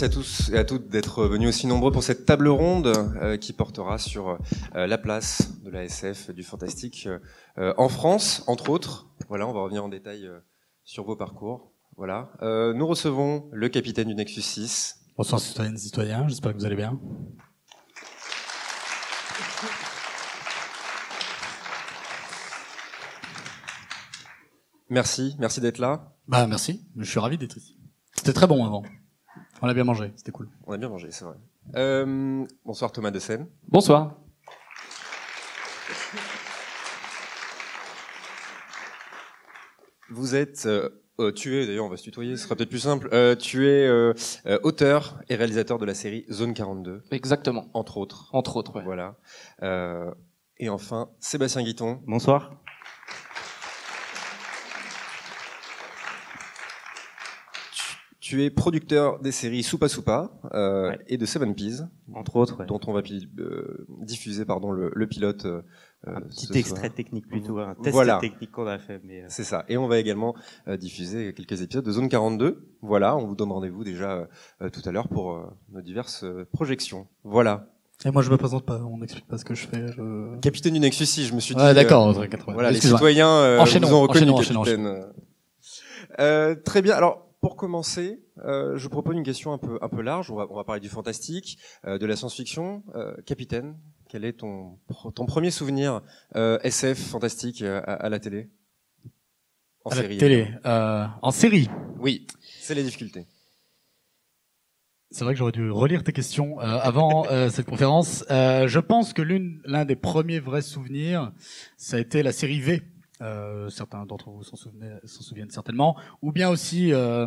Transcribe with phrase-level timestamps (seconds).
[0.00, 3.36] Merci à tous et à toutes d'être venus aussi nombreux pour cette table ronde euh,
[3.36, 4.38] qui portera sur
[4.76, 7.08] euh, la place de la SF du fantastique
[7.58, 9.08] euh, en France, entre autres.
[9.28, 10.30] Voilà, on va revenir en détail
[10.84, 11.72] sur vos parcours.
[11.96, 12.30] Voilà,
[12.76, 15.00] nous recevons le capitaine du Nexus 6.
[15.16, 17.00] Bonsoir citoyennes et citoyens, j'espère que vous allez bien.
[24.90, 26.14] Merci, merci d'être là.
[26.28, 27.76] Bah merci, je suis ravi d'être ici.
[28.14, 28.84] C'était très bon avant.
[29.62, 30.48] On a bien mangé, c'était cool.
[30.66, 31.36] On a bien mangé, c'est vrai.
[31.76, 33.46] Euh, bonsoir Thomas de Seine.
[33.68, 34.16] Bonsoir.
[40.10, 40.88] Vous êtes, euh,
[41.20, 43.08] euh, tu es d'ailleurs, on va se tutoyer, ce sera peut-être plus simple.
[43.12, 44.14] Euh, tu es euh,
[44.46, 47.68] euh, auteur et réalisateur de la série Zone 42, Exactement.
[47.74, 48.30] entre autres.
[48.32, 48.84] Entre autres, ouais.
[48.84, 49.16] Voilà.
[49.62, 50.10] Euh,
[50.58, 52.00] et enfin, Sébastien Guiton.
[52.06, 52.52] Bonsoir.
[58.28, 60.98] Tu es producteur des séries Soupa Soupa euh, Ouais.
[61.08, 62.66] et de Seven Peas, Entre autres, ouais.
[62.66, 65.46] dont on va euh, diffuser pardon le, le pilote.
[65.46, 65.62] euh,
[66.06, 66.58] un ce petit soir.
[66.58, 68.18] extrait technique plutôt, un test Voilà.
[68.20, 69.00] technique qu'on a fait.
[69.02, 69.64] Mais euh, C'est ça.
[69.70, 70.34] Et on va également
[70.66, 72.68] euh, diffuser quelques épisodes de Zone 42.
[72.82, 74.28] Voilà, on vous donne rendez-vous déjà
[74.60, 77.06] euh, tout à l'heure pour euh, nos diverses euh, projections.
[77.24, 77.70] Voilà.
[78.04, 79.88] Et moi je me présente pas, on n'explique pas ce que je fais.
[79.88, 80.38] Je...
[80.40, 81.62] Capitaine du Nexus 6, je me suis dit.
[81.62, 82.52] Ouais, euh, d'accord, euh, 80.
[82.52, 85.06] Voilà, les citoyens euh, vous ont reconnu, enchaînons, capitaine.
[86.20, 86.94] Euh, très bien.
[86.94, 90.30] Alors, pour commencer, euh, je propose une question un peu un peu large.
[90.30, 92.82] On va on va parler du fantastique, euh, de la science-fiction.
[92.94, 93.76] Euh, capitaine,
[94.08, 94.78] quel est ton
[95.26, 96.02] premier souvenir
[96.34, 98.50] SF fantastique à, à la télé?
[99.84, 100.18] En À la série.
[100.18, 101.70] télé, en série.
[101.98, 102.26] Oui,
[102.60, 103.26] c'est les difficultés.
[105.10, 108.24] C'est vrai que j'aurais dû relire tes questions avant cette conférence.
[108.28, 111.32] Je pense que l'une, l'un des premiers vrais souvenirs,
[111.76, 112.82] ça a été la série V.
[113.20, 114.56] Euh, certains d'entre vous s'en,
[115.04, 115.96] souviennent certainement.
[116.22, 117.26] Ou bien aussi, euh,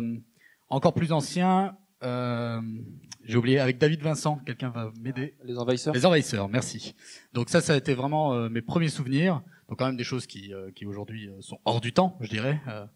[0.68, 2.60] encore plus ancien, euh,
[3.24, 5.36] j'ai oublié, avec David Vincent, quelqu'un va m'aider.
[5.44, 5.94] Les envahisseurs.
[5.94, 6.94] Les envahisseurs, merci.
[7.32, 9.42] Donc ça, ça a été vraiment euh, mes premiers souvenirs.
[9.68, 12.28] Donc quand même des choses qui, euh, qui aujourd'hui euh, sont hors du temps, je
[12.28, 12.60] dirais.
[12.68, 12.86] Euh,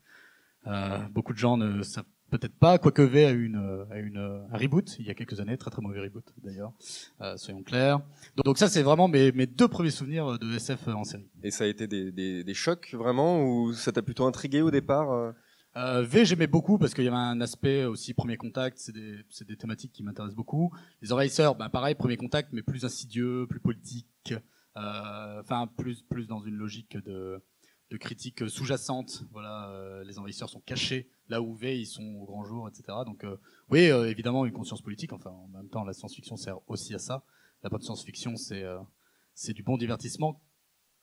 [0.66, 4.46] euh, beaucoup de gens ne savent peut-être pas, quoique V a eu une, a une,
[4.50, 6.72] un reboot il y a quelques années, très très mauvais reboot d'ailleurs,
[7.20, 7.98] euh, soyons clairs.
[8.36, 11.28] Donc, donc ça, c'est vraiment mes, mes deux premiers souvenirs de SF en série.
[11.42, 14.70] Et ça a été des, des, des chocs vraiment ou ça t'a plutôt intrigué au
[14.70, 15.32] départ euh
[15.76, 19.18] Euh, v, j'aimais beaucoup parce qu'il y avait un aspect aussi premier contact, c'est des,
[19.28, 20.72] c'est des thématiques qui m'intéressent beaucoup.
[21.02, 24.32] Les envahisseurs, ben pareil, premier contact, mais plus insidieux, plus politique,
[24.78, 27.42] euh, enfin plus plus dans une logique de,
[27.90, 29.24] de critique sous-jacente.
[29.30, 32.84] Voilà, euh, les envahisseurs sont cachés là où V, ils sont au grand jour, etc.
[33.04, 33.36] Donc euh,
[33.70, 35.12] oui, euh, évidemment une conscience politique.
[35.12, 37.24] Enfin, en même temps, la science-fiction sert aussi à ça.
[37.62, 38.78] La bonne science-fiction, c'est euh,
[39.48, 40.40] du bon divertissement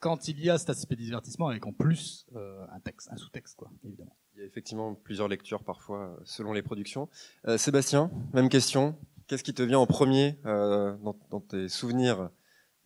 [0.03, 3.55] quand il y a cet aspect divertissement avec en plus euh, un texte, un sous-texte,
[3.55, 4.17] quoi, évidemment.
[4.35, 7.07] Il y a effectivement plusieurs lectures parfois euh, selon les productions.
[7.47, 8.97] Euh, Sébastien, même question.
[9.27, 12.29] Qu'est-ce qui te vient en premier euh, dans, dans tes souvenirs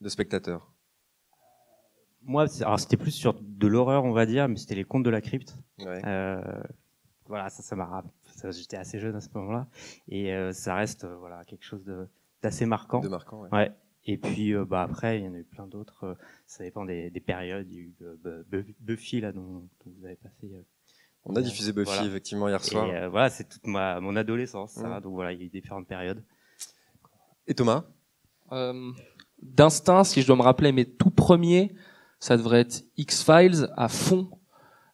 [0.00, 0.72] de spectateur
[2.28, 5.20] moi, c'était plus sur de l'horreur, on va dire, mais c'était les contes de la
[5.20, 5.56] crypte.
[5.80, 6.00] ouais.
[6.06, 6.40] Euh,
[7.26, 8.04] voilà, ça, ça m'a.
[8.50, 9.66] J'étais assez jeune à ce moment-là,
[10.08, 11.84] et euh, ça reste, euh, voilà, quelque chose
[12.42, 13.00] d'assez marquant.
[13.00, 13.40] De marquant.
[13.42, 13.48] Ouais.
[13.52, 13.72] Ouais.
[14.04, 16.04] Et puis, euh, bah après, il y en a eu plein d'autres.
[16.04, 16.14] euh,
[16.46, 17.66] ça dépend des, des périodes.
[17.70, 20.44] Il y a eu euh, Bu- Bu- Buffy là dont, dont vous avez passé.
[20.44, 20.62] euh,
[21.26, 22.06] On a diffusé Buffy Voilà.
[22.06, 22.88] effectivement hier et soir.
[22.88, 24.72] euh, voilà, c'est toute ma mon adolescence.
[24.72, 25.02] Ça, Mm.
[25.02, 26.22] donc voilà, il y a eu différentes périodes.
[27.46, 27.84] Et Thomas?
[28.52, 28.90] Euh,
[29.42, 31.74] D'instinct, si je dois me rappeler mes tout premiers,
[32.20, 34.28] ça devrait être X-Files à fond,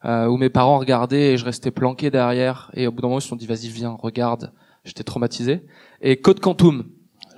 [0.05, 2.71] euh, où mes parents regardaient et je restais planqué derrière.
[2.75, 4.53] Et au bout d'un moment, ils se sont dit, vas-y, viens, regarde.
[4.85, 5.63] J'étais traumatisé.
[6.03, 6.84] Et Code Quantum.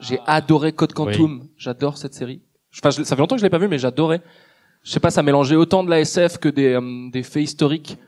[0.01, 1.49] J'ai adoré Code Quantum.
[1.57, 2.43] J'adore cette série.
[2.83, 4.21] Enfin, je- ça fait longtemps que je l'ai pas vu, mais j'adorais.
[4.83, 7.99] Je sais pas, ça mélangeait autant de la SF que des, euh, des faits historiques.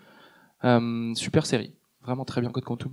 [0.65, 1.73] Euh, super série.
[2.03, 2.93] Vraiment très bien, Code Quantum.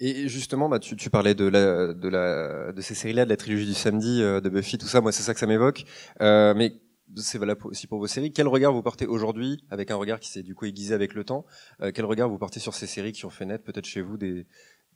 [0.00, 3.36] Et justement, bah, tu, tu parlais de, la, de, la, de ces séries-là, de la
[3.36, 5.00] trilogie du samedi, euh, de Buffy, tout ça.
[5.00, 5.84] Moi, c'est ça que ça m'évoque.
[6.20, 6.72] Euh, mais
[7.16, 8.32] c'est valable aussi pour vos séries.
[8.32, 11.24] Quel regard vous portez aujourd'hui, avec un regard qui s'est du coup aiguisé avec le
[11.24, 11.44] temps
[11.80, 14.16] euh, Quel regard vous portez sur ces séries qui ont fait naître peut-être chez vous
[14.16, 14.46] des,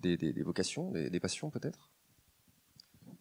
[0.01, 1.91] des, des, vocations, des, des passions peut-être?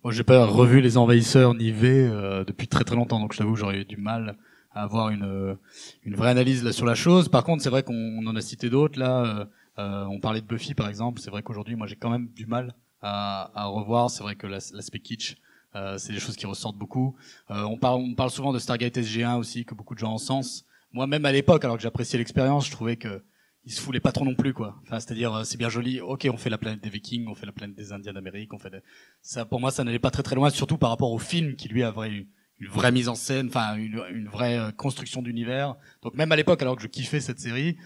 [0.03, 3.39] Moi, j'ai pas revu les envahisseurs ni V euh, depuis très très longtemps, donc je
[3.39, 4.37] t'avoue j'aurais eu du mal
[4.71, 5.55] à avoir une euh,
[6.03, 7.27] une vraie analyse là sur la chose.
[7.29, 9.23] Par contre, c'est vrai qu'on on en a cité d'autres là.
[9.23, 9.45] euh,
[9.77, 11.19] euh, on parlait de Buffy par exemple.
[11.21, 14.09] C'est vrai qu'aujourd'hui, moi, j'ai quand même du mal à, à revoir.
[14.09, 15.35] C'est vrai que l'as- l'aspect kitsch,
[15.75, 17.15] euh, c'est des choses qui ressortent beaucoup.
[17.51, 20.17] Euh, on parle on parle souvent de Stargate SG1 aussi, que beaucoup de gens en
[20.17, 20.65] sens.
[20.93, 23.23] Moi, même à l'époque, alors que j'appréciais l'expérience, je trouvais que
[23.67, 24.79] il se foulait pas trop non plus quoi.
[24.83, 25.99] Enfin, c'est-à-dire euh, c'est bien joli.
[25.99, 28.59] Ok, on fait la planète des Vikings, on fait la planète des Indiens d'Amérique, on
[28.59, 28.81] fait des-
[29.21, 29.43] ça.
[29.45, 31.83] Pour moi, ça n'allait pas très très loin, surtout par rapport au film qui lui
[31.83, 32.27] avait une,
[32.59, 35.75] une vraie mise en scène, enfin une, une vraie euh, construction d'univers.
[36.03, 37.77] Donc même à l'époque, alors que je kiffais cette série,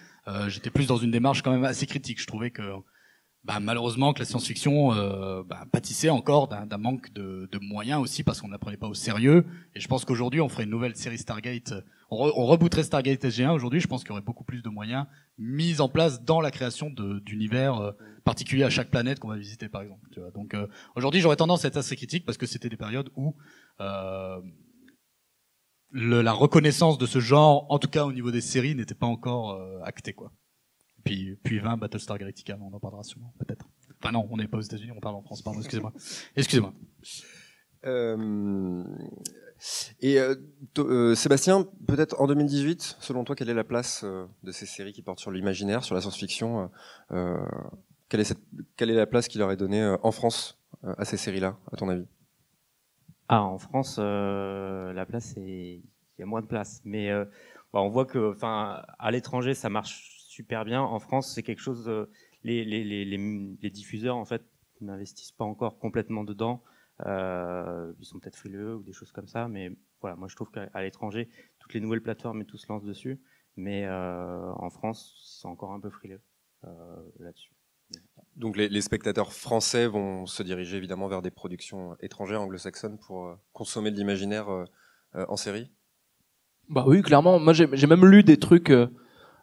[0.48, 2.22] j'étais plus dans une démarche quand même assez critique.
[2.22, 2.62] Je trouvais que
[3.50, 8.40] bah, malheureusement que la science-fiction euh, bah, pâtissait encore d'un manque de, moyens aussi parce
[8.42, 9.44] qu'on ne la prenait pas au sérieux.
[9.74, 11.74] Et je pense qu'aujourd'hui, on ferait une nouvelle série Stargate.
[12.12, 13.50] On, re, rebooterait Stargate SG1.
[13.50, 15.08] Aujourd'hui, je pense qu'il y aurait beaucoup plus de moyens
[15.40, 17.92] mis en place dans la création d'univers euh,
[18.24, 20.08] particuliers à chaque planète qu'on va visiter, par exemple.
[20.36, 23.36] Donc euh, aujourd'hui, j'aurais tendance à être assez critique parce que c'était des périodes où
[25.92, 29.60] la reconnaissance de ce genre, en tout cas au niveau des séries, n'était pas encore
[29.84, 30.32] actée, quoi.
[31.04, 33.66] Puis, puis 20 Battlestar Galactica, on en parlera sûrement, peut-être.
[34.02, 35.94] Enfin non, on n'est pas aux États-Unis, on parle en France, pardon, excusez-moi.
[36.36, 36.74] Excusez-moi.
[37.86, 38.84] Euh,
[40.02, 40.36] et euh,
[40.78, 44.94] euh, Sébastien, peut-être en 2018, selon toi, quelle est la place euh, de ces séries
[44.94, 46.72] qui portent sur l'imaginaire, sur la science-fiction
[47.12, 47.38] euh,
[48.08, 48.40] quelle, est cette,
[48.78, 52.08] quelle est la place qu'il aurait donnée en France à ces séries-là, à ton avis?
[53.28, 55.84] Ah, en France, la place, il
[56.18, 56.82] y a moins de place.
[56.86, 57.12] Mais
[57.72, 60.82] bah, on voit que, enfin, à l'étranger, ça marche super bien.
[60.82, 61.90] En France, c'est quelque chose.
[61.90, 62.10] Euh,
[62.46, 64.42] les, les, les, les, diffuseurs en fait
[64.80, 66.64] n'investissent pas encore complètement dedans.
[67.06, 69.70] Euh, ils sont peut-être frileux ou des choses comme ça, mais
[70.00, 71.28] voilà, moi je trouve qu'à l'étranger,
[71.60, 73.20] toutes les nouvelles plateformes et tout se lancent dessus,
[73.58, 76.22] mais euh, en France, c'est encore un peu frileux
[76.64, 76.70] euh,
[77.20, 77.52] là-dessus.
[78.38, 83.38] Donc les, les, spectateurs français vont se diriger évidemment vers des productions étrangères anglo-saxonnes pour
[83.52, 85.70] consommer de l'imaginaire euh, en série?
[86.70, 87.40] Bah oui, clairement.
[87.40, 88.72] Moi, j'ai même lu des trucs.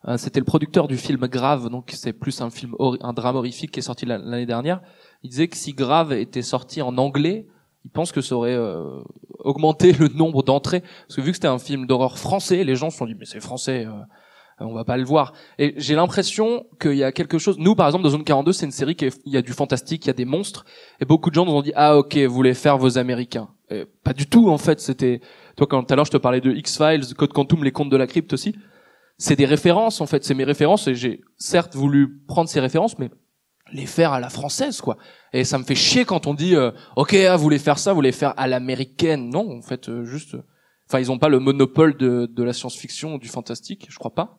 [0.09, 3.73] Euh, c'était le producteur du film Grave, donc c'est plus un film, un drame horrifique
[3.73, 4.81] qui est sorti l'année dernière.
[5.23, 7.47] Il disait que si Grave était sorti en anglais,
[7.85, 9.01] il pense que ça aurait euh,
[9.41, 12.91] augmenté le nombre d'entrées, parce que vu que c'était un film d'horreur français, les gens
[12.91, 13.93] se sont dit mais c'est français, euh,
[14.61, 15.33] on va pas le voir.
[15.59, 17.59] Et j'ai l'impression qu'il y a quelque chose.
[17.59, 20.05] Nous, par exemple, dans Zone 42, c'est une série qui il y a du fantastique,
[20.05, 20.65] il y a des monstres,
[21.01, 23.49] et beaucoup de gens nous ont dit ah ok, vous voulez faire vos Américains.
[24.05, 24.79] pas du tout en fait.
[24.79, 25.21] C'était
[25.57, 27.91] toi quand tout à l'heure je te parlais de X Files, Code Quantum, les contes
[27.91, 28.55] de la crypte aussi
[29.19, 32.99] c'est des références en fait, c'est mes références et j'ai certes voulu prendre ces références,
[32.99, 33.11] mais
[33.73, 34.97] les faire à la française quoi.
[35.33, 37.93] Et ça me fait chier quand on dit euh, ok ah, vous voulez faire ça,
[37.93, 39.31] vous voulez faire à l'américaine.
[39.31, 40.37] Non en fait euh, juste,
[40.89, 44.39] enfin ils ont pas le monopole de, de la science-fiction du fantastique, je crois pas.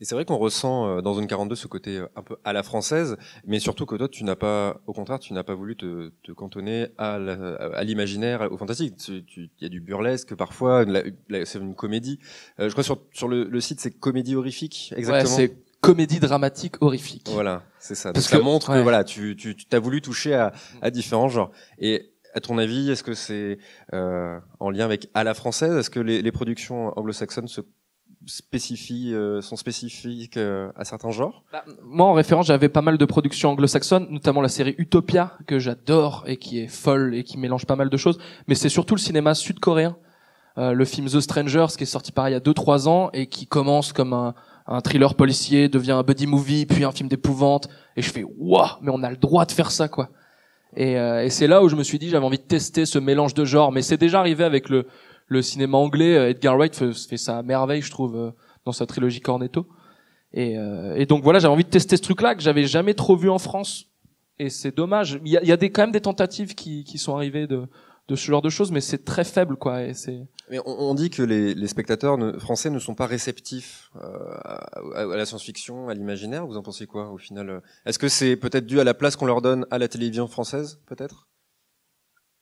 [0.00, 2.52] Et c'est vrai qu'on ressent euh, dans Zone 42 ce côté euh, un peu à
[2.52, 3.16] la française,
[3.46, 6.32] mais surtout que toi, tu n'as pas, au contraire, tu n'as pas voulu te, te
[6.32, 7.18] cantonner à
[7.82, 8.94] l'imaginaire, au fantastique.
[9.08, 10.84] Il y a du burlesque parfois,
[11.44, 12.18] c'est une comédie.
[12.60, 15.34] Euh, je crois sur, sur le, le site, c'est comédie horrifique, exactement.
[15.36, 17.28] Ouais, c'est comédie dramatique horrifique.
[17.32, 18.12] Voilà, c'est ça.
[18.12, 20.52] Parce que, ça montre que voilà, tu, tu, tu as voulu toucher à,
[20.82, 21.52] à différents genres.
[21.78, 23.58] Et à ton avis, est-ce que c'est
[23.94, 25.74] euh, en lien avec à la française?
[25.74, 27.62] Est-ce que les, les productions anglo-saxonnes se
[28.24, 31.42] spécifient, euh, sont spécifiques euh, à certains genres?
[31.52, 35.58] Bah, Moi, en référence, j'avais pas mal de productions anglo-saxonnes, notamment la série Utopia, que
[35.58, 38.18] j'adore et qui est folle et qui mélange pas mal de choses.
[38.48, 39.96] Mais c'est surtout le cinéma sud-coréen.
[40.58, 43.26] Euh, le film The Strangers, qui est sorti pareil il y a 2-3 ans et
[43.26, 44.34] qui commence comme un,
[44.66, 47.68] un thriller policier, devient un buddy movie, puis un film d'épouvante.
[47.96, 50.08] Et je fais, waouh, mais on a le droit de faire ça, quoi.
[50.74, 52.98] Et, euh, et c'est là où je me suis dit, j'avais envie de tester ce
[52.98, 53.72] mélange de genres.
[53.72, 54.86] Mais c'est déjà arrivé avec le,
[55.26, 58.30] le cinéma anglais, euh, Edgar Wright fait, fait ça à merveille, je trouve, euh,
[58.64, 59.66] dans sa trilogie Cornetto.
[60.32, 63.16] Et, euh, et donc voilà, j'avais envie de tester ce truc-là que j'avais jamais trop
[63.16, 63.86] vu en France.
[64.38, 65.18] Et c'est dommage.
[65.24, 67.46] Il y a, il y a des, quand même des tentatives qui, qui sont arrivées
[67.46, 67.66] de,
[68.08, 69.82] de ce genre de choses, mais c'est très faible, quoi.
[69.82, 70.26] Et c'est.
[70.50, 74.00] Mais on, on, dit que les, les spectateurs ne, français ne sont pas réceptifs euh,
[74.44, 76.46] à, à, la science-fiction, à l'imaginaire.
[76.46, 79.26] Vous en pensez quoi, au final Est-ce que c'est peut-être dû à la place qu'on
[79.26, 81.28] leur donne à la télévision française, peut-être?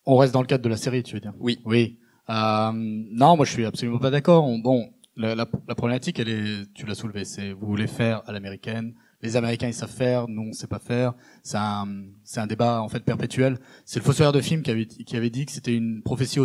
[0.05, 1.33] On reste dans le cadre de la série, tu veux dire?
[1.39, 1.61] Oui.
[1.65, 1.99] Oui.
[2.31, 4.47] Euh, non, moi je suis absolument pas d'accord.
[4.63, 8.33] Bon, la, la, la, problématique, elle est, tu l'as soulevée, c'est vous voulez faire à
[8.33, 8.95] l'américaine.
[9.23, 11.15] Les Américains ils savent faire, nous on sait pas faire.
[11.43, 11.87] C'est un,
[12.25, 13.59] c'est un débat en fait perpétuel.
[13.85, 16.41] C'est le fossoyeur de film qui avait, qui avait dit que c'était une prophétie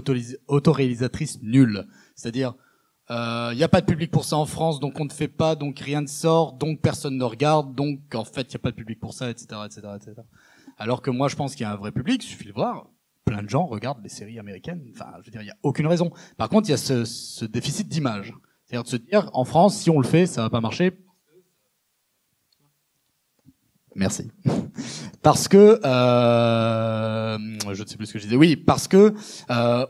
[0.48, 1.88] autoréalisatrice nulle.
[2.16, 2.54] C'est-à-dire,
[3.10, 5.28] il euh, n'y a pas de public pour ça en France, donc on ne fait
[5.28, 8.60] pas, donc rien ne sort, donc personne ne regarde, donc en fait il n'y a
[8.60, 10.14] pas de public pour ça, etc., etc., etc.
[10.78, 12.88] Alors que moi je pense qu'il y a un vrai public, il suffit de voir
[13.26, 14.84] plein de gens regardent les séries américaines.
[14.94, 16.12] Enfin, je veux dire, il n'y a aucune raison.
[16.38, 18.34] Par contre, il y a ce, ce déficit d'image.
[18.66, 20.94] C'est-à-dire de se dire, en France, si on le fait, ça va pas marcher.
[23.96, 24.32] Merci.
[25.22, 27.38] parce que, euh,
[27.74, 28.36] je ne sais plus ce que je disais.
[28.36, 29.14] Oui, parce que
[29.50, 29.86] euh,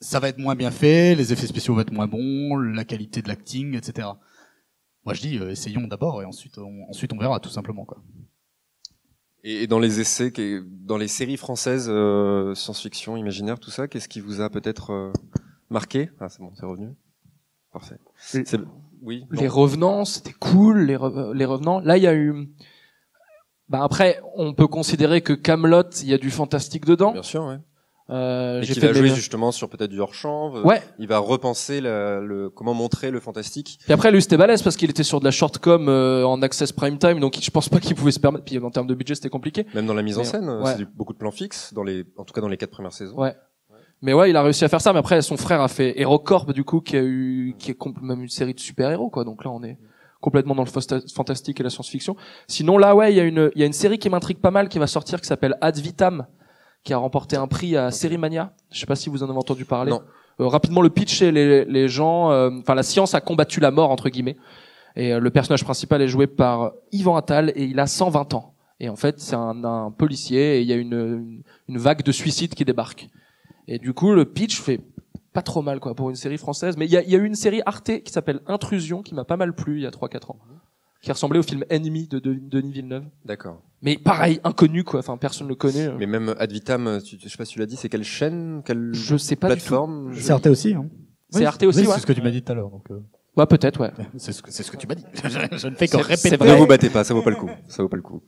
[0.00, 3.22] ça va être moins bien fait, les effets spéciaux vont être moins bons, la qualité
[3.22, 4.08] de l'acting, etc.
[5.04, 8.02] Moi, je dis, euh, essayons d'abord et ensuite, on, ensuite on verra, tout simplement, quoi.
[9.48, 10.32] Et dans les essais,
[10.84, 15.12] dans les séries françaises, euh, science-fiction, imaginaire, tout ça, qu'est-ce qui vous a peut-être euh,
[15.70, 16.10] marqué?
[16.18, 16.88] Ah, c'est bon, c'est revenu.
[17.72, 17.94] Parfait.
[19.02, 19.24] Oui.
[19.30, 20.80] Les revenants, c'était cool.
[20.80, 20.98] Les,
[21.34, 21.78] les revenants.
[21.78, 22.48] Là, il y a eu.
[23.68, 27.12] Bah après, on peut considérer que Camelot, il y a du fantastique dedans.
[27.12, 27.58] Bien sûr, ouais.
[28.08, 30.54] Euh, Et j'ai qui fait va jouer justement sur peut-être du hors-champ.
[30.56, 30.80] euh, Ouais.
[31.00, 33.78] Il va repenser la- le comment montrer le fantastique.
[33.82, 36.70] Puis après, lui, c'était balèze parce qu'il était sur de la shortcom euh, en access
[36.70, 38.44] prime time, donc je pense pas qu'il pouvait se permettre.
[38.44, 39.66] Puis en termes de budget, c'était compliqué.
[39.74, 40.74] Même dans la mise en scène, ouais.
[40.76, 43.16] c'est beaucoup de plans fixes, dans les, en tout cas dans les quatre premières saisons.
[43.18, 43.34] Ouais.
[44.02, 44.92] Mais ouais, il a réussi à faire ça.
[44.92, 48.22] Mais après, son frère a fait HeroCorp, du coup, qui a eu, qui est même
[48.22, 49.24] une série de super-héros, quoi.
[49.24, 49.78] Donc là, on est
[50.20, 50.70] complètement dans le
[51.12, 52.14] fantastique et la science-fiction.
[52.46, 54.50] Sinon, là, ouais, il y a une, il y a une série qui m'intrigue pas
[54.50, 56.26] mal, qui va sortir, qui s'appelle Ad Vitam,
[56.86, 58.52] qui a remporté un prix à Série Mania.
[58.70, 59.90] Je sais pas si vous en avez entendu parler.
[59.90, 60.02] Non.
[60.40, 63.72] Euh, rapidement, le pitch, c'est les, les gens, euh, enfin, la science a combattu la
[63.72, 64.36] mort, entre guillemets.
[64.94, 68.54] Et euh, le personnage principal est joué par Yvan Attal et il a 120 ans.
[68.78, 72.02] Et en fait, c'est un, un policier et il y a une, une, une vague
[72.02, 73.08] de suicides qui débarque.
[73.66, 74.80] Et du coup, le pitch fait
[75.32, 76.76] pas trop mal quoi pour une série française.
[76.76, 79.14] Mais il y a, il y a eu une série Arte qui s'appelle Intrusion qui
[79.14, 80.38] m'a pas mal plu il y a 3-4 ans,
[81.02, 83.04] qui ressemblait au film Ennemi de, de Denis Villeneuve.
[83.24, 83.62] D'accord.
[83.82, 85.00] Mais pareil, inconnu quoi.
[85.00, 85.90] Enfin, personne le connaît.
[85.98, 88.62] Mais même Ad Vitam, tu, je sais pas si tu l'as dit, c'est quelle chaîne,
[88.64, 90.14] quelle Je sais pas plateforme?
[90.14, 90.88] C'est Arte aussi, hein
[91.30, 91.94] C'est Arte aussi, oui, ouais.
[91.94, 92.70] C'est ce que tu m'as dit tout à l'heure.
[92.70, 93.00] Donc, euh,
[93.36, 93.92] Ouais, peut-être, ouais.
[94.16, 95.04] c'est ce que c'est ce que tu m'as dit.
[95.24, 96.38] je, ne fais que répéter.
[96.42, 97.50] Ne vous battez pas, ça vaut pas le coup.
[97.68, 98.22] Ça vaut pas le coup.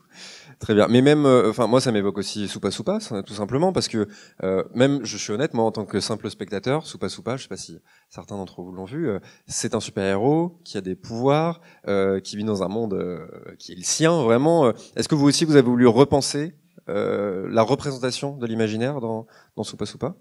[0.58, 0.88] Très bien.
[0.88, 4.08] Mais même, euh, enfin, moi, ça m'évoque aussi Soupa Soupa, tout simplement, parce que
[4.42, 7.48] euh, même, je suis honnête, moi, en tant que simple spectateur, Soupa Soupa, je sais
[7.48, 10.96] pas si certains d'entre vous l'ont vu, euh, c'est un super héros qui a des
[10.96, 13.26] pouvoirs, euh, qui vit dans un monde euh,
[13.58, 14.72] qui est le sien, vraiment.
[14.96, 16.54] Est-ce que vous aussi, vous avez voulu repenser
[16.88, 20.16] la représentation de l'imaginaire dans dans Soupa Soupa?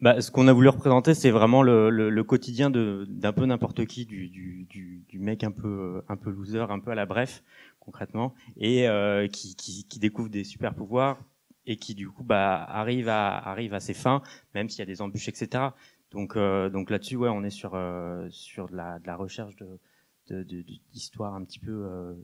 [0.00, 3.86] Bah, ce qu'on a voulu représenter, c'est vraiment le, le, le quotidien d'un peu n'importe
[3.86, 7.42] qui, du, du, du mec un peu un peu loser, un peu à la bref,
[7.86, 11.18] concrètement, et euh, qui, découvre des super pouvoirs
[11.66, 14.22] et qui du coup bah arrive à arrive à ses fins,
[14.54, 15.70] même s'il y a des embûches, etc.
[16.10, 19.56] Donc euh, donc là-dessus, ouais, on est sur euh, sur de la de la recherche
[19.56, 19.78] de
[20.28, 22.16] de de- d'histoire un petit peu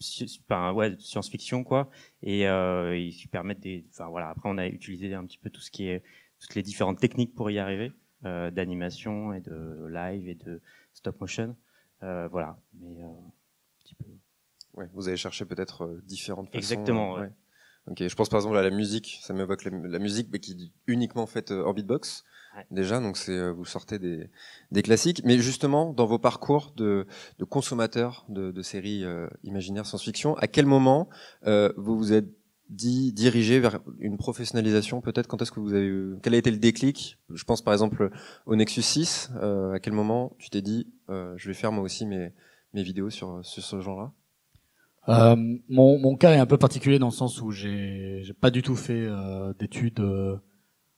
[0.00, 1.90] science-fiction quoi,
[2.22, 4.30] et ils permettent des, enfin voilà.
[4.30, 6.02] Après, on a utilisé un petit peu tout ce qui est
[6.40, 7.92] toutes les différentes techniques pour y arriver,
[8.22, 10.60] d'animation et de live et de
[10.92, 11.56] stop motion.
[12.00, 14.06] Voilà euh, un petit peu.
[14.80, 16.58] Ouais, vous avez cherché peut-être euh, différentes façons.
[16.58, 17.32] Exactement, euh, ouais.
[17.86, 20.52] Ok, je pense par exemple à la musique, ça m'évoque la, la musique, mais qui
[20.52, 22.24] est uniquement faite euh, en beatbox.
[22.56, 22.66] Ouais.
[22.70, 24.28] Déjà, donc c'est vous sortez des,
[24.72, 27.06] des classiques, mais justement dans vos parcours de,
[27.38, 31.08] de consommateurs de, de séries euh, imaginaires science-fiction, à quel moment
[31.46, 32.28] euh, vous vous êtes
[32.68, 35.26] dit dirigé vers une professionnalisation peut-être?
[35.26, 37.18] Quand est-ce que vous avez eu, quel a été le déclic?
[37.32, 38.10] Je pense par exemple
[38.46, 39.30] au Nexus 6.
[39.42, 42.32] euh, à quel moment tu t'es dit euh, je vais faire moi aussi mes
[42.74, 44.12] mes vidéos sur sur ce genre-là?
[45.08, 45.36] Euh,
[45.68, 48.76] mon, mon cas est un peu particulier dans le sens où j'ai pas du tout
[48.76, 50.36] fait euh, d'études euh,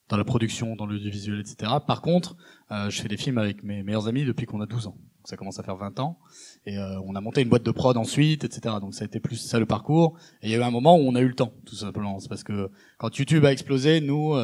[0.09, 1.73] dans la production, dans l'audiovisuel, etc.
[1.87, 2.37] Par contre,
[2.71, 4.97] euh, je fais des films avec mes meilleurs amis depuis qu'on a 12 ans.
[5.25, 6.18] Ça commence à faire 20 ans.
[6.66, 8.75] Et euh, on a monté une boîte de prod ensuite, etc.
[8.80, 10.18] Donc ça a été plus ça le parcours.
[10.42, 12.18] Et il y a eu un moment où on a eu le temps, tout simplement.
[12.18, 14.35] C'est parce que quand YouTube a explosé, nous,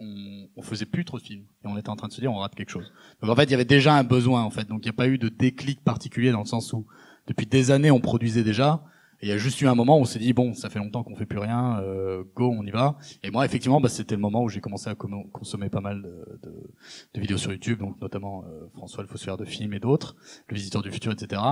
[0.00, 1.44] on, on faisait plus trop de films.
[1.64, 2.90] Et on était en train de se dire, on rate quelque chose.
[3.20, 4.66] Donc en fait, il y avait déjà un besoin, en fait.
[4.66, 6.86] Donc il n'y a pas eu de déclic particulier dans le sens où
[7.28, 8.82] depuis des années, on produisait déjà.
[9.20, 11.02] Il y a juste eu un moment où on s'est dit bon, ça fait longtemps
[11.02, 12.96] qu'on fait plus rien, euh, go, on y va.
[13.24, 16.38] Et moi, effectivement, bah, c'était le moment où j'ai commencé à consommer pas mal de,
[16.44, 16.70] de,
[17.14, 20.14] de vidéos sur YouTube, donc notamment euh, François le Fossoyeur de film et d'autres,
[20.48, 21.42] Le Visiteur du futur, etc.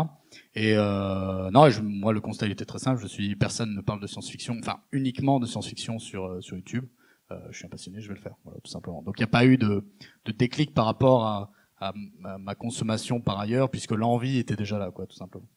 [0.54, 3.00] Et euh, non, je- moi, le constat il était très simple.
[3.02, 6.84] Je suis personne ne parle de science-fiction, enfin uniquement de science-fiction sur euh, sur YouTube.
[7.32, 9.02] Euh, je suis un passionné, je vais le faire, voilà, tout simplement.
[9.02, 9.84] Donc il n'y a pas eu de,
[10.24, 14.78] de déclic par rapport à, à ma- ma consommation par ailleurs, puisque l'envie était déjà
[14.78, 15.48] là, quoi, tout simplement.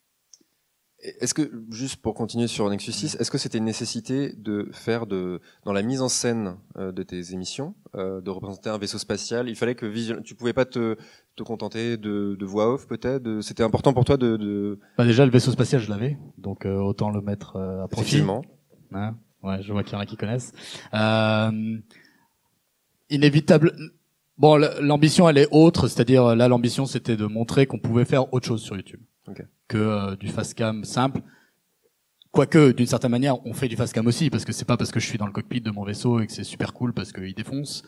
[1.01, 5.08] Est-ce que, juste pour continuer sur Nexus 6, est-ce que c'était une nécessité de faire
[5.08, 8.98] de, dans la mise en scène euh, de tes émissions, euh, de représenter un vaisseau
[8.98, 10.98] spatial Il fallait que visuel, tu pouvais pas te,
[11.38, 15.25] te contenter de, de voix off peut-être C'était important pour toi de, de Bah déjà
[15.25, 18.08] le vaisseau spatial je l'avais, donc euh, autant le mettre euh, à profit.
[18.15, 18.41] effectivement.
[18.94, 19.15] Hein?
[19.41, 20.51] Ouais, je vois qu'il y en a qui connaissent.
[20.94, 21.77] Euh,
[23.10, 23.74] inévitable.
[24.38, 28.48] Bon, l'ambition elle est autre, c'est-à-dire là l'ambition c'était de montrer qu'on pouvait faire autre
[28.48, 29.44] chose sur YouTube Ok.
[29.69, 31.21] Que euh, du fast cam simple.
[32.31, 34.91] Quoique, d'une certaine manière, on fait du fast cam aussi, parce que c'est pas parce
[34.91, 37.13] que je suis dans le cockpit de mon vaisseau et que c'est super cool parce
[37.13, 37.83] qu'il défonce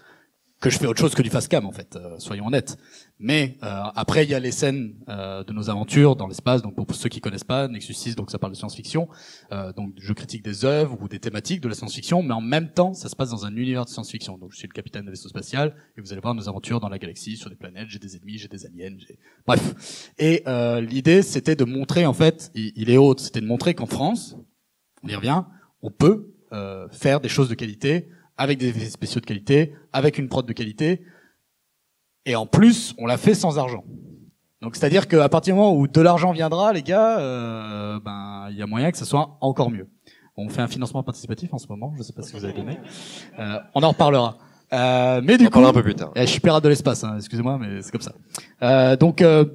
[0.62, 1.96] que je fais autre chose que du fast cam en fait.
[1.96, 2.78] euh, soyons honnêtes.
[3.18, 6.62] Mais euh, après, il y a les scènes euh, de nos aventures dans l'espace.
[6.62, 9.10] Donc pour ceux qui connaissent pas, Nexus 6, donc ça parle de science-fiction.
[9.52, 12.70] Euh, donc je critique des œuvres ou des thématiques de la science-fiction, mais en même
[12.72, 14.38] temps, ça se passe dans un univers de science-fiction.
[14.38, 16.90] Donc je suis le capitaine de vaisseau spatial et vous allez voir nos aventures dans
[16.90, 17.88] la galaxie, sur des planètes.
[17.90, 18.96] J'ai des ennemis, j'ai des aliens,
[19.48, 20.12] bref.
[20.20, 23.74] Et euh, l'idée, c'était de montrer en fait, il, il est haute, c'était de montrer
[23.74, 24.38] qu'en France,
[25.04, 25.44] on y revient,
[25.82, 28.10] on peut euh, faire des choses de qualité
[28.44, 31.04] avec des effets spéciaux de qualité, avec une prod de qualité,
[32.26, 33.84] et en plus, on l'a fait sans argent.
[34.64, 38.58] Donc c'est-à-dire qu'à partir du moment où de l'argent viendra, les gars, euh, ben il
[38.58, 39.88] y a moyen que ça soit encore mieux.
[40.38, 42.54] On fait un financement participatif en ce moment, je ne sais pas si vous avez
[42.54, 42.78] donné.
[43.38, 44.38] Euh, on en reparlera.
[44.74, 46.12] Euh, mais du On en coup, parlera un peu plus tard.
[46.16, 48.14] eh, je suis pirate de l'espace, hein, excusez-moi, mais c'est comme ça.
[48.64, 49.46] Euh, donc, euh,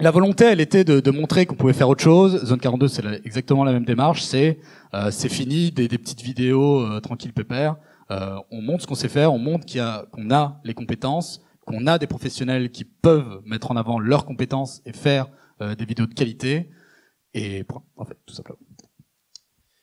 [0.00, 2.44] la volonté, elle était de, de montrer qu'on pouvait faire autre chose.
[2.44, 4.22] Zone 42, c'est exactement la même démarche.
[4.22, 4.60] C'est
[4.94, 7.76] euh, c'est fini, des, des petites vidéos euh, tranquilles pépères.
[8.10, 10.74] Euh, on montre ce qu'on sait faire, on montre qu'il y a- qu'on a les
[10.74, 15.26] compétences, qu'on a des professionnels qui peuvent mettre en avant leurs compétences et faire
[15.60, 16.70] euh, des vidéos de qualité.
[17.34, 17.64] Et
[17.96, 18.58] en fait, tout simplement.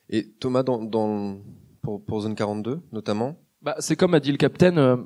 [0.09, 1.37] Et Thomas, dans, dans,
[1.81, 4.77] pour, pour Zone 42, notamment, Bah, c'est comme a dit le capitaine.
[4.77, 4.97] euh,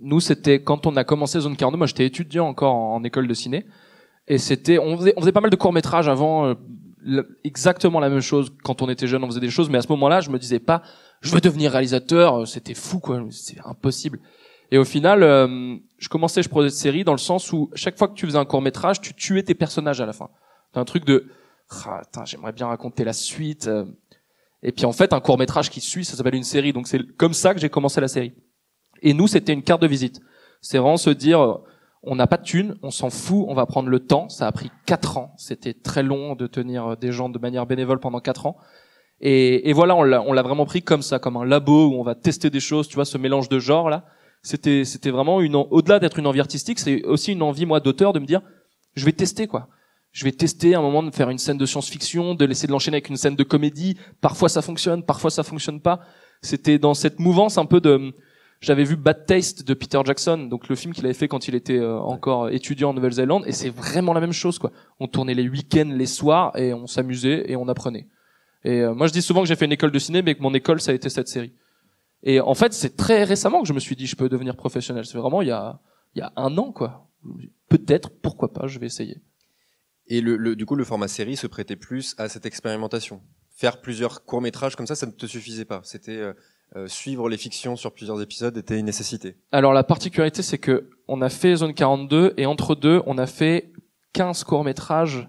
[0.00, 1.78] nous, c'était quand on a commencé Zone 42.
[1.78, 3.66] Moi, j'étais étudiant encore en, en école de ciné,
[4.28, 6.46] et c'était, on faisait, on faisait pas mal de courts métrages avant.
[6.46, 6.54] euh,
[7.44, 9.88] exactement la même chose quand on était jeune, on faisait des choses, mais à ce
[9.88, 10.82] moment-là, je me disais pas,
[11.20, 12.40] je veux devenir réalisateur.
[12.40, 13.22] euh, C'était fou, quoi.
[13.30, 14.18] C'est impossible.
[14.70, 17.96] Et au final, euh, je commençais, je produisais cette série dans le sens où chaque
[17.96, 20.28] fois que tu faisais un court métrage, tu tuais tes personnages à la fin.
[20.72, 21.26] T'as un truc de,
[21.84, 23.68] ah, j'aimerais bien raconter la suite.
[23.68, 23.84] euh.
[24.62, 26.72] Et puis en fait, un court métrage qui suit, ça s'appelle une série.
[26.72, 28.34] Donc c'est comme ça que j'ai commencé la série.
[29.02, 30.20] Et nous, c'était une carte de visite.
[30.60, 31.58] C'est vraiment se dire,
[32.02, 34.28] on n'a pas de thunes, on s'en fout, on va prendre le temps.
[34.28, 35.34] Ça a pris quatre ans.
[35.36, 38.56] C'était très long de tenir euh, des gens de manière bénévole pendant quatre ans.
[39.20, 42.50] Et, voilà, on l'a, vraiment pris comme ça, comme un labo où on va tester
[42.50, 42.86] des choses.
[42.86, 44.04] Tu vois, ce mélange de genres là,
[44.42, 48.18] c'était, vraiment une, au-delà d'être une envie artistique, c'est aussi une envie moi d'auteur de
[48.18, 48.42] me dire,
[48.94, 49.68] je vais tester quoi.
[50.12, 52.96] Je vais tester un moment de faire une scène de science-fiction, de laisser de l'enchaîner
[52.96, 53.96] avec une scène de comédie.
[54.20, 56.00] Parfois ça fonctionne, parfois ça fonctionne pas.
[56.42, 58.12] C'était dans cette mouvance un peu de,
[58.60, 61.54] j'avais vu Bad Taste de Peter Jackson, donc le film qu'il avait fait quand il
[61.54, 64.72] était euh, encore étudiant en Nouvelle-Zélande, et c'est vraiment la même chose quoi.
[65.00, 68.08] On tournait les week-ends, les soirs, et on s'amusait et on apprenait.
[68.64, 70.42] Et euh, moi je dis souvent que j'ai fait une école de ciné, mais que
[70.42, 71.52] mon école ça a été cette série.
[72.22, 75.04] Et en fait c'est très récemment que je me suis dit je peux devenir professionnel.
[75.06, 75.80] C'est vraiment il y a
[76.14, 77.02] il y a un an quoi.
[77.68, 79.20] Peut-être, pourquoi pas, je vais essayer.
[80.06, 83.20] et le, le, du coup, le format série se prêtait plus à cette expérimentation?
[83.50, 85.80] Faire plusieurs courts métrages comme ça, ça ne te suffisait pas?
[85.82, 86.32] C'était euh,
[86.74, 89.36] euh, suivre les fictions sur plusieurs épisodes était une nécessité.
[89.52, 93.26] Alors la particularité c'est que on a fait Zone 42 et entre deux on a
[93.26, 93.72] fait
[94.14, 95.28] 15 courts-métrages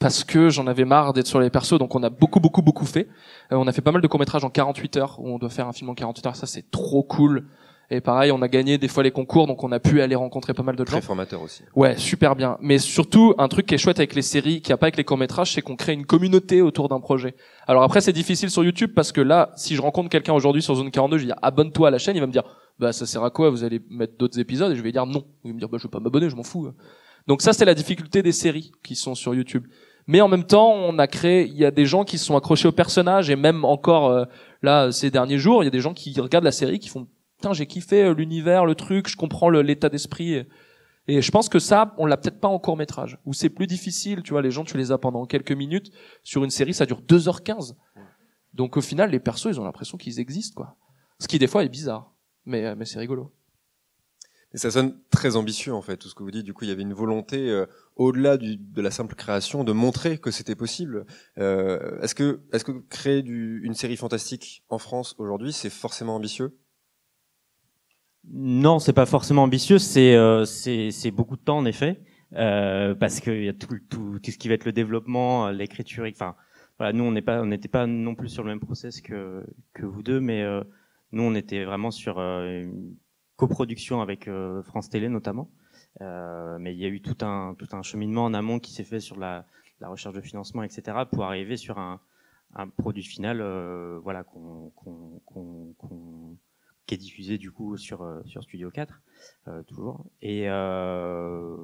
[0.00, 2.84] parce que j'en avais marre d'être sur les persos donc on a beaucoup beaucoup beaucoup
[2.84, 3.08] fait.
[3.52, 5.68] Euh, on a fait pas mal de courts-métrages en 48 heures où on doit faire
[5.68, 7.46] un film en 48 heures ça c'est trop cool.
[7.94, 10.54] Et pareil, on a gagné des fois les concours donc on a pu aller rencontrer
[10.54, 10.92] pas mal de gens.
[10.92, 11.62] Très formateur aussi.
[11.76, 12.56] Ouais, super bien.
[12.62, 15.04] Mais surtout, un truc qui est chouette avec les séries, qui a pas avec les
[15.04, 17.34] courts-métrages, c'est qu'on crée une communauté autour d'un projet.
[17.66, 20.74] Alors après, c'est difficile sur YouTube parce que là, si je rencontre quelqu'un aujourd'hui sur
[20.74, 22.44] Zone 42, je vais dire abonne-toi à la chaîne, il va me dire
[22.78, 24.72] bah ça sert à quoi Vous allez mettre d'autres épisodes?
[24.72, 25.26] Et je vais dire non.
[25.44, 26.70] Il va me dire bah je vais pas m'abonner, je m'en fous.
[27.26, 29.66] Donc ça, c'est la difficulté des séries qui sont sur YouTube.
[30.06, 32.38] Mais en même temps, on a créé, il y a des gens qui se sont
[32.38, 34.24] accrochés au personnage et même encore euh,
[34.62, 37.06] là ces derniers jours, il y a des gens qui regardent la série qui font
[37.42, 40.46] putain j'ai kiffé euh, l'univers, le truc, je comprends l'état d'esprit.
[41.08, 43.66] Et, je pense que ça, on l'a peut-être pas en court métrage, où c'est plus
[43.66, 45.90] difficile, tu vois, les gens, tu les as pendant quelques minutes.
[46.22, 47.74] Sur une série, ça dure 2h15.
[48.54, 50.76] Donc au final, les persos, ils ont l'impression qu'ils existent, quoi.
[51.18, 52.14] Ce qui, des fois, est bizarre.
[52.44, 53.32] Mais, euh, c'est rigolo.
[54.54, 56.44] Et ça sonne très ambitieux en fait, tout ce que vous dites.
[56.44, 57.64] Du coup, il y avait une volonté euh,
[57.96, 61.06] au-delà de la simple création de montrer que c'était possible.
[61.36, 66.54] Est-ce que, créer une série fantastique en France aujourd'hui, c'est forcément ambitieux?
[68.24, 69.78] Non, c'est pas forcément ambitieux.
[69.78, 72.00] C'est euh, c'est beaucoup de temps en effet,
[72.34, 75.52] euh, parce qu'il y a tout, tout tout ce qui va être le développement, euh,
[75.52, 76.06] l'écriture.
[76.08, 76.36] Enfin,
[76.78, 79.44] voilà, nous on n'est pas on n'était pas non plus sur le même process que
[79.74, 80.62] que vous deux, mais euh,
[81.10, 82.96] nous on était vraiment sur euh, une
[83.36, 85.50] coproduction avec euh, France Télé notamment.
[86.00, 89.00] Mais il y a eu tout un tout un cheminement en amont qui s'est fait
[89.00, 89.46] sur la
[89.80, 92.00] la recherche de financement, etc., pour arriver sur un
[92.54, 93.42] un produit final,
[94.02, 95.20] voilà qu'on qu'on
[95.78, 96.36] qu'on
[96.86, 99.00] qui est diffusé du coup sur euh, sur Studio 4
[99.48, 100.04] euh, toujours.
[100.20, 101.56] Et euh,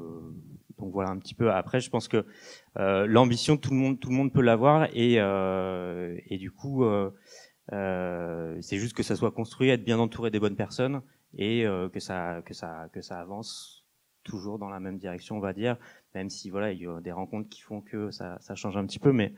[0.78, 1.50] donc voilà un petit peu.
[1.52, 2.24] Après je pense que
[2.78, 4.88] euh, l'ambition tout le monde tout le monde peut l'avoir.
[4.94, 7.10] Et euh, et du coup euh,
[8.60, 11.02] c'est juste que ça soit construit être bien entouré des bonnes personnes
[11.36, 13.84] et que ça que ça que ça avance
[14.24, 15.76] toujours dans la même direction on va dire.
[16.14, 18.86] Même si voilà il y a des rencontres qui font que ça ça change un
[18.86, 19.12] petit peu.
[19.12, 19.34] Mais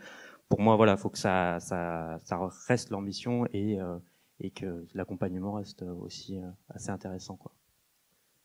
[0.48, 2.38] pour moi voilà faut que ça ça ça
[2.68, 3.78] reste l'ambition et
[4.40, 7.52] et que l'accompagnement reste aussi euh, assez intéressant quoi.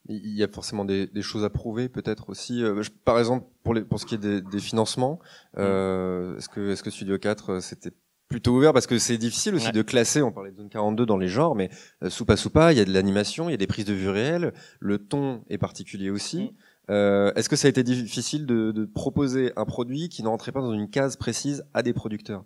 [0.08, 2.64] Il y a forcément des, des choses à prouver, peut-être aussi.
[2.64, 5.20] Euh, je- par exemple, pour, les, pour ce qui est des, des financements,
[5.58, 7.92] euh, est-ce que, est-ce que Studio 4 euh, c'était
[8.28, 8.72] plutôt ouvert?
[8.72, 9.72] Parce que c'est difficile aussi Ouais.
[9.72, 10.22] de classer.
[10.22, 11.72] On parlait de zone 42 dans les genres, mais
[12.04, 14.10] euh, Soupa Soupa, il y a de l'animation, il y a des prises de vue
[14.10, 14.54] réelles.
[14.80, 16.44] Le ton est particulier aussi.
[16.44, 16.50] Mm.
[16.92, 20.52] Euh, est-ce que ça a été difficile de, de proposer un produit qui ne rentrait
[20.52, 22.46] pas dans une case précise à des producteurs?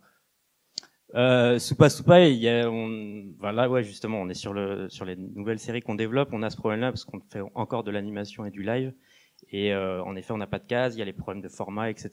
[1.16, 5.06] Euh, Soupa Soupa, il y a, on, voilà, ouais, justement, on est sur le sur
[5.06, 8.46] les nouvelles séries qu'on développe, on a ce problème-là parce qu'on fait encore de l'animation
[8.46, 8.94] et du live,
[9.50, 11.50] et euh, en effet, on n'a pas de case, il y a les problèmes de
[11.50, 12.10] format, etc.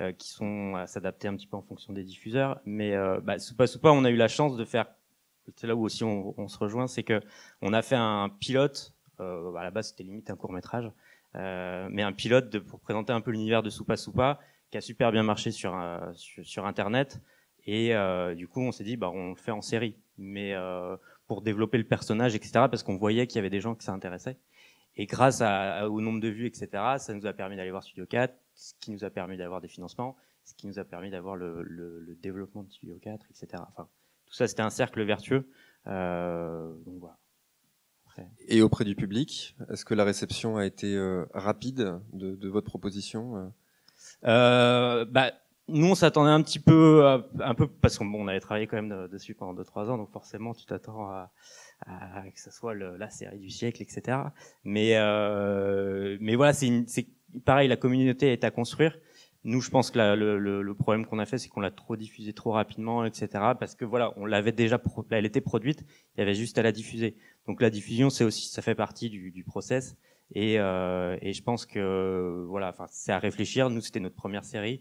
[0.00, 2.60] euh, qui sont à s'adapter un petit peu en fonction des diffuseurs.
[2.64, 4.86] Mais euh, bah, Soupa Soupa, on a eu la chance de faire.
[5.56, 7.20] C'est là où aussi on, se rejoint, c'est que
[7.62, 8.94] on a fait un pilote.
[9.20, 10.90] Euh, à la base, c'était limite un court métrage,
[11.34, 14.38] euh, mais un pilote de, pour présenter un peu l'univers de Soupa Soupa,
[14.70, 17.20] qui a super bien marché sur euh, sur Internet.
[17.64, 20.96] Et euh, du coup, on s'est dit, bah, on le fait en série, mais euh,
[21.26, 22.52] pour développer le personnage, etc.
[22.52, 24.38] Parce qu'on voyait qu'il y avait des gens qui s'intéressaient.
[24.96, 28.04] Et grâce à, au nombre de vues, etc., ça nous a permis d'aller voir Studio
[28.06, 31.36] 4, ce qui nous a permis d'avoir des financements, ce qui nous a permis d'avoir
[31.36, 33.62] le, le, le, développement de Studio 4, etc.
[33.68, 33.88] Enfin,
[34.26, 35.48] tout ça, c'était un cercle vertueux.
[35.86, 37.18] Euh, donc voilà.
[38.06, 38.28] Après.
[38.48, 42.66] Et auprès du public, est-ce que la réception a été euh, rapide de, de, votre
[42.66, 43.48] proposition euh?
[44.24, 45.32] euh, bah,
[45.72, 47.04] nous, on s'attendait un petit peu,
[47.40, 50.10] un peu parce qu'on bon, on avait travaillé quand même dessus pendant 2-3 ans, donc
[50.10, 51.32] forcément, tu t'attends à,
[51.86, 54.18] à, que ce soit la série du siècle, etc.
[54.64, 57.06] Mais euh, mais voilà, c'est
[57.44, 58.98] pareil, la communauté est à construire.
[59.44, 62.32] Nous, je pense que le, le, problème qu'on a fait, c'est qu'on l'a trop diffusé
[62.32, 63.28] trop rapidement, etc.
[63.58, 64.80] Parce que voilà, on l'avait déjà,
[65.10, 67.16] elle était produite, il y avait juste à la diffuser.
[67.48, 69.96] Donc la diffusion, c'est aussi, ça fait partie du, du process.
[70.34, 73.68] Et, euh, et je pense que voilà, enfin, c'est à réfléchir.
[73.68, 74.80] Nous, c'était notre première série.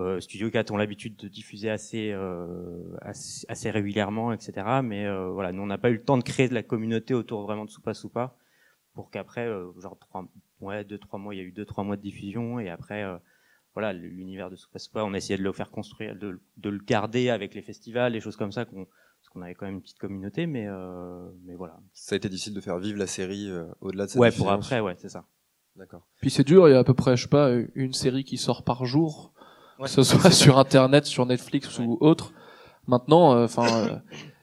[0.00, 4.80] Euh, Studio 4 ont l'habitude de diffuser assez, euh, assez, assez, régulièrement, etc.
[4.82, 7.14] Mais euh, voilà, nous on n'a pas eu le temps de créer de la communauté
[7.14, 8.36] autour vraiment de Soupa Soupa
[8.94, 10.26] pour qu'après, euh, genre trois,
[10.60, 13.04] ouais, deux trois mois, il y a eu deux trois mois de diffusion et après,
[13.04, 13.16] euh,
[13.74, 16.78] voilà, l'univers de Soupa Soupa, on a essayé de le faire construire, de, de le
[16.78, 19.82] garder avec les festivals, les choses comme ça, qu'on, parce qu'on avait quand même une
[19.82, 20.68] petite communauté, mais
[21.44, 21.80] mais voilà.
[21.92, 23.48] Ça a été difficile de faire vivre la série
[23.80, 24.18] au-delà de ça.
[24.18, 25.24] Ouais, pour après, ouais, c'est ça.
[25.74, 26.06] D'accord.
[26.20, 28.36] Puis c'est dur, il y a à peu près, je sais pas, une série qui
[28.36, 29.33] sort par jour
[29.80, 32.32] que ce soit sur internet, sur Netflix ou autre.
[32.86, 33.96] Maintenant, euh, enfin, euh,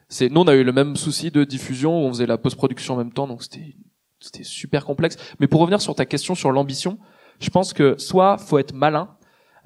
[0.10, 2.96] c'est nous on a eu le même souci de diffusion où on faisait la post-production
[2.96, 3.76] en même temps, donc c'était
[4.20, 5.18] c'était super complexe.
[5.40, 6.98] Mais pour revenir sur ta question sur l'ambition,
[7.40, 9.10] je pense que soit faut être malin,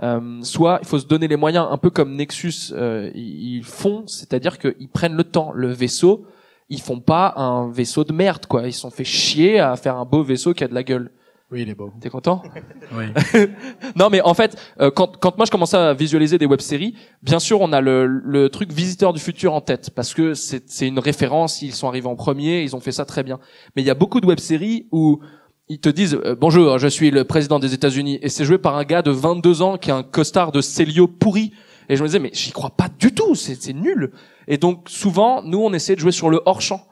[0.04, 4.06] euh, soit il faut se donner les moyens, un peu comme Nexus euh, ils font,
[4.08, 5.52] c'est-à-dire qu'ils prennent le temps.
[5.54, 6.26] Le vaisseau,
[6.70, 8.68] ils font pas un vaisseau de merde, quoi.
[8.68, 11.12] Ils sont fait chier à faire un beau vaisseau qui a de la gueule.
[11.56, 11.94] Oui, il est beau.
[12.02, 12.44] T'es content
[12.98, 13.06] Oui.
[13.96, 17.40] non, mais en fait, euh, quand, quand moi je commençais à visualiser des web-séries, bien
[17.40, 21.00] sûr, on a le, le truc Visiteur du futur en tête parce que c'est une
[21.00, 21.62] référence.
[21.62, 23.40] Ils sont arrivés en premier, ils ont fait ça très bien.
[23.74, 25.22] Mais il y a beaucoup de web-séries où
[25.70, 28.76] ils te disent euh, bonjour, je suis le président des États-Unis et c'est joué par
[28.76, 31.54] un gars de 22 ans qui a un costard de Célio pourri.
[31.88, 34.12] Et je me disais mais j'y crois pas du tout, c'est nul.
[34.50, 36.86] Et donc souvent, nous on essaie de jouer sur le hors champ.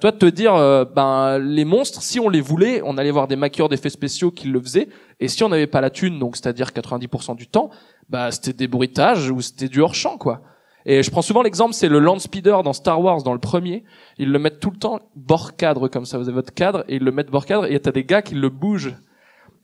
[0.00, 3.26] Toi, de te dire, euh, ben les monstres, si on les voulait, on allait voir
[3.26, 4.88] des maquilleurs d'effets spéciaux qui le faisaient.
[5.18, 7.70] Et si on n'avait pas la thune, donc c'est-à-dire 90% du temps,
[8.08, 10.42] bah c'était des bruitages ou c'était du hors champ, quoi.
[10.86, 13.84] Et je prends souvent l'exemple, c'est le land speeder dans Star Wars, dans le premier.
[14.18, 16.16] Ils le mettent tout le temps bord cadre comme ça.
[16.16, 17.70] Vous avez votre cadre et ils le mettent bord cadre.
[17.70, 18.94] Et t'as des gars qui le bougent.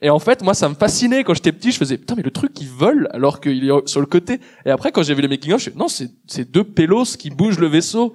[0.02, 1.70] Et en fait, moi, ça me fascinait quand j'étais petit.
[1.70, 4.40] Je faisais putain, mais le truc il vole alors qu'il est sur le côté.
[4.66, 7.30] Et après, quand j'ai vu les making of, je fais non, c'est deux pélos qui
[7.30, 8.14] bougent le vaisseau.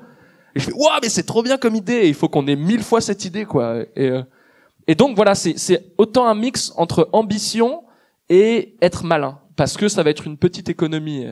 [0.56, 2.08] Et je fais, waouh, mais c'est trop bien comme idée.
[2.08, 3.84] Il faut qu'on ait mille fois cette idée, quoi.
[3.96, 4.24] Et, euh,
[4.88, 7.84] et donc voilà, c'est autant un mix entre ambition
[8.30, 11.28] et être malin, parce que ça va être une petite économie.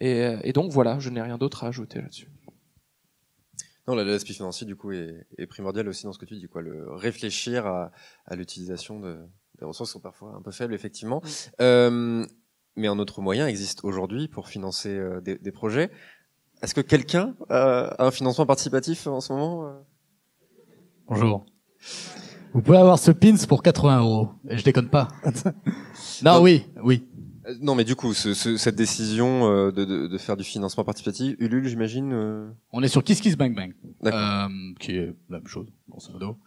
[0.00, 2.28] Et, et donc voilà, je n'ai rien d'autre à ajouter là-dessus.
[3.86, 6.62] Non, l'aspect financier du coup est, est, primordial aussi dans ce que tu dis, quoi.
[6.62, 7.90] Le réfléchir à,
[8.26, 9.18] à l'utilisation de,
[9.58, 11.22] des ressources sont parfois un peu faibles, effectivement.
[11.60, 12.24] Euh,
[12.76, 15.90] mais un autre moyen existe aujourd'hui pour financer euh, des, des projets.
[16.64, 19.72] Est-ce que quelqu'un euh, a un financement participatif en ce moment euh?
[21.06, 21.44] Bonjour.
[22.54, 24.30] Vous pouvez avoir ce pins pour 80 euros.
[24.48, 25.08] Et je déconne pas.
[26.22, 27.06] non, oui, oui.
[27.46, 30.44] Euh, non, mais du coup, ce, ce, cette décision euh, de, de, de, faire du
[30.44, 32.12] financement participatif, Ulule, j'imagine.
[32.12, 32.50] Euh...
[32.72, 34.48] On est sur Kiss Kiss Bang Bang, euh,
[34.80, 36.38] qui est la même chose, grosso modo.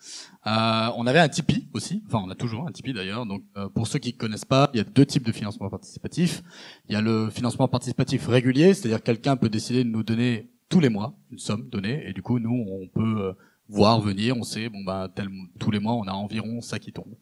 [0.46, 3.26] Euh, on avait un Tipeee aussi, enfin, on a toujours un Tipeee d'ailleurs.
[3.26, 6.44] Donc, euh, pour ceux qui connaissent pas, il y a deux types de financement participatif.
[6.90, 10.80] Il y a le financement participatif régulier, c'est-à-dire quelqu'un peut décider de nous donner tous
[10.80, 13.34] les mois une somme donnée, et du coup, nous, on peut
[13.70, 15.30] voir venir, on sait, bon ben, tel,
[15.60, 17.16] tous les mois, on a environ ça qui tombe.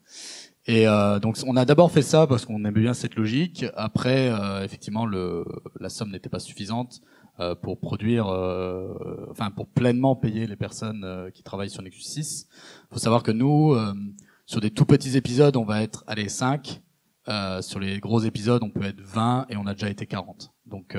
[0.68, 3.64] Et euh, donc on a d'abord fait ça parce qu'on aimait bien cette logique.
[3.76, 5.44] Après, euh, effectivement, le,
[5.78, 7.00] la somme n'était pas suffisante
[7.38, 12.02] euh, pour produire, euh, enfin pour pleinement payer les personnes euh, qui travaillent sur Nexus
[12.02, 12.48] 6.
[12.50, 13.94] Il faut savoir que nous, euh,
[14.44, 16.82] sur des tout petits épisodes, on va être allez 5.
[17.60, 20.52] sur les gros épisodes, on peut être 20 et on a déjà été 40.
[20.66, 20.96] Donc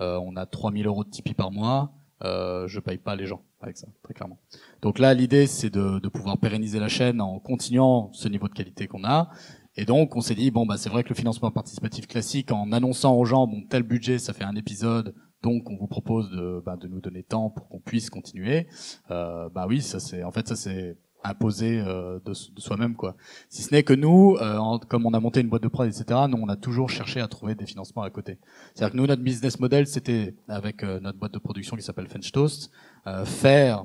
[0.00, 1.92] on a 3000 euros de Tipeee par mois.
[2.22, 4.38] je paye pas les gens très clairement.
[4.82, 8.54] Donc là, l'idée, c'est de, de, pouvoir pérenniser la chaîne en continuant ce niveau de
[8.54, 9.30] qualité qu'on a.
[9.76, 12.72] Et donc, on s'est dit, bon, bah, c'est vrai que le financement participatif classique, en
[12.72, 16.60] annonçant aux gens, bon, tel budget, ça fait un épisode, donc on vous propose de,
[16.64, 18.66] bah, de nous donner temps pour qu'on puisse continuer.
[19.10, 23.16] Euh, bah oui, ça c'est, en fait, ça c'est imposé euh, de, soi-même quoi.
[23.48, 26.20] Si ce n'est que nous, euh, comme on a monté une boîte de prod, etc.
[26.28, 28.38] Nous, on a toujours cherché à trouver des financements à côté.
[28.74, 32.08] C'est-à-dire que nous, notre business model, c'était avec euh, notre boîte de production qui s'appelle
[32.08, 32.70] French Toast,
[33.06, 33.84] euh, faire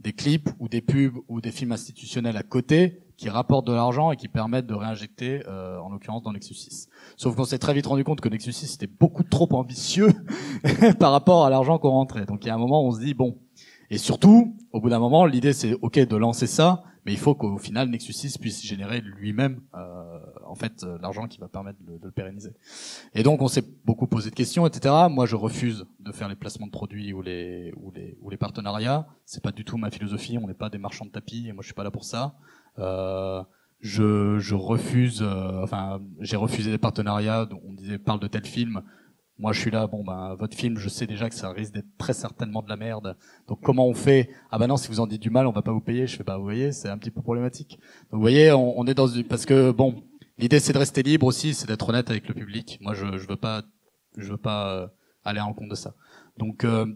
[0.00, 4.10] des clips ou des pubs ou des films institutionnels à côté qui rapportent de l'argent
[4.10, 6.88] et qui permettent de réinjecter, euh, en l'occurrence dans Nexus 6.
[7.16, 10.08] Sauf qu'on s'est très vite rendu compte que Nexus 6 était beaucoup trop ambitieux
[10.98, 12.26] par rapport à l'argent qu'on rentrait.
[12.26, 13.38] Donc il y a un moment où on se dit bon.
[13.90, 17.34] Et surtout, au bout d'un moment, l'idée c'est ok de lancer ça, mais il faut
[17.34, 21.78] qu'au final Nexus 6 puisse générer lui-même euh, en fait euh, l'argent qui va permettre
[21.82, 22.54] de, le pérenniser.
[23.14, 24.94] Et donc on s'est beaucoup posé de questions, etc.
[25.10, 28.36] Moi je refuse de faire les placements de produits ou les ou les ou les
[28.36, 29.06] partenariats.
[29.26, 30.38] C'est pas du tout ma philosophie.
[30.38, 32.36] On n'est pas des marchands de tapis et moi je suis pas là pour ça.
[32.78, 33.42] Euh,
[33.80, 37.46] je, je refuse, euh, enfin, j'ai refusé des partenariats.
[37.68, 38.82] On disait parle de tel film.
[39.38, 39.86] Moi, je suis là.
[39.86, 42.76] Bon, ben, votre film, je sais déjà que ça risque d'être très certainement de la
[42.76, 43.16] merde.
[43.48, 44.30] Donc, comment on fait?
[44.50, 46.06] Ah ben non, si vous en dites du mal, on va pas vous payer.
[46.06, 47.78] Je fais bah, vous voyez, c'est un petit peu problématique.
[48.10, 50.04] Donc, vous voyez, on, est dans une parce que bon,
[50.38, 52.78] l'idée c'est de rester libre aussi, c'est d'être honnête avec le public.
[52.80, 53.62] Moi, je, je veux pas,
[54.16, 54.86] je veux pas euh,
[55.24, 55.94] aller à l'encontre de ça.
[56.38, 56.86] Donc euh,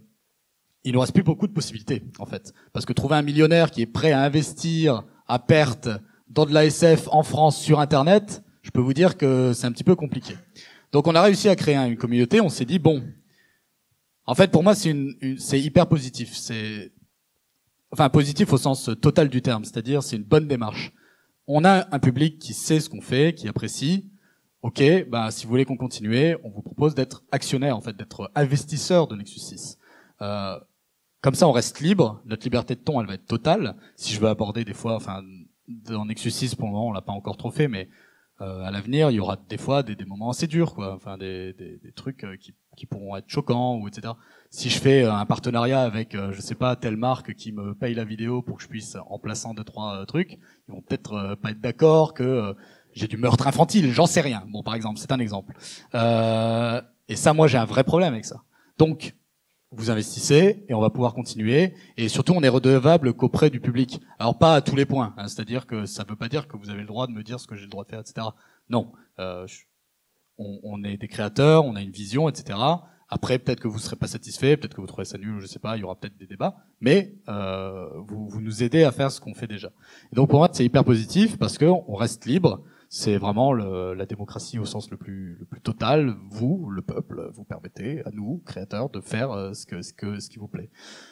[0.84, 3.82] il nous reste plus beaucoup de possibilités en fait, parce que trouver un millionnaire qui
[3.82, 5.88] est prêt à investir à perte
[6.28, 9.84] dans de l'ASF en France sur Internet, je peux vous dire que c'est un petit
[9.84, 10.34] peu compliqué.
[10.92, 12.40] Donc on a réussi à créer une communauté.
[12.40, 13.02] On s'est dit bon,
[14.26, 16.34] en fait pour moi c'est une, une- hyper positif.
[16.36, 16.92] C'est
[17.90, 20.92] enfin positif au sens total du terme, c'est-à-dire c'est une bonne démarche.
[21.46, 24.06] On a un public qui sait ce qu'on fait, qui apprécie.
[24.62, 28.30] Ok, bah si vous voulez qu'on continue, on vous propose d'être actionnaire en fait, d'être
[28.34, 29.78] investisseur de Nexus 6.
[30.20, 30.58] Euh,
[31.20, 32.20] comme ça, on reste libre.
[32.26, 33.76] Notre liberté de ton, elle va être totale.
[33.96, 35.22] Si je veux aborder des fois, enfin,
[35.68, 37.88] dans Nexus 6, pour le moment, on l'a pas encore trop fait, mais
[38.40, 40.94] euh, à l'avenir, il y aura des fois des, des moments assez durs, quoi.
[40.94, 44.14] Enfin, des, des, des trucs euh, qui, qui pourront être choquants ou etc.
[44.50, 47.74] Si je fais euh, un partenariat avec, euh, je sais pas, telle marque qui me
[47.74, 51.36] paye la vidéo pour que je puisse, en plaçant deux trois trucs, ils vont peut-être
[51.42, 52.54] pas être d'accord que
[52.92, 53.90] j'ai du meurtre infantile.
[53.92, 54.44] J'en sais rien.
[54.48, 55.54] Bon, par exemple, c'est un exemple.
[55.94, 58.42] Euh, et ça, moi, j'ai un vrai problème avec ça.
[58.76, 59.14] Donc,
[59.70, 61.74] vous investissez et on va pouvoir continuer.
[61.96, 64.00] Et surtout, on est redevable qu'auprès du public.
[64.18, 66.56] Alors pas à tous les points, hein, c'est-à-dire que ça ne veut pas dire que
[66.56, 68.28] vous avez le droit de me dire ce que j'ai le droit de faire, etc.
[68.70, 69.46] Non, euh,
[70.38, 72.58] on, on est des créateurs, on a une vision, etc.
[73.10, 75.46] Après, peut-être que vous serez pas satisfait, peut-être que vous trouvez ça nul, ou je
[75.46, 78.92] sais pas, il y aura peut-être des débats, mais euh, vous, vous nous aidez à
[78.92, 79.70] faire ce qu'on fait déjà.
[80.12, 82.62] Et donc pour moi, c'est hyper positif parce que on reste libre.
[82.90, 86.14] C'est vraiment le- la démocratie au sens le plus, le plus total.
[86.30, 90.20] Vous, le peuple, vous permettez à nous, créateurs, de faire euh, ce, que, ce, que,
[90.20, 90.70] ce qui vous plaît.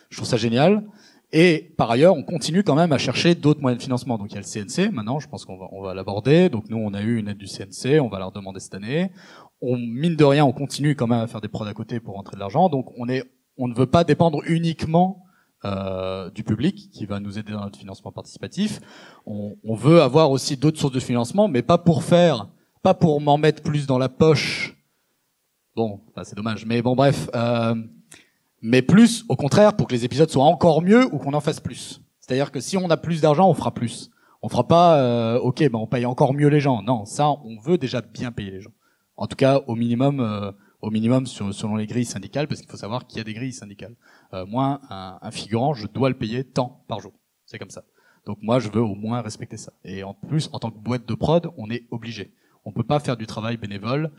[0.08, 0.86] Je trouve ça génial.
[1.32, 4.16] Et par ailleurs, on continue quand même à chercher d'autres moyens de financement.
[4.16, 4.90] Donc il y a le CNC.
[4.90, 6.48] Maintenant, je pense qu'on va, on va l'aborder.
[6.48, 8.00] Donc nous, on a eu une aide du CNC.
[8.00, 9.10] On va leur demander cette année.
[9.60, 12.14] On mine de rien, on continue quand même à faire des prods à côté pour
[12.14, 12.68] rentrer de l'argent.
[12.68, 13.22] Donc on est,
[13.58, 15.25] on ne veut pas dépendre uniquement
[15.66, 18.80] euh, du public qui va nous aider dans notre financement participatif.
[19.26, 22.48] On, veut avoir aussi d'autres sources de financement, mais pas pour faire,
[22.84, 24.76] pas pour m'en mettre plus dans la poche.
[25.74, 27.28] Bon, bah, c'est dommage, mais bon, bref.
[27.34, 27.74] Euh,
[28.62, 31.58] mais plus, au contraire, pour que les épisodes soient encore mieux ou qu'on en fasse
[31.58, 32.00] plus.
[32.20, 34.10] C'est-à-dire que si on a plus d'argent, on fera plus.
[34.42, 36.82] On fera pas, euh, ok, ben on paye encore mieux les gens.
[36.82, 38.72] Non, ça, on veut déjà bien payer les gens.
[39.16, 43.06] En tout cas, au minimum, au minimum selon les grilles syndicales, parce qu'il faut savoir
[43.06, 43.96] qu'il y a des grilles syndicales.
[44.34, 47.12] Euh, moi, un, un figurant, je dois le payer tant par jour.
[47.44, 47.84] C'est comme ça.
[48.26, 49.72] Donc moi, je veux au moins respecter ça.
[49.84, 52.34] Et en plus, en tant que boîte de prod, on est obligé.
[52.64, 54.10] On peut pas faire du travail bénévole.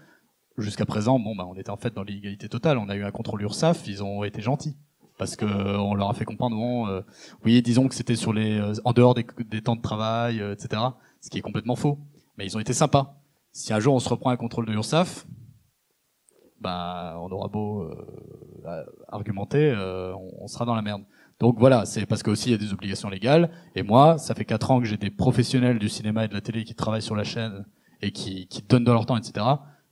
[0.57, 2.77] Jusqu'à présent, bon, bah, on était en fait dans l'illégalité totale.
[2.77, 4.75] On a eu un contrôle URSAF, ils ont été gentils
[5.17, 6.55] parce que euh, on leur a fait comprendre,
[6.87, 7.01] euh,
[7.43, 10.53] oui, disons que c'était sur les, euh, en dehors des, des temps de travail, euh,
[10.53, 10.81] etc.
[11.21, 11.99] Ce qui est complètement faux.
[12.37, 13.19] Mais ils ont été sympas.
[13.51, 15.25] Si un jour on se reprend un contrôle de URSAF,
[16.61, 18.46] bah, on aura beau euh,
[19.07, 21.03] argumenter, euh, on, on sera dans la merde.
[21.39, 23.49] Donc voilà, c'est parce que aussi il y a des obligations légales.
[23.75, 26.41] Et moi, ça fait quatre ans que j'ai des professionnels du cinéma et de la
[26.41, 27.65] télé qui travaillent sur la chaîne
[28.01, 29.45] et qui, qui donnent de leur temps, etc.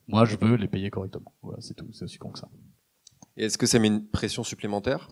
[0.08, 1.32] Moi, je veux les payer correctement.
[1.42, 1.86] Voilà, c'est tout.
[1.92, 2.48] C'est aussi con que ça.
[3.36, 5.08] Et est-ce que ça met une pression supplémentaire?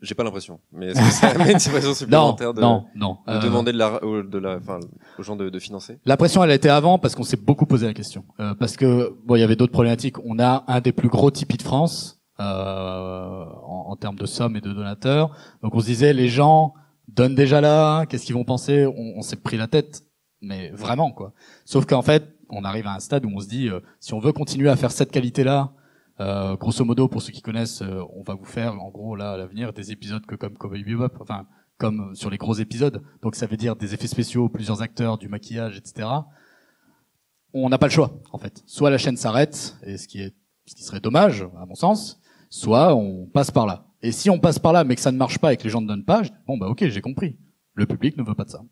[0.00, 0.60] J'ai pas l'impression.
[0.72, 3.18] Mais est-ce que ça met une pression Non, supplémentaire de, non, non.
[3.26, 4.78] de Euh, demander de la, de la, enfin,
[5.18, 5.98] aux gens de, de financer?
[6.04, 8.24] La pression, elle a été avant parce qu'on s'est beaucoup posé la question.
[8.40, 10.18] Euh, parce que bon, il y avait d'autres problématiques.
[10.24, 14.60] On a un des plus gros Tipeee de France en, en termes de sommes et
[14.60, 15.36] de donateurs.
[15.62, 16.74] Donc on se disait, les gens
[17.08, 18.06] donnent déjà là.
[18.06, 18.86] Qu'est-ce qu'ils vont penser?
[18.86, 20.04] On, on s'est pris la tête,
[20.40, 21.32] mais vraiment quoi.
[21.64, 24.20] Sauf qu'en fait, on arrive à un stade où on se dit, euh, si on
[24.20, 25.72] veut continuer à faire cette qualité-là.
[26.20, 29.34] Euh, grosso modo, pour ceux qui connaissent, euh, on va vous faire, en gros, là,
[29.34, 31.46] à l'avenir, des épisodes que comme Cowboy Bebop, enfin,
[31.76, 33.00] comme sur les gros épisodes.
[33.22, 36.08] Donc ça veut dire des effets spéciaux, plusieurs acteurs, du maquillage, etc.
[37.54, 38.64] On n'a pas le choix, en fait.
[38.66, 40.34] Soit la chaîne s'arrête, et ce qui est,
[40.66, 42.20] ce qui serait dommage, à mon sens,
[42.50, 43.86] soit on passe par là.
[44.02, 45.70] Et si on passe par là, mais que ça ne marche pas et que les
[45.70, 47.36] gens ne donnent pas, bon bah ok, j'ai compris.
[47.74, 48.62] Le public ne veut pas de ça.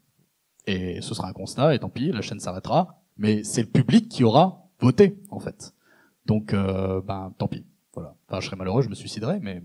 [0.67, 3.01] Et ce sera un constat, et tant pis, la chaîne s'arrêtera.
[3.17, 5.73] Mais c'est le public qui aura voté, en fait.
[6.27, 7.65] Donc, euh, ben, tant pis.
[7.95, 8.15] Voilà.
[8.29, 9.63] Enfin, je serais malheureux, je me suiciderais, mais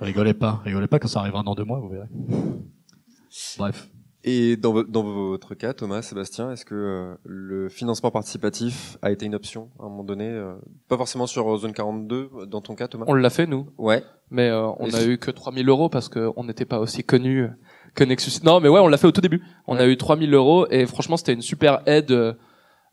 [0.00, 2.08] rigolez pas, rigolez pas quand ça arrivera dans deux mois, vous verrez.
[3.58, 3.88] Bref.
[4.26, 9.26] Et dans, dans votre cas, Thomas, Sébastien, est-ce que euh, le financement participatif a été
[9.26, 10.54] une option à un moment donné euh,
[10.88, 13.04] Pas forcément sur Zone 42, euh, dans ton cas, Thomas?
[13.06, 14.02] On l'a fait nous, Ouais.
[14.30, 17.04] mais euh, on Et a si- eu que 3000 euros parce qu'on n'était pas aussi
[17.04, 17.48] connus
[17.94, 18.42] que Nexus.
[18.44, 19.42] Non, mais ouais, on l'a fait au tout début.
[19.66, 22.32] On a eu 3000 euros et franchement, c'était une super aide euh,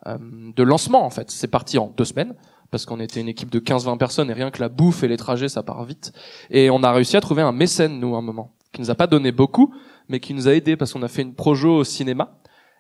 [0.05, 1.31] de lancement en fait.
[1.31, 2.35] C'est parti en deux semaines
[2.71, 5.17] parce qu'on était une équipe de 15-20 personnes et rien que la bouffe et les
[5.17, 6.11] trajets, ça part vite.
[6.49, 8.95] Et on a réussi à trouver un mécène, nous, à un moment, qui nous a
[8.95, 9.73] pas donné beaucoup,
[10.11, 12.37] mais qui nous a aidé parce qu'on a fait une projo au cinéma.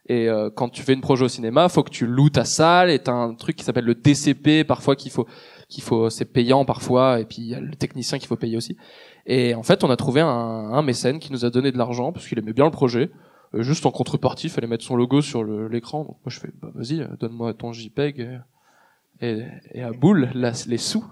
[0.07, 2.89] Et euh, quand tu fais une projo au cinéma, faut que tu loues ta salle
[2.89, 5.25] et t'as un truc qui s'appelle le DCP, parfois qu'il faut,
[5.69, 8.57] qu'il faut, c'est payant parfois, et puis il y a le technicien qu'il faut payer
[8.57, 8.75] aussi.
[9.25, 12.11] Et en fait, on a trouvé un, un mécène qui nous a donné de l'argent
[12.11, 13.11] parce qu'il aimait bien le projet.
[13.53, 15.99] Euh, juste en contrepartie, il fallait mettre son logo sur l'écran.
[15.99, 18.19] Donc moi, je fais, bah, vas-y, euh, donne-moi ton JPEG
[19.21, 21.05] et, et, et à boule là, les sous.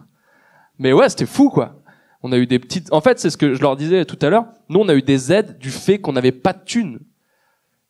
[0.79, 1.81] Mais ouais, c'était fou quoi.
[2.21, 2.91] On a eu des petites.
[2.91, 4.45] En fait, c'est ce que je leur disais tout à l'heure.
[4.67, 6.99] Nous, on a eu des aides du fait qu'on n'avait pas de thunes.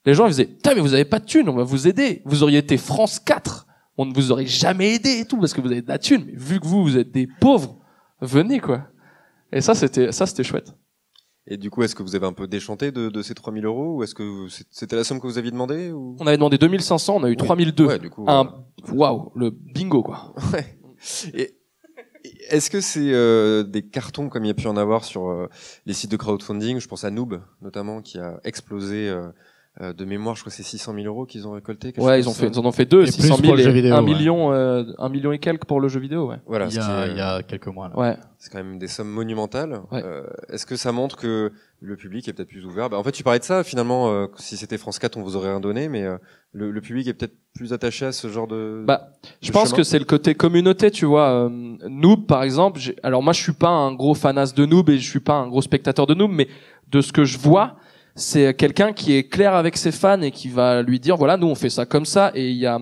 [0.05, 2.21] Les gens ils faisaient, putain, mais vous avez pas de thunes, on va vous aider.
[2.25, 5.61] Vous auriez été France 4, on ne vous aurait jamais aidé et tout parce que
[5.61, 6.23] vous avez de la thune.
[6.25, 7.77] Mais vu que vous, vous êtes des pauvres,
[8.21, 8.87] venez quoi.
[9.51, 10.73] Et ça, c'était ça, c'était chouette.
[11.47, 13.97] Et du coup, est-ce que vous avez un peu déchanté de, de ces 3000 euros
[13.97, 16.15] ou est-ce que c'était la somme que vous aviez demandé ou?
[16.19, 17.85] On avait demandé 2500, on a eu 3002.
[17.85, 18.23] Ouais, du coup.
[18.27, 20.33] Un, euh, waouh, le bingo quoi.
[20.53, 20.77] Ouais.
[21.33, 21.58] Et
[22.47, 25.49] est-ce que c'est euh, des cartons comme il y a pu en avoir sur euh,
[25.85, 26.79] les sites de crowdfunding?
[26.79, 29.27] Je pense à Noob notamment qui a explosé euh,
[29.81, 30.35] euh, de mémoire.
[30.35, 31.93] Je crois que c'est 600 000 euros qu'ils ont récolté.
[31.97, 33.61] Ouais, ils ont fait, ils en ont fait deux, Et 600 plus 000 pour le
[33.61, 34.13] et jeu vidéo, un ouais.
[34.13, 36.37] million, euh, un million et quelques pour le jeu vidéo, ouais.
[36.47, 37.87] Voilà, il, y a, est- il y a quelques mois.
[37.89, 37.97] Là.
[37.97, 38.17] Ouais.
[38.37, 39.81] c'est quand même des sommes monumentales.
[39.91, 40.01] Ouais.
[40.03, 42.89] Euh, est-ce que ça montre que le public est peut-être plus ouvert?
[42.89, 43.63] Bah, En fait, tu parlais de ça.
[43.63, 46.17] Finalement, euh, si c'était France 4, on vous aurait rien donné, mais euh,
[46.51, 48.83] le, le public est peut-être plus attaché à ce genre de.
[48.85, 49.11] Bah,
[49.41, 49.77] Je pense chemin.
[49.77, 51.29] que c'est le côté communauté, tu vois.
[51.45, 51.49] Euh,
[51.87, 52.79] Noob, par exemple.
[52.79, 55.35] j'ai- Alors moi, je suis pas un gros fanas de Noob et je suis pas
[55.35, 56.47] un gros spectateur de Noob, mais
[56.89, 57.75] de ce que je vois,
[58.19, 61.47] c'est quelqu'un qui est clair avec ses fans et qui va lui dire voilà, nous
[61.47, 62.31] on fait ça comme ça.
[62.35, 62.79] Et il y a,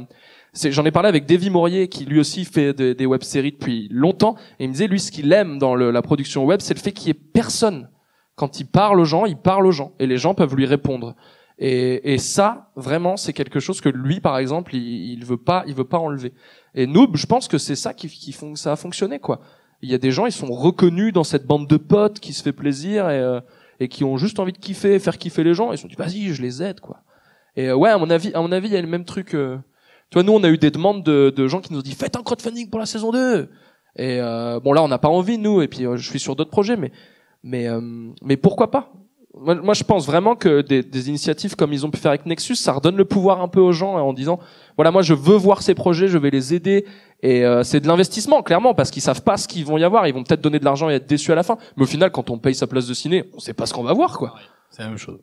[0.69, 4.65] j'en ai parlé avec Davy Maurier qui lui aussi fait des, web-séries depuis longtemps et
[4.65, 6.91] il me disait lui ce qu'il aime dans le- la production web, c'est le fait
[6.91, 7.89] qu'il y ait personne.
[8.35, 11.15] Quand il parle aux gens, il parle aux gens et les gens peuvent lui répondre.
[11.59, 15.63] Et, et ça, vraiment, c'est quelque chose que lui, par exemple, il, il veut pas,
[15.65, 16.33] il veut pas enlever.
[16.75, 19.41] Et Noob, je pense que c'est ça qui, qui ça a fonctionné, quoi.
[19.81, 22.43] Il y a des gens, ils sont reconnus dans cette bande de potes qui se
[22.43, 23.39] fait plaisir et, euh,
[23.79, 25.71] et qui ont juste envie de kiffer, faire kiffer les gens.
[25.71, 27.01] Ils se sont dit, vas-y, je les aide, quoi.
[27.55, 29.33] Et euh, ouais, à mon avis, à mon avis, il y a le même truc.
[29.33, 29.57] euh,
[30.09, 31.93] tu vois, nous, on a eu des demandes de, de gens qui nous ont dit,
[31.93, 33.49] faites un crowdfunding pour la saison 2.
[33.97, 35.61] Et euh, bon, là, on n'a pas envie, nous.
[35.61, 36.91] Et puis, euh, je suis sur d'autres projets, mais,
[37.43, 37.81] mais, euh,
[38.21, 38.93] mais pourquoi pas?
[39.33, 42.25] Moi, moi, je pense vraiment que des, des initiatives comme ils ont pu faire avec
[42.25, 44.39] Nexus, ça redonne le pouvoir un peu aux gens en disant,
[44.77, 46.85] voilà, moi, je veux voir ces projets, je vais les aider.
[47.23, 50.07] Et euh, c'est de l'investissement, clairement, parce qu'ils savent pas ce qu'ils vont y avoir.
[50.07, 51.57] Ils vont peut-être donner de l'argent et être déçus à la fin.
[51.75, 53.83] Mais au final, quand on paye sa place de ciné, on sait pas ce qu'on
[53.83, 54.35] va voir, quoi.
[54.69, 55.19] C'est la même chose.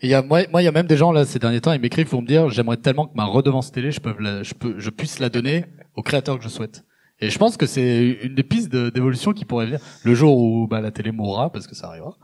[0.00, 1.60] Et il y a, moi, moi, il y a même des gens là ces derniers
[1.60, 4.42] temps, ils m'écrivent pour me dire, j'aimerais tellement que ma redevance télé, je peux, la,
[4.42, 6.84] je peux, je puisse la donner au créateur que je souhaite.
[7.20, 10.36] Et je pense que c'est une des pistes de- d'évolution qui pourrait venir le jour
[10.36, 12.16] où bah, la télé mourra, parce que ça arrivera.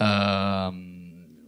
[0.00, 0.70] Euh,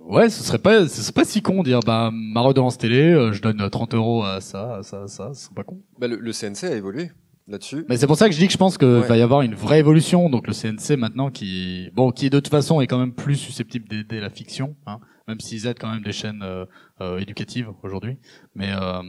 [0.06, 3.12] ouais, ce serait pas, ce serait pas si con de dire, bah ma redevance télé,
[3.12, 5.80] euh, je donne 30 euros à ça, à ça, à ça, ce serait pas con.
[5.98, 7.10] Bah, le, le CNC a évolué
[7.48, 7.84] là-dessus.
[7.88, 9.00] Mais c'est pour ça que je dis que je pense qu'il Ouais.
[9.06, 10.30] va y avoir une vraie évolution.
[10.30, 13.88] Donc le CNC maintenant qui, bon, qui de toute façon est quand même plus susceptible
[13.88, 16.64] d'aider la fiction, hein, même s'ils aident quand même des chaînes euh,
[17.00, 18.16] euh, éducatives aujourd'hui.
[18.54, 19.02] Mais euh,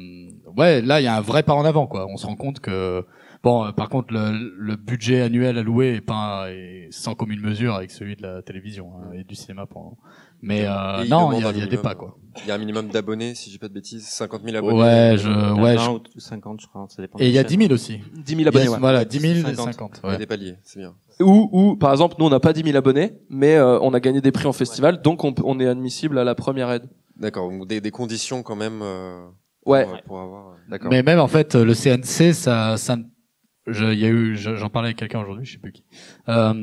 [0.57, 2.07] ouais, là il y a un vrai pas en avant quoi.
[2.09, 3.05] On se rend compte que
[3.43, 7.75] bon, euh, par contre le, le budget annuel alloué est pas est sans commune mesure
[7.75, 9.97] avec celui de la télévision hein, et du cinéma pour.
[10.45, 11.81] Mais euh, non, il y a, un il y a des minimum.
[11.81, 12.17] pas quoi.
[12.43, 14.77] Il y a un minimum d'abonnés, si j'ai pas de bêtises, 50 000 abonnés.
[14.81, 15.75] Ouais, je, en a ouais.
[15.75, 16.85] 20 je- ou 50, je crois.
[16.89, 17.57] Ça dépend Et il y a chaînes.
[17.57, 17.99] 10 000 aussi.
[18.13, 18.79] 10 000 abonnés, Yes, ouais.
[18.79, 19.65] Voilà, 10 000 et 50.
[19.73, 19.99] 50.
[20.03, 20.17] Il y a ouais.
[20.17, 20.93] des paliers, c'est bien.
[21.21, 23.99] Ou, ou, par exemple, nous, on n'a pas 10 000 abonnés, mais euh, on a
[24.01, 26.89] gagné des prix en festival, donc on, peut- on est admissible à la première aide.
[27.15, 29.25] D'accord, des, des conditions quand même euh,
[29.65, 29.85] Ouais.
[29.85, 30.47] pour, pour avoir.
[30.49, 30.89] euh, D'accord.
[30.91, 32.97] Mais même en fait, le CNC, ça, ça,
[33.67, 35.85] je- il y a eu, je- j'en parlais avec quelqu'un aujourd'hui, je sais plus qui.
[36.27, 36.53] Euh,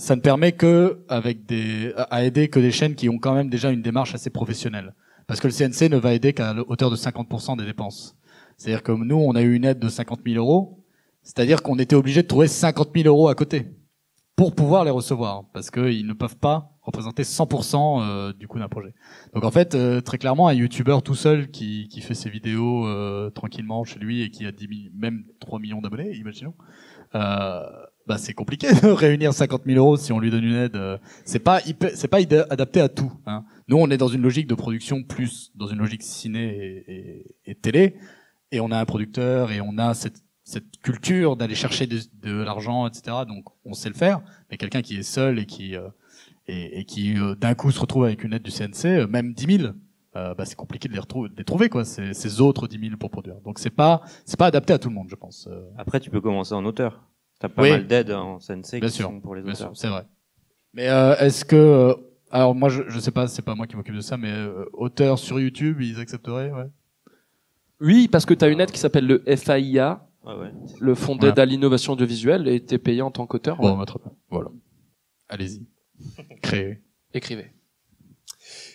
[0.00, 3.50] ça ne permet que avec des, à aider que des chaînes qui ont quand même
[3.50, 4.94] déjà une démarche assez professionnelle.
[5.26, 8.16] Parce que le CNC ne va aider qu'à hauteur de 50% des dépenses.
[8.56, 10.84] C'est-à-dire que nous, on a eu une aide de 50 000 euros.
[11.22, 13.68] C'est-à-dire qu'on était obligé de trouver 50 000 euros à côté
[14.36, 18.68] pour pouvoir les recevoir, parce qu'ils ne peuvent pas représenter 100% euh, du coût d'un
[18.68, 18.94] projet.
[19.34, 22.86] Donc en fait, euh, très clairement, un YouTuber tout seul qui, qui fait ses vidéos
[22.86, 26.54] euh, tranquillement chez lui et qui a 10 000, même 3 millions d'abonnés, imaginons,
[27.14, 27.60] euh,
[28.06, 30.76] bah c'est compliqué de réunir 50 000 euros si on lui donne une aide.
[30.76, 31.60] euh, C'est pas
[31.94, 32.18] c'est pas
[32.50, 33.12] adapté à tout.
[33.26, 33.44] Hein.
[33.68, 37.54] Nous, on est dans une logique de production plus dans une logique ciné et, et-
[37.54, 37.94] télé,
[38.52, 42.88] et on a un producteur et on a cette cette culture d'aller chercher de, l'argent,
[42.88, 43.18] etc.
[43.28, 44.20] Donc on sait le faire,
[44.50, 45.88] mais quelqu'un qui est seul et qui euh,
[46.48, 49.72] et, qui euh, d'un coup se retrouve avec une aide du CNC, même 10 000,
[50.16, 51.84] euh, bah, c'est compliqué de les, retrouver, de les trouver quoi.
[51.84, 53.36] Ces, ces autres 10 000 pour produire.
[53.44, 55.48] Donc c'est pas c'est pas adapté à tout le monde, je pense.
[55.78, 57.09] Après, tu peux commencer en auteur.
[57.40, 57.70] T'as pas Oui.
[57.70, 59.68] mal d'aides en CNC Bien qui sûr, sont pour les bien auteurs.
[59.68, 60.06] sûr, c'est vrai.
[60.74, 61.94] Mais euh, est-ce que euh,
[62.30, 64.64] alors moi je, je sais pas, c'est pas moi qui m'occupe de ça, mais euh,
[64.74, 66.68] auteurs sur YouTube, ils accepteraient, ouais?
[67.80, 70.52] Oui, parce que tu as une aide qui s'appelle le FAIA, Ouais, ouais.
[70.80, 73.56] le Fonds d'aide à l'innovation audiovisuelle, et t'es payé en tant qu'auteur.
[73.56, 73.86] Bon, ouais.
[74.28, 74.50] Voilà.
[75.30, 75.66] Allez-y.
[76.42, 76.82] Créez.
[77.14, 77.52] Écrivez.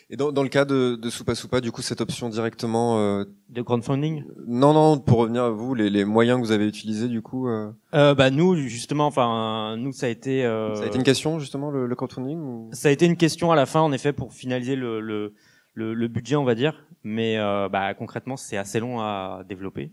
[0.08, 3.24] Et dans, dans le cas de, de Soupa Soupa, du coup, cette option directement, euh,
[3.48, 7.08] De crowdfunding non, non, pour revenir à vous, les, les moyens que vous avez utilisés,
[7.08, 10.44] du coup, euh, euh, Bah nous, justement, enfin, nous, ça a été...
[10.44, 10.76] Euh...
[10.76, 12.70] ça a été une question justement le, le crowdfunding ou...
[12.72, 15.34] Ça a été une question à la fin, en effet, pour finaliser le, le,
[15.74, 16.84] le, le budget, on va dire.
[17.02, 19.90] Mais euh, bah, concrètement, c'est assez long à développer.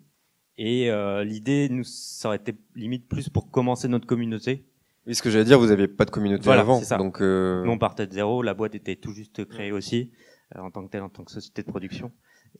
[0.59, 4.64] Et euh, l'idée, nous, ça aurait été limite plus pour commencer notre communauté.
[5.06, 6.97] Oui, ce que j'allais dire, vous aviez pas de communauté Voilà, avant, ça.
[6.97, 8.41] donc euh, Nous, on partait de zéro.
[8.41, 10.12] La boîte était tout juste créée aussi,
[10.56, 12.12] euh, en tant que telle, en tant que société de production.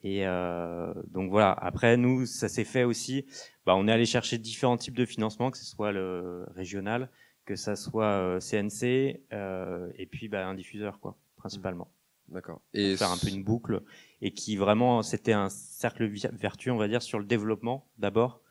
[0.04, 1.52] Et euh, donc voilà.
[1.54, 3.26] Après, nous, ça s'est fait aussi.
[3.66, 7.10] Bah, on est allé chercher différents types de financement, que ce soit le régional,
[7.46, 11.90] que ça soit euh, CNC, euh, et puis bah, un diffuseur, quoi, principalement.
[12.28, 12.60] d'accord.
[12.74, 13.82] Et faire un peu une boucle
[14.22, 18.42] et qui vraiment c'était un cercle vertueux, on va dire, sur le développement d'abord.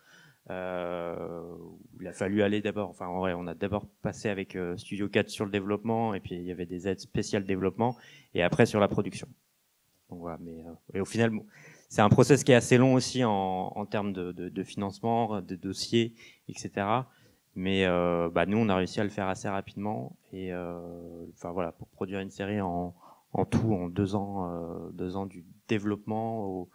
[0.51, 1.55] Euh,
[2.01, 5.09] il a fallu aller d'abord, enfin en vrai, on a d'abord passé avec euh, Studio
[5.09, 7.97] 4 sur le développement et puis il y avait des aides spéciales développement
[8.35, 9.29] et après sur la production.
[10.11, 11.47] Donc voilà, mais euh, et au final, bon,
[11.89, 15.41] c'est un process qui est assez long aussi en, en termes de, de, de financement,
[15.41, 16.15] de dossiers,
[16.49, 16.71] etc.
[17.55, 21.53] Mais euh, bah, nous, on a réussi à le faire assez rapidement et euh, enfin
[21.53, 22.95] voilà, pour produire une série en,
[23.33, 26.69] en tout en deux ans, deux ans du développement au,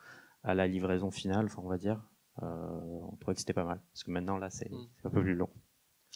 [0.44, 2.02] à la livraison finale, on va dire.
[2.44, 2.46] Euh,
[3.12, 4.78] on trouvait que c'était pas mal parce que maintenant là c'est Mm.
[5.02, 5.50] c'est un peu plus long.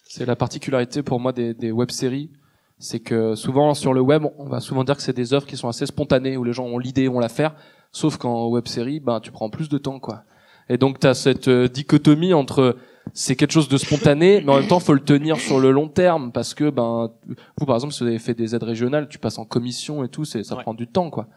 [0.04, 2.32] C'est la particularité pour moi des, des web-séries,
[2.80, 5.56] c'est que souvent sur le web, on va souvent dire que c'est des œuvres qui
[5.58, 7.56] sont assez spontanées, où les gens ont l'idée, vont la faire,
[7.92, 10.24] sauf qu'en web-série, ben, tu prends plus de temps, quoi.
[10.70, 12.76] Et donc, tu as cette euh, dichotomie entre
[13.14, 15.88] c'est quelque chose de spontané, mais en même temps, faut le tenir sur le long
[15.88, 17.12] terme, parce que, ben,
[17.58, 20.10] vous, par exemple, si vous avez fait des aides régionales, tu passes en commission et
[20.10, 20.62] tout, c'est, ça Ouais.
[20.64, 21.28] prend du temps, quoi.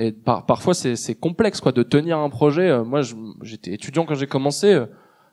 [0.00, 2.70] Et par, parfois, c'est, complexe, quoi, de tenir un projet.
[2.70, 3.02] Euh, Moi,
[3.42, 4.86] j'étais étudiant quand j'ai commencé, euh,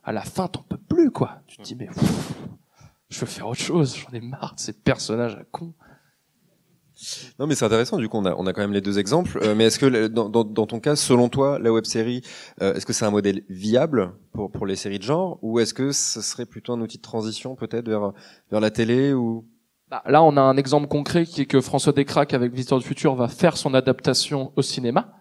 [0.03, 1.39] à la fin, t'en peux plus, quoi.
[1.47, 2.34] Tu te dis, mais, pff,
[3.09, 5.74] je veux faire autre chose, j'en ai marre de ces personnages à con.
[7.39, 7.97] Non, mais c'est intéressant.
[7.97, 9.39] Du coup, on a, on a quand même les deux exemples.
[9.41, 12.22] Euh, mais est-ce que dans, dans, dans ton cas, selon toi, la web série,
[12.61, 15.74] euh, est-ce que c'est un modèle viable pour pour les séries de genre, ou est-ce
[15.74, 18.13] que ce serait plutôt un outil de transition peut-être vers
[18.49, 19.45] vers la télé ou
[19.89, 22.85] Bah, là, on a un exemple concret qui est que François Descraques avec Visiteur du
[22.85, 25.13] Futur va faire son adaptation au cinéma.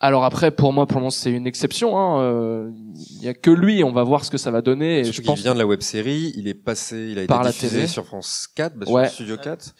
[0.00, 1.98] Alors après, pour moi, pour le moment, c'est une exception.
[1.98, 2.20] hein.
[2.22, 2.70] Euh,
[3.18, 3.82] Il y a que lui.
[3.82, 5.00] On va voir ce que ça va donner.
[5.00, 5.40] Et je qu'il pense.
[5.40, 7.86] vient de la web série, il est passé, il a été Par la diffusé télé.
[7.88, 9.04] sur France 4, bah, Ouais.
[9.06, 9.74] sur Studio 4.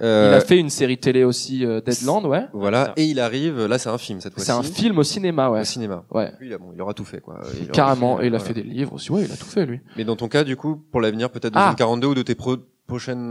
[0.00, 2.46] Il Euh, a fait une série télé aussi, euh, Deadland, ouais.
[2.54, 3.66] Voilà, et il arrive.
[3.66, 4.46] Là, c'est un film cette fois-ci.
[4.46, 5.60] C'est un film au cinéma, ouais.
[5.60, 6.04] au cinéma.
[6.10, 6.32] Ouais.
[6.40, 7.40] Lui, il, a, bon, il aura tout fait, quoi.
[7.60, 8.16] Il Carrément.
[8.16, 8.54] fait, Et il a voilà.
[8.54, 9.12] fait des livres aussi.
[9.12, 9.80] Ouais, il a tout fait, lui.
[9.96, 11.66] Mais dans ton cas, du coup, pour l'avenir, peut-être Ah.
[11.66, 12.56] 2042 ou de tes pro-
[12.88, 13.30] prochaines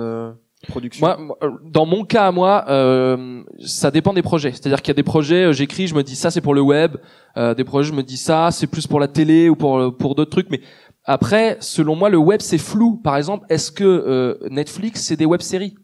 [0.67, 1.05] productions.
[1.05, 4.51] Moi, moi, euh, dans mon cas à moi, euh, ça dépend des projets.
[4.51, 6.61] C'est-à-dire qu'il y a des projets, euh, j'écris, je me dis ça c'est pour le
[6.61, 6.97] web.
[7.37, 9.91] Euh, des projets, je me dis ça c'est plus pour la télé ou pour euh,
[9.91, 10.49] pour d'autres trucs.
[10.49, 10.61] Mais
[11.05, 12.97] après, selon moi, le web c'est flou.
[12.97, 15.75] Par exemple, est-ce que euh, Netflix c'est des web-séries?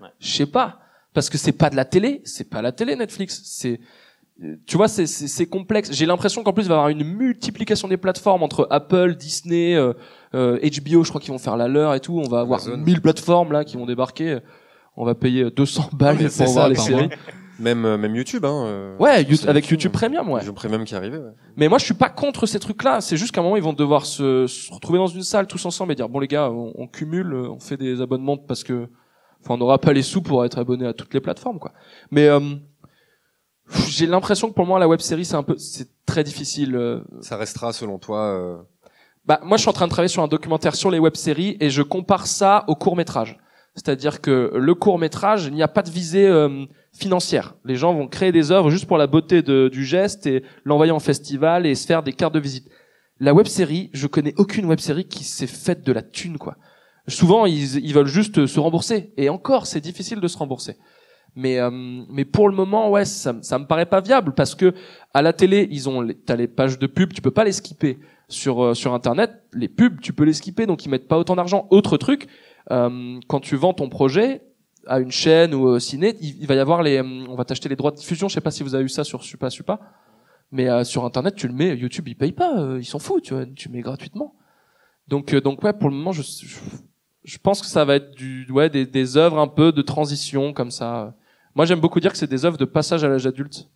[0.00, 0.08] Ouais.
[0.18, 0.80] Je sais pas,
[1.14, 2.20] parce que c'est pas de la télé.
[2.24, 3.40] C'est pas la télé Netflix.
[3.44, 3.80] C'est
[4.66, 5.90] tu vois, c'est- c'est c'est complexe.
[5.92, 9.74] J'ai l'impression qu'en plus, il va y avoir une multiplication des plateformes entre Apple, Disney,
[9.74, 9.94] euh,
[10.34, 11.04] euh, HBO.
[11.04, 12.18] Je crois qu'ils vont faire la leur et tout.
[12.18, 12.78] On va avoir Amazon.
[12.78, 14.38] 1000 plateformes là qui vont débarquer.
[14.96, 17.08] On va payer 200 balles pour voir les séries.
[17.58, 18.64] Même euh, même YouTube, hein.
[18.66, 19.68] euh, Ouais, avec.
[19.68, 20.40] YouTube Premium, ouais.
[20.40, 21.16] YouTube Premium qui est arrivé.
[21.16, 21.30] Ouais.
[21.56, 23.00] Mais moi, je suis pas contre ces trucs-là.
[23.00, 25.64] C'est juste qu'à un moment, ils vont devoir se, se retrouver dans une salle tous
[25.64, 28.62] ensemble et dire bon les gars, on, on cumule, euh, on fait des abonnements parce
[28.62, 28.88] que,
[29.42, 31.72] enfin, on n'aura pas les sous pour être abonné à toutes les plateformes, quoi.
[32.10, 32.40] Mais euh,
[33.88, 37.02] j'ai l'impression que pour moi, la web série, c'est un peu, c'est très difficile.
[37.22, 38.18] Ça restera, selon toi.
[38.20, 38.56] euh,
[39.26, 41.56] Bah, moi, je suis en train de travailler sur un documentaire sur les web séries
[41.60, 43.38] et je compare ça au court métrage.
[43.74, 46.64] C'est-à-dire que le court métrage, il n'y a pas de visée euh,
[46.96, 47.54] financière.
[47.64, 50.92] Les gens vont créer des œuvres juste pour la beauté de- du geste et l'envoyer
[50.92, 52.68] en festival et se faire des cartes de visite.
[53.20, 56.56] La web série, je connais aucune web série qui s'est faite de la thune, quoi.
[57.08, 59.12] Souvent, ils, ils veulent juste se rembourser.
[59.16, 60.76] Et encore, c'est difficile de se rembourser.
[61.34, 64.72] Mais euh, mais pour le moment, ouais, ça ça me paraît pas viable parce que
[65.12, 67.98] à la télé, ils ont t'as les pages de pub, tu peux pas les skipper.
[68.28, 71.36] Sur euh, sur internet, les pubs, tu peux les skipper, donc ils mettent pas autant
[71.36, 71.68] d'argent.
[71.70, 72.26] Autre truc,
[72.72, 74.42] euh, quand tu vends ton projet
[74.86, 77.44] à une chaîne ou au ciné, il, il va y avoir les, euh, on va
[77.44, 78.28] t'acheter les droits de diffusion.
[78.28, 79.48] Je sais pas si vous avez eu ça sur Supa
[80.52, 81.76] mais euh, sur internet, tu le mets.
[81.76, 84.34] YouTube, ils payent pas, euh, ils s'en foutent, tu vois, tu mets gratuitement.
[85.08, 86.56] Donc euh, donc ouais, pour le moment, je, je
[87.24, 90.52] je pense que ça va être du ouais des, des œuvres un peu de transition
[90.52, 91.14] comme ça.
[91.56, 93.68] Moi, j'aime beaucoup dire que c'est des œuvres de passage à l'âge adulte.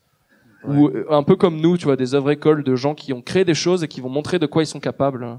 [0.65, 3.23] Ou euh, un peu comme nous, tu vois, des œuvres écoles de gens qui ont
[3.23, 5.39] créé des choses et qui vont montrer de quoi ils sont capables.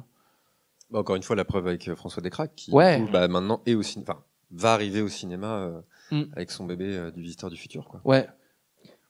[0.91, 2.99] Bah, encore une fois, la preuve avec euh, François Descraques, qui Ouais.
[2.99, 6.24] du coup, bah, maintenant est au cinéma, enfin, va arriver au cinéma euh, Mm.
[6.36, 8.01] avec son bébé euh, du Visiteur du futur, quoi.
[8.03, 8.28] Ouais.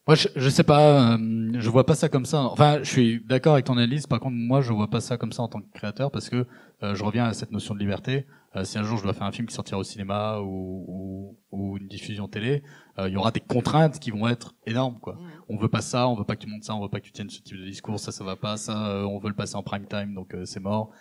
[0.07, 2.41] Moi, je, je sais pas, euh, je vois pas ça comme ça.
[2.43, 4.05] Enfin, je suis d'accord avec ton analyse.
[4.05, 6.45] Par contre, moi, je vois pas ça comme ça en tant que créateur parce que
[6.83, 8.25] euh, je reviens à cette notion de liberté.
[8.55, 11.37] Euh, si un jour je dois faire un film qui sortira au cinéma ou, ou,
[11.51, 12.61] ou une diffusion télé,
[13.01, 15.17] euh, il y aura des contraintes qui vont être énormes, quoi.
[15.49, 17.05] On veut pas ça, on veut pas que tu montes ça, on veut pas que
[17.05, 19.35] tu tiennes ce type de discours, ça, ça va pas, ça, euh, on veut le
[19.35, 20.91] passer en prime time, donc euh, c'est mort.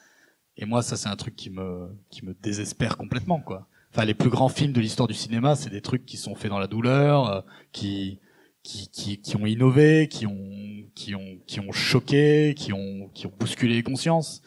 [0.57, 3.69] Et moi, ça, c'est un truc qui me, qui me désespère complètement, quoi.
[3.93, 6.51] Enfin, les plus grands films de l'histoire du cinéma, c'est des trucs qui sont faits
[6.51, 8.21] dans la douleur, qui,
[8.63, 10.51] qui, qui, qui ont innové, qui ont,
[10.95, 14.43] qui ont, qui ont choqué, qui ont, qui ont bousculé les consciences.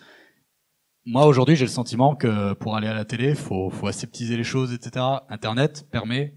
[1.06, 4.45] Moi, aujourd'hui, j'ai le sentiment que pour aller à la télé, faut, faut aseptiser les
[4.45, 5.06] choses, etc.
[5.28, 6.34] Internet permet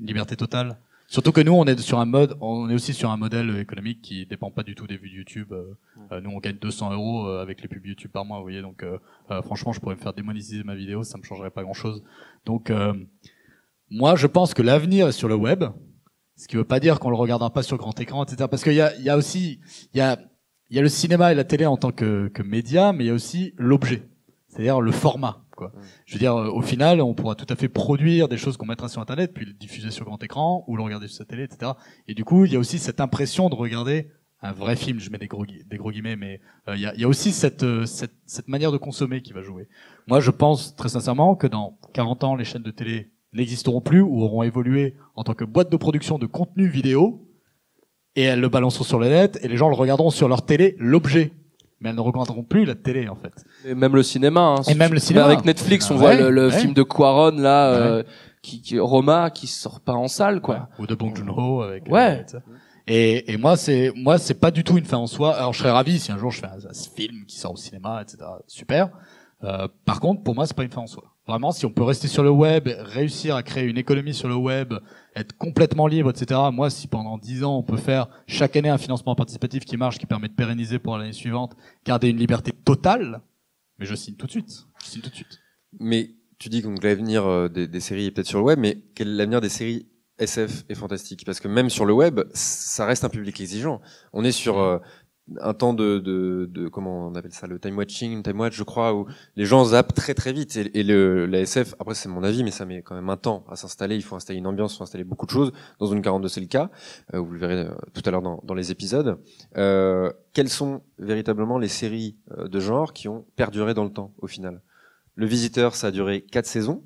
[0.00, 0.78] une liberté totale.
[1.08, 4.02] Surtout que nous, on est sur un mode, on est aussi sur un modèle économique
[4.02, 5.52] qui dépend pas du tout des vues de YouTube.
[5.52, 5.76] Euh,
[6.10, 8.60] euh, nous, on gagne 200 euros euh, avec les pubs YouTube par mois, vous voyez.
[8.60, 8.98] Donc, euh,
[9.30, 12.02] euh, franchement, je pourrais me faire démonétiser ma vidéo, ça me changerait pas grand-chose.
[12.44, 12.92] Donc, euh,
[13.88, 15.64] moi, je pense que l'avenir est sur le web.
[16.34, 18.48] Ce qui veut pas dire qu'on le regardera pas sur grand écran, etc.
[18.50, 19.60] Parce qu'il y a, il y a aussi,
[19.94, 20.18] il y a,
[20.70, 23.06] il y a le cinéma et la télé en tant que, que média, mais il
[23.06, 24.08] y a aussi l'objet,
[24.48, 25.45] c'est-à-dire le format.
[25.56, 25.72] Quoi.
[26.04, 28.66] Je veux dire, euh, au final, on pourra tout à fait produire des choses qu'on
[28.66, 31.42] mettra sur Internet, puis le diffuser sur grand écran ou le regarder sur sa télé,
[31.42, 31.72] etc.
[32.06, 34.08] Et du coup, il y a aussi cette impression de regarder
[34.42, 35.00] un vrai film.
[35.00, 37.04] Je mets des gros, gui- des gros guillemets, mais euh, il y, a, il y
[37.04, 39.66] a aussi cette, euh, cette, cette manière de consommer qui va jouer.
[40.06, 44.02] Moi, je pense très sincèrement que dans 40 ans, les chaînes de télé n'existeront plus
[44.02, 47.26] ou auront évolué en tant que boîte de production de contenu vidéo
[48.14, 50.74] et elles le balanceront sur le net et les gens le regarderont sur leur télé,
[50.78, 51.32] l'objet.
[51.80, 53.32] Mais elles ne regarderont plus la télé, en fait.
[53.66, 54.40] Et même le cinéma.
[54.40, 54.62] Hein.
[54.68, 55.26] Et même le cinéma.
[55.26, 56.58] Avec Netflix, on Ah voit ouais, le, le ouais.
[56.58, 58.02] film de Quaron là, euh,
[58.42, 60.68] qui, qui Roma, qui sort pas en salle, quoi.
[60.78, 61.86] Ou de Bong Joon-ho avec.
[61.90, 62.24] Ouais.
[62.34, 62.38] euh,
[62.86, 65.34] et, et moi, c'est moi, c'est pas du tout une fin en soi.
[65.36, 67.56] Alors, je serais ravi si un jour je fais un, un film qui sort au
[67.56, 68.18] cinéma, etc.
[68.46, 68.88] Super.
[69.44, 71.02] Euh, par contre, pour moi, c'est pas une fin en soi.
[71.26, 74.36] Vraiment, si on peut rester sur le web, réussir à créer une économie sur le
[74.36, 74.74] web,
[75.16, 76.40] être complètement libre, etc.
[76.52, 79.98] Moi, si pendant 10 ans, on peut faire chaque année un financement participatif qui marche,
[79.98, 83.22] qui permet de pérenniser pour l'année suivante, garder une liberté totale,
[83.78, 84.66] mais je signe tout de suite.
[84.84, 85.40] Je signe tout de suite.
[85.80, 88.82] Mais tu dis que l'avenir euh, des, des séries est peut-être sur le web, mais
[88.94, 92.86] quel est l'avenir des séries SF et fantastique Parce que même sur le web, ça
[92.86, 93.80] reste un public exigeant.
[94.12, 94.78] On est sur euh,
[95.40, 98.62] un temps de, de, de comment on appelle ça, le time watching, time watch, je
[98.62, 100.56] crois, où les gens zappent très très vite.
[100.56, 103.16] Et, et le, la SF, après c'est mon avis, mais ça met quand même un
[103.16, 103.96] temps à s'installer.
[103.96, 105.52] Il faut installer une ambiance, il faut installer beaucoup de choses.
[105.78, 106.70] Dans une 42, c'est le cas.
[107.14, 109.18] Euh, vous le verrez euh, tout à l'heure dans, dans les épisodes.
[109.56, 114.12] Euh, quelles sont véritablement les séries euh, de genre qui ont perduré dans le temps
[114.18, 114.62] au final?
[115.14, 116.84] Le Visiteur, ça a duré quatre saisons,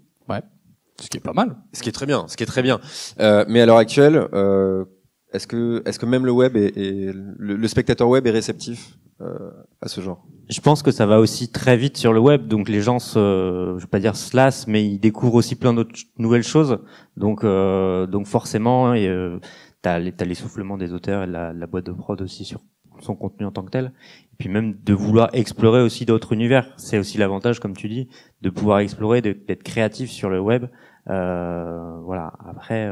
[1.00, 1.56] Ce qui est pas mal.
[1.72, 2.80] ce qui est très bien, ce qui est très bien.
[3.18, 4.84] Euh, mais à l'heure actuelle, euh,
[5.32, 6.72] est-ce que est-ce que même le web est,
[7.14, 9.50] le, spectateur web est réceptif euh,
[9.80, 10.26] à ce genre?
[10.48, 13.76] Je pense que ça va aussi très vite sur le web, donc les gens se,
[13.76, 16.78] je vais pas dire se lassent, mais ils découvrent aussi plein d'autres nouvelles choses.
[17.16, 19.38] Donc, euh, donc forcément, euh,
[19.82, 22.60] t'as les- t'as l'essoufflement des auteurs et la, la boîte de prod aussi sur
[23.00, 23.92] son contenu en tant que tel.
[24.32, 26.72] Et puis même de vouloir explorer aussi d'autres univers.
[26.76, 28.08] C'est aussi l'avantage, comme tu dis,
[28.42, 30.66] de pouvoir explorer, d'être créatif sur le web.
[31.08, 32.32] Euh, voilà.
[32.46, 32.90] Après,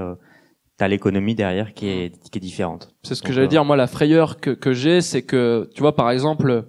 [0.78, 2.94] euh, t'as l'économie derrière qui est, qui est différente.
[3.02, 3.64] C'est ce que j'allais euh, dire.
[3.64, 6.66] Moi, la frayeur que, que j'ai, c'est que, tu vois, par exemple,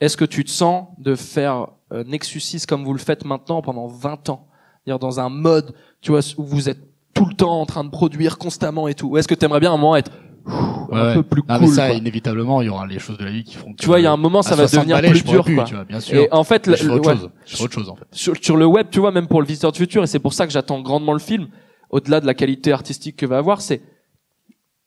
[0.00, 3.62] est-ce que tu te sens de faire euh, Nexus 6 comme vous le faites maintenant
[3.62, 4.46] pendant 20 ans?
[4.84, 6.80] C'est-à-dire dans un mode, tu vois, où vous êtes
[7.14, 9.08] tout le temps en train de produire constamment et tout.
[9.08, 11.14] Ou est-ce que tu aimerais bien un moment être pff, un Ouais.
[11.14, 11.96] peu plus Ah, cool mais ça, quoi?
[11.96, 13.76] inévitablement, il y aura les choses de la vie qui font que.
[13.76, 15.44] Tu vois, il y a un moment, ça à va 60 devenir balais, plus dur.
[15.44, 15.64] plus, quoi.
[15.64, 16.18] tu vois, bien sûr.
[16.18, 17.30] Et en fait, le- autre ouais, chose.
[17.44, 18.04] Je ferai autre chose, en fait.
[18.12, 20.32] sur, sur le web, tu vois, même pour le visiteur du futur, et c'est pour
[20.32, 21.48] ça que j'attends grandement le film,
[21.90, 23.82] au-delà de la qualité artistique que va avoir, c'est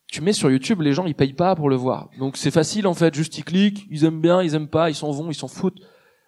[0.08, 2.10] tu mets sur YouTube, les gens ils payent pas pour le voir.
[2.20, 4.96] Donc c'est facile en fait, juste ils cliquent, ils aiment bien, ils aiment pas, ils
[4.96, 5.80] s'en vont, ils s'en foutent.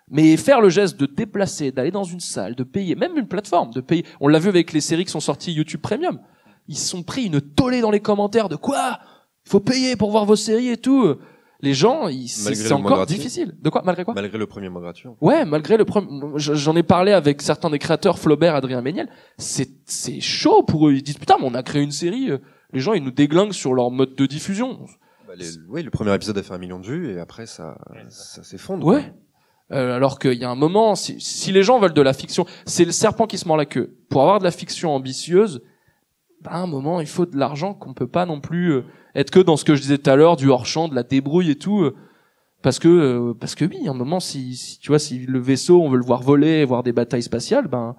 [0.10, 3.72] Mais faire le geste de déplacer, d'aller dans une salle, de payer, même une plateforme,
[3.72, 4.06] de payer.
[4.20, 6.20] On l'a vu avec les séries qui sont sorties YouTube Premium.
[6.68, 9.00] Ils sont pris une tollée dans les commentaires de quoi?
[9.44, 11.16] Faut payer pour voir vos séries et tout.
[11.64, 13.56] Les gens, c'est encore gratuit difficile.
[13.60, 13.82] De quoi?
[13.84, 14.14] Malgré quoi?
[14.14, 15.10] Malgré le premier mois gratuit.
[15.22, 19.10] Ouais, malgré le premier, je- j'en ai parlé avec certains des créateurs, Flaubert, Adrien Méniel,
[19.38, 20.94] c'est, c'est chaud pour eux.
[20.94, 22.38] Ils disent, putain, mais on a créé une série, euh,
[22.74, 24.86] les gens, ils nous déglinguent sur leur mode de diffusion.
[25.28, 27.78] Bah, les- oui, le premier épisode a fait un million de vues et après ça,
[28.10, 28.86] ça s'effondre.
[28.86, 29.14] Ouais.
[29.72, 32.46] Euh, alors qu'il y a un moment, si, si les gens veulent de la fiction,
[32.66, 33.96] c'est le serpent qui se mord la queue.
[34.10, 35.62] Pour avoir de la fiction ambitieuse,
[36.44, 38.84] bah, à un moment, il faut de l'argent qu'on peut pas non plus euh,
[39.16, 41.52] être que dans ce que je disais tout à l'heure, du hors-champ, de la débrouille
[41.52, 41.82] et tout.
[41.84, 41.96] euh,
[42.62, 45.40] parce que, euh, parce que oui, à un moment, si, si tu vois, si le
[45.40, 47.96] vaisseau, on veut le voir voler, voir des batailles spatiales, ben,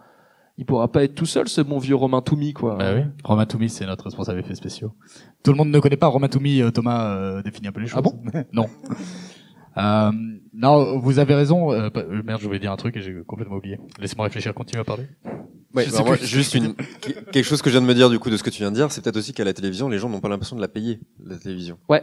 [0.57, 2.77] il pourra pas être tout seul, ce bon vieux Romain Toumi, quoi.
[2.77, 3.03] Bah oui.
[3.25, 4.93] Romain Toumi, c'est notre responsable effets spéciaux.
[5.43, 7.99] Tout le monde ne connaît pas Romain Toumi, Thomas euh, définit un peu les choses.
[7.99, 8.23] Ah bon?
[8.53, 8.67] Non.
[9.77, 10.13] Euh,
[10.55, 11.73] non, vous avez raison.
[11.73, 13.79] euh, euh, merde, je voulais dire un truc et j'ai complètement oublié.
[13.99, 15.07] Laissez-moi réfléchir, continue à parler.
[15.75, 18.19] Ouais, bah, moi, juste une, que- quelque chose que je viens de me dire du
[18.21, 19.99] coup de ce que tu viens de dire, c'est peut-être aussi qu'à la télévision, les
[19.99, 21.79] gens n'ont pas l'impression de la payer, la télévision.
[21.89, 22.03] Ouais.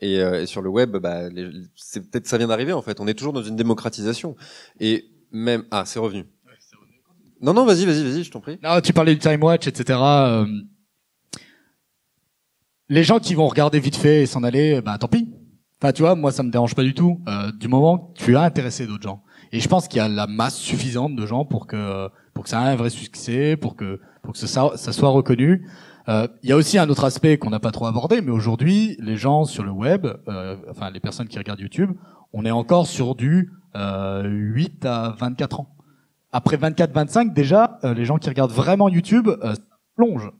[0.00, 1.28] Et, euh, et sur le web, bah,
[1.76, 2.98] c'est peut-être ça vient d'arriver en fait.
[2.98, 4.34] On est toujours dans une démocratisation.
[4.80, 6.24] Et même, ah, c'est revenu.
[7.40, 8.58] Non, non, vas-y, vas-y, vas-y, je t'en prie.
[8.62, 9.98] Non, tu parlais du time watch, etc.
[10.02, 10.46] euh,
[12.88, 15.28] les gens qui vont regarder vite fait et s'en aller, bah tant pis.
[15.82, 17.20] Enfin, tu vois, moi ça me dérange pas du tout.
[17.26, 19.24] euh, du moment que tu as intéressé d'autres gens.
[19.50, 22.50] Et je pense qu'il y a la masse suffisante de gens pour que pour que
[22.50, 25.66] ça ait un vrai succès, pour que pour que ça, soit reconnu.
[26.08, 28.96] Euh, Il y a aussi un autre aspect qu'on n'a pas trop abordé, mais aujourd'hui,
[29.00, 31.90] les gens sur le web, euh, enfin les personnes qui regardent YouTube,
[32.32, 35.74] on est encore sur du euh, 8 à 24 ans.
[36.30, 39.28] Après 24-25, déjà, les gens qui regardent vraiment YouTube
[39.96, 40.30] plongent.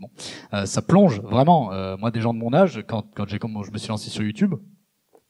[0.00, 0.10] Bon.
[0.54, 1.72] Euh, ça plonge vraiment.
[1.72, 4.10] Euh, moi, des gens de mon âge, quand, quand j'ai comme je me suis lancé
[4.10, 4.54] sur YouTube,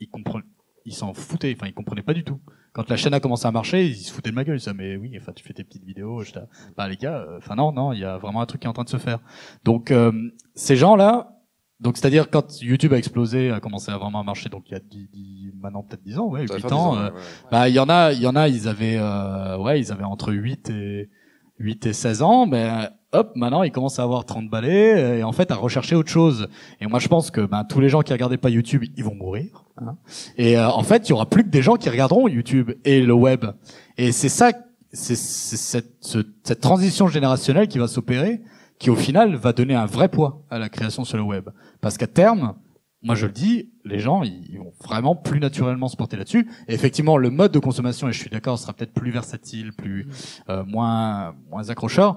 [0.01, 0.43] ils comprennent,
[0.85, 1.55] ils s'en foutaient.
[1.57, 2.41] Enfin, ils comprenaient pas du tout.
[2.73, 4.61] Quand la chaîne a commencé à marcher, ils se foutaient de ma gueule.
[4.61, 6.23] Ça, mais oui, enfin, tu fais tes petites vidéos.
[6.23, 6.33] Je
[6.77, 8.71] bah les gars, euh, enfin non, non, il y a vraiment un truc qui est
[8.71, 9.18] en train de se faire.
[9.64, 10.12] Donc euh,
[10.55, 11.37] ces gens-là,
[11.81, 14.81] donc c'est-à-dire quand YouTube a explosé, a commencé à vraiment marcher, donc il y a
[14.81, 16.93] 10, 10 maintenant peut-être 10 ans, ouais, Ça va 8 faire dix ans.
[16.93, 17.21] ans, euh, ouais, ouais.
[17.51, 20.05] bah, il y en a, il y en a, ils avaient, euh, ouais, ils avaient
[20.05, 21.11] entre 8 et
[21.59, 25.33] 8 et 16 ans, mais hop, maintenant ils commencent à avoir 30 balais et en
[25.33, 26.49] fait à rechercher autre chose.
[26.81, 29.15] Et moi je pense que ben tous les gens qui regardaient pas YouTube, ils vont
[29.15, 29.65] mourir.
[29.79, 29.97] hein.
[30.37, 33.01] Et euh, en fait, il y aura plus que des gens qui regarderont YouTube et
[33.03, 33.45] le web.
[33.99, 34.53] Et c'est ça,
[34.93, 38.41] c'est cette, ce- cette transition générationnelle qui va s'opérer,
[38.79, 41.49] qui au final va donner un vrai poids à la création sur le web.
[41.81, 42.55] Parce qu'à terme,
[43.03, 46.49] moi je le dis, les gens ils vont vraiment plus naturellement se porter là-dessus.
[46.69, 50.07] Et effectivement, le mode de consommation, et je suis d'accord, sera peut-être plus versatile, plus
[50.49, 52.17] euh, moins moins accrocheur.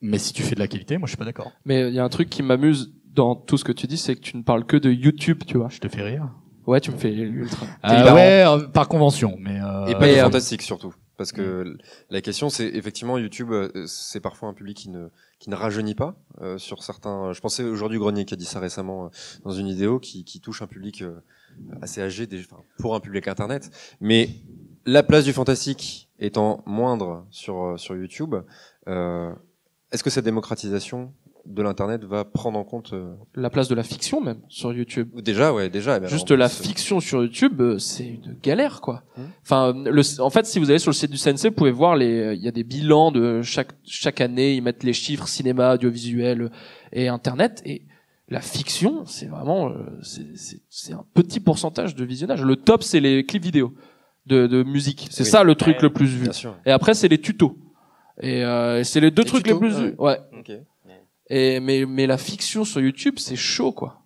[0.00, 1.52] Mais si tu fais de la qualité, moi je suis pas d'accord.
[1.64, 4.14] Mais il y a un truc qui m'amuse dans tout ce que tu dis, c'est
[4.14, 5.68] que tu ne parles que de YouTube, tu vois.
[5.70, 6.28] Je te fais rire.
[6.66, 7.66] Ouais, tu me fais ultra.
[7.84, 8.14] Euh, hilarant.
[8.14, 10.94] ouais, euh, par convention, mais euh, Et pas mais, du euh, fantastique surtout.
[11.16, 11.76] Parce que
[12.10, 15.08] la question, c'est effectivement YouTube, euh, c'est parfois un public qui ne
[15.40, 17.32] qui ne rajeunit pas euh, sur certains.
[17.32, 19.08] Je pensais aujourd'hui Grenier qui a dit ça récemment euh,
[19.44, 21.18] dans une vidéo qui, qui touche un public euh,
[21.82, 23.68] assez âgé, des- enfin, pour un public internet.
[24.00, 24.28] Mais
[24.86, 28.36] la place du fantastique étant moindre sur euh, sur YouTube,
[28.86, 29.32] euh,
[29.92, 31.12] est-ce que cette démocratisation
[31.46, 35.08] de l'internet va prendre en compte euh, La place de la fiction même sur YouTube.
[35.22, 35.98] déjà, ouais, déjà.
[36.02, 39.02] eh Juste la plus, euh, fiction sur YouTube, euh, c'est une galère quoi.
[39.16, 39.22] Hmm.
[39.42, 41.96] Enfin, le, en fait, si vous allez sur le site du CNC, vous pouvez voir
[41.96, 45.74] les, il y a des bilans de chaque chaque année, ils mettent les chiffres cinéma,
[45.74, 46.50] audiovisuel
[46.92, 47.82] et internet et
[48.28, 49.72] la fiction, c'est vraiment
[50.02, 52.42] c'est- un petit pourcentage de visionnage.
[52.42, 53.72] Le top, c'est les clips vidéo
[54.26, 55.08] de, de musique.
[55.10, 55.30] C'est Oui.
[55.30, 56.28] ça le truc le plus vu.
[56.66, 57.56] Et après, c'est les tutos.
[58.20, 59.94] Et euh, c'est les deux Les trucs tutos, les plus vus.
[59.98, 60.18] Ouais.
[60.38, 60.52] Ok.
[61.30, 64.00] Et mais mais la fiction sur YouTube, c'est chaud quoi.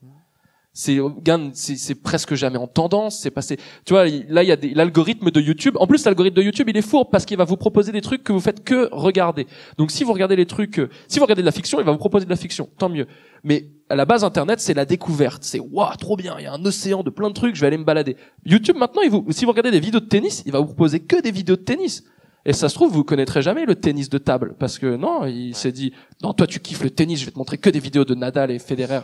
[0.75, 3.59] C'est regarde, c'est c'est presque jamais en tendance, c'est passé.
[3.85, 5.77] Tu vois, là il y a des- l'algorithme de YouTube.
[5.79, 8.25] En plus, l'algorithme de YouTube, il est fourbe parce qu'il va vous proposer des trucs
[8.25, 9.47] que vous faites que regarder.
[9.77, 11.93] Donc si vous regardez les trucs, euh, si vous regardez de la fiction, il va
[11.93, 13.07] vous proposer de la fiction, tant mieux.
[13.45, 15.45] Mais à la base, Internet, c'est la découverte.
[15.45, 16.37] C'est waouh, trop bien.
[16.39, 17.55] Il y a un océan de plein de trucs.
[17.55, 18.17] Je vais aller me balader.
[18.47, 21.01] YouTube, maintenant, il vous, si vous regardez des vidéos de tennis, il va vous proposer
[21.01, 22.03] que des vidéos de tennis.
[22.45, 24.55] Et ça se trouve, vous connaîtrez jamais le tennis de table.
[24.59, 27.39] Parce que non, il s'est dit, non, toi, tu kiffes le tennis, je vais te
[27.39, 29.01] montrer que des vidéos de Nadal et Federer.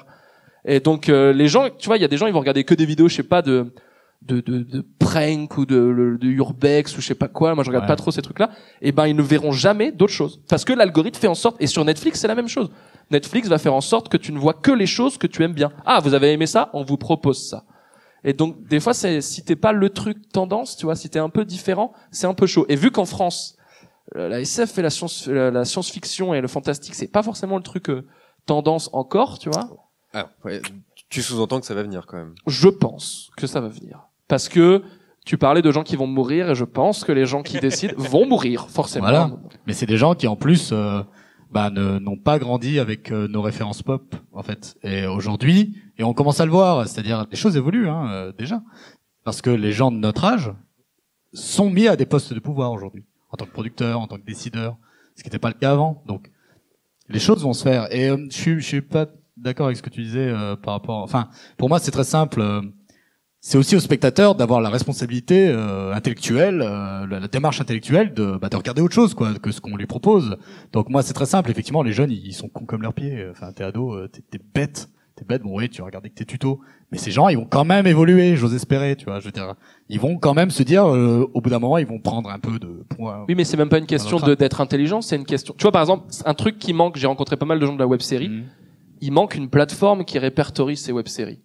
[0.64, 2.64] Et donc, euh, les gens, tu vois, il y a des gens, ils vont regarder
[2.64, 3.72] que des vidéos, je sais pas, de,
[4.22, 7.54] de, de, de prank ou de, de urbex ou je sais pas quoi.
[7.54, 7.88] Moi, je regarde Ouais.
[7.88, 8.50] pas trop ces trucs-là.
[8.82, 10.40] Et ben, ils ne verront jamais d'autres choses.
[10.48, 12.70] Parce que l'algorithme fait en sorte, et sur Netflix, c'est la même chose.
[13.12, 15.54] Netflix va faire en sorte que tu ne vois que les choses que tu aimes
[15.54, 15.70] bien.
[15.86, 16.70] Ah, vous avez aimé ça?
[16.72, 17.62] On vous propose ça.
[18.24, 21.18] Et donc, des fois, c'est, si t'es pas le truc tendance, tu vois, si t'es
[21.18, 22.66] un peu différent, c'est un peu chaud.
[22.68, 23.56] Et vu qu'en France,
[24.16, 27.56] euh, la SF et la science, la, la science-fiction et le fantastique, c'est pas forcément
[27.56, 28.06] le truc euh,
[28.46, 29.68] tendance encore, tu vois.
[30.14, 30.62] Ah, ouais,
[31.08, 32.34] tu sous-entends que ça va venir quand même.
[32.46, 34.08] Je pense que ça va venir.
[34.26, 34.82] Parce que
[35.24, 37.94] tu parlais de gens qui vont mourir et je pense que les gens qui décident
[37.96, 39.06] vont mourir, forcément.
[39.06, 39.30] Voilà.
[39.66, 41.02] Mais c'est des gens qui en plus, euh,
[41.50, 44.76] bah, n'ont pas grandi avec euh, nos références pop, en fait.
[44.82, 48.62] Et aujourd'hui, et on commence à le voir, c'est-à-dire les choses évoluent hein, euh, déjà,
[49.24, 50.52] parce que les gens de notre âge
[51.32, 54.24] sont mis à des postes de pouvoir aujourd'hui, en tant que producteurs, en tant que
[54.24, 54.76] décideurs,
[55.16, 56.02] ce qui n'était pas le cas avant.
[56.06, 56.30] Donc,
[57.08, 57.92] les choses vont se faire.
[57.92, 60.74] Et euh, je suis, je suis pas d'accord avec ce que tu disais euh, par
[60.74, 61.02] rapport.
[61.02, 62.42] Enfin, pour moi, c'est très simple.
[63.48, 68.36] C'est aussi au spectateur d'avoir la responsabilité euh, intellectuelle, euh, la, la démarche intellectuelle de,
[68.36, 70.36] bah, de regarder autre chose quoi que ce qu'on lui propose.
[70.74, 71.50] Donc moi c'est très simple.
[71.50, 73.26] Effectivement, les jeunes ils, sont cons comme leurs pieds.
[73.30, 75.40] Enfin t'es ado, euh, t'es, t'es bête, t'es bête.
[75.40, 76.60] Bon oui, tu vas regarder que tes tutos,
[76.92, 78.36] mais ces gens ils vont quand même évoluer.
[78.36, 79.18] J'ose espérer, tu vois.
[79.18, 79.54] Je veux dire,
[79.88, 82.38] ils vont quand même se dire euh, au bout d'un moment ils vont prendre un
[82.38, 83.24] peu de poids.
[83.28, 85.54] Oui, mais c'est même pas une question de d'être intelligent, c'est une question.
[85.56, 86.98] Tu vois, par exemple, un truc qui manque.
[86.98, 88.28] J'ai rencontré pas mal de gens de la web série.
[88.28, 88.44] Mhm.
[89.00, 91.40] Il manque une plateforme qui répertorie ces web séries.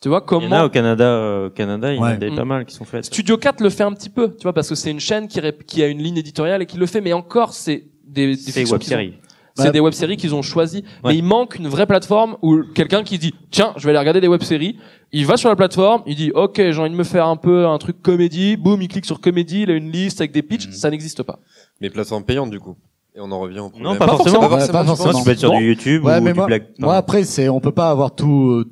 [0.00, 2.04] Tu vois Il y en a comment au Canada, euh, au Canada, il y en
[2.04, 2.16] a Ouais.
[2.18, 2.36] des Mm.
[2.36, 3.04] pas mal qui sont faites.
[3.06, 5.40] Studio 4 le fait un petit peu, tu vois, parce que c'est une chaîne qui,
[5.40, 8.36] rép- qui a une ligne éditoriale et qui le fait, mais encore, c'est des, des
[8.36, 9.14] C'est fictions web qu'ils ont- série.
[9.56, 11.10] C'est Bah, des web séries qu'ils ont choisi, Ouais.
[11.10, 14.20] mais il manque une vraie plateforme où quelqu'un qui dit tiens, je vais aller regarder
[14.20, 14.78] des web séries.
[15.10, 17.66] Il va sur la plateforme, il dit ok, j'ai envie de me faire un peu
[17.66, 20.68] un truc comédie, boum, il clique sur comédie, il a une liste avec des pitchs,
[20.68, 20.72] Mhm.
[20.74, 21.40] ça n'existe pas.
[21.80, 22.76] Mais plateforme payante du coup.
[23.16, 23.92] Et on en revient au problème.
[23.94, 24.42] Non, pas, forcément.
[24.48, 24.72] forcément.
[24.72, 25.10] Pas tu forcément.
[25.10, 25.58] Moi, tu peux être sur Non.
[25.58, 26.62] du YouTube Ouais, ou mais du moi, Black.
[26.78, 28.64] moi après c'est on peut pas avoir tout euh,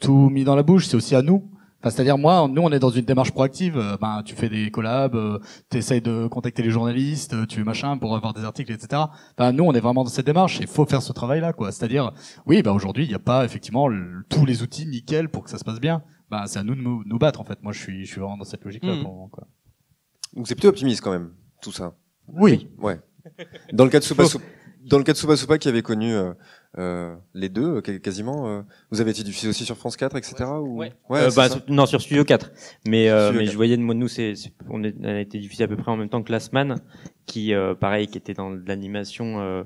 [0.00, 1.50] tout mis dans la bouche, c'est aussi à nous.
[1.82, 3.78] Enfin, c'est-à-dire moi, nous on est dans une démarche proactive.
[3.78, 5.38] euh, ben tu fais des collabs, euh,
[5.70, 9.02] t'essayes de contacter les journalistes, euh, tu machin pour avoir des articles, etc.
[9.38, 10.58] Enfin, nous on est vraiment dans cette démarche.
[10.60, 11.72] Il faut faire ce travail-là, quoi.
[11.72, 12.12] C'est-à-dire,
[12.44, 15.48] oui, bah aujourd'hui il n'y a pas effectivement le- tous les outils nickel pour que
[15.50, 16.02] ça se passe bien.
[16.30, 17.62] Ben c'est à nous de nous, nous battre en fait.
[17.62, 18.96] Moi je suis je suis vraiment dans cette logique-là.
[18.96, 19.00] Mhm.
[19.02, 19.46] pour le moment, quoi.
[20.36, 21.30] Donc c'est plutôt optimiste quand même,
[21.62, 21.94] tout ça.
[22.28, 22.68] Oui.
[22.78, 23.00] Ouais.
[23.72, 24.44] Dans le cas de Soupa Soupa,
[24.84, 26.14] dans le cas de Soupa Soupa qui avait connu
[26.78, 30.44] euh, les deux euh, quasiment, euh, vous avez été diffusé aussi sur France 4, etc.
[30.60, 30.76] Ou...
[30.78, 30.92] Ouais.
[31.08, 32.52] Ouais, Euh, c'est bah, sur- non, sur Studio 4.
[32.86, 33.52] Mais, euh, Studio mais 4.
[33.52, 34.34] je voyais de moi, nous, c'est,
[34.68, 36.76] on, est, on a été diffusé à peu près en même temps que Last Man,
[37.26, 39.64] qui, euh, pareil, qui était dans de l'animation euh,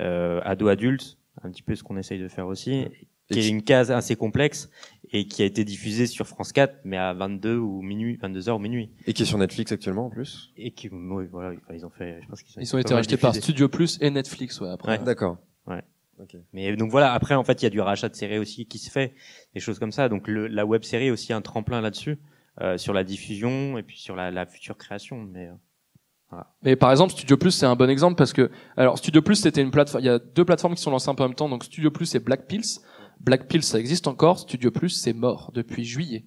[0.00, 2.86] euh, ado-adulte, un petit peu ce qu'on essaye de faire aussi,
[3.30, 4.70] qui Et est qui- une case assez complexe
[5.12, 8.56] et qui a été diffusée sur France 4, mais à 22 ou minuit, 22 heures
[8.56, 8.90] ou minuit.
[9.06, 10.52] Et qui est sur Netflix actuellement en plus?
[10.56, 13.34] Et qui, oui, voilà, ils ont fait, je pense qu'ils Ils ont été rachetés par.
[13.34, 14.98] Studio Plus et Netflix, ouais, après.
[14.98, 15.04] Ouais.
[15.04, 15.36] D'accord.
[16.18, 16.24] Ouais.
[16.24, 16.36] Ok.
[16.52, 18.78] Mais donc voilà, après en fait, il y a du rachat de séries aussi qui
[18.78, 19.14] se fait,
[19.54, 20.08] des choses comme ça.
[20.08, 22.18] Donc le, la web série est aussi un tremplin là-dessus,
[22.60, 25.18] euh, sur la diffusion et puis sur la, la future création.
[25.18, 25.48] Mais
[26.32, 29.36] euh, Mais par exemple, Studio Plus, c'est un bon exemple parce que, alors, Studio Plus,
[29.36, 31.36] c'était une plateforme, il y a deux plateformes qui sont lancées un peu en même
[31.36, 32.80] temps, donc Studio Plus et Black Pills.
[33.20, 36.26] Black Pills, ça existe encore, Studio Plus, c'est mort depuis juillet.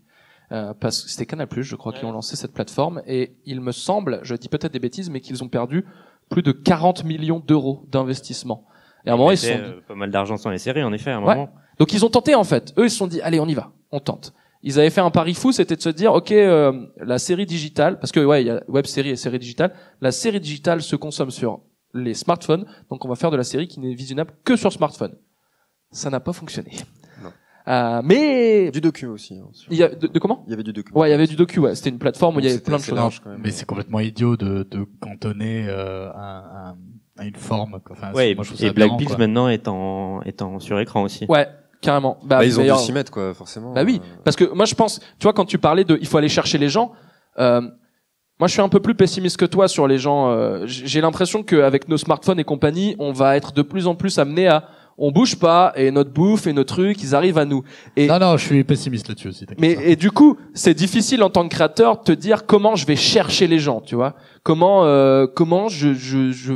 [0.51, 3.61] Euh, parce que c'était Canal Plus, je crois, qui ont lancé cette plateforme, et il
[3.61, 5.85] me semble, je dis peut-être des bêtises, mais qu'ils ont perdu
[6.29, 8.65] plus de 40 millions d'euros d'investissement.
[9.05, 10.83] Et à un moment, ils se sont dit, euh, pas mal d'argent sans les séries
[10.83, 11.35] en effet à un Ouais.
[11.35, 11.49] moment.
[11.77, 12.73] donc ils ont tenté en fait.
[12.77, 14.33] Eux ils se sont dit allez on y va, on tente.
[14.61, 17.97] Ils avaient fait un pari fou, c'était de se dire ok euh, la série digitale
[17.99, 19.73] parce que ouais il y a web série et série digitale.
[20.01, 21.61] La série digitale se consomme sur
[21.93, 25.15] les smartphones, donc on va faire de la série qui n'est visionnable que sur smartphone.
[25.91, 26.71] Ça n'a pas fonctionné.
[27.23, 27.29] Non.
[27.67, 29.35] Euh, mais Du docu aussi.
[29.39, 30.91] hein, sur- il y a de, de comment Il y avait du docu.
[30.93, 31.73] Ouais il y avait du docu ouais.
[31.75, 32.95] C'était une plateforme où il y avait plein de choses.
[32.95, 33.41] large, quand même.
[33.43, 36.77] Mais c'est complètement idiot de, de cantonner euh, un, un-
[37.19, 37.79] à une forme.
[37.85, 37.95] quoi.
[37.97, 41.25] Enfin, Ouais, moi, je et Black Pills maintenant est en, est en sur écran aussi.
[41.29, 41.47] Ouais
[41.81, 42.17] carrément.
[42.23, 43.71] Bah, Bah, ils ont dû s'y mettre quoi, forcément.
[43.73, 46.07] Bah oui, Euh, parce que moi je pense, tu vois, quand tu parlais de, il
[46.07, 46.91] faut aller chercher les gens.
[47.39, 47.61] Euh,
[48.39, 50.29] moi, je suis un peu plus pessimiste que toi sur les gens.
[50.29, 54.17] euh, J'ai l'impression qu'avec nos smartphones et compagnie, on va être de plus en plus
[54.17, 54.65] amené à,
[54.97, 57.63] on bouge pas et notre bouffe et nos trucs, ils arrivent à nous.
[57.97, 59.45] Et Non, non, je suis pessimiste là-dessus aussi.
[59.57, 62.85] mais et du coup, c'est difficile en tant que créateur de te dire comment je
[62.85, 66.53] vais chercher les gens, tu vois Comment euh, comment je, je je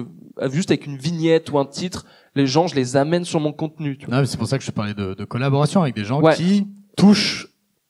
[0.51, 2.05] juste avec une vignette ou un titre,
[2.35, 3.97] les gens, je les amène sur mon contenu.
[3.97, 6.03] Tu vois Non, mais c'est pour ça que je parlais de, de collaboration avec des
[6.05, 6.35] gens Ouais.
[6.35, 6.67] qui
[6.97, 7.47] touchent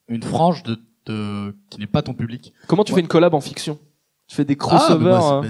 [0.08, 2.52] une frange de, de qui n'est pas ton public.
[2.66, 2.96] Comment tu Ouais.
[2.96, 3.78] fais une collab en fiction?
[4.28, 5.42] Tu fais des Ah, crossovers moi,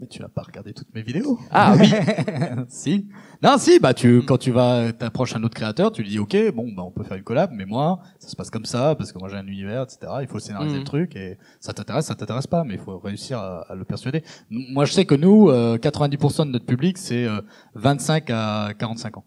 [0.00, 1.38] mais, tu n'as pas regardé toutes mes vidéos.
[1.50, 1.90] Ah oui.
[2.68, 3.06] si.
[3.42, 3.78] Non, si.
[3.78, 6.82] Bah, tu quand tu vas t'approches un autre créateur, tu lui dis, ok, bon, bah,
[6.84, 9.28] on peut faire une collab, mais moi, ça se passe comme ça parce que moi
[9.28, 9.98] j'ai un univers, etc.
[10.22, 10.80] Il faut scénariser Mhm.
[10.80, 13.84] le truc et ça t'intéresse, ça t'intéresse pas, mais il faut réussir à, à le
[13.84, 14.22] persuader.
[14.50, 17.40] Moi, je sais que nous, euh, 90% de notre public, c'est euh,
[17.74, 19.24] 25 à 45 ans.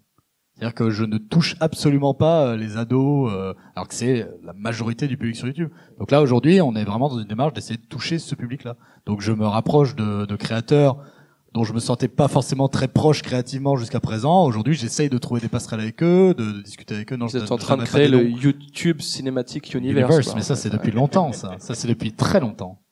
[0.62, 4.53] C'est-à-dire que je ne touche absolument pas euh, les ados, euh, alors que c'est la
[4.53, 5.72] majorité du public sur YouTube.
[5.97, 8.76] Donc là, aujourd'hui, on est vraiment dans une démarche d'essayer de toucher ce public-là.
[9.07, 11.03] Donc je me rapproche de, de créateurs
[11.51, 14.45] dont je me sentais pas forcément très proche créativement jusqu'à présent.
[14.45, 17.16] Aujourd'hui, j'essaye de trouver des passerelles avec eux, de, de discuter avec eux.
[17.16, 18.30] Non, Vous êtes en train de créer le.
[18.30, 20.09] YouTube Cinematic Universe.
[20.09, 20.36] Universe, quoi.
[20.36, 21.55] mais ça c'est depuis longtemps, ça.
[21.57, 22.84] Ça c'est depuis très longtemps.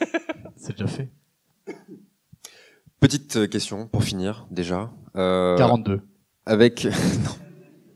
[0.56, 1.12] c'est déjà fait.
[2.98, 4.90] Petite euh, question pour finir déjà.
[5.14, 6.02] Euh, 42.
[6.48, 6.84] Avec
[7.24, 7.30] non.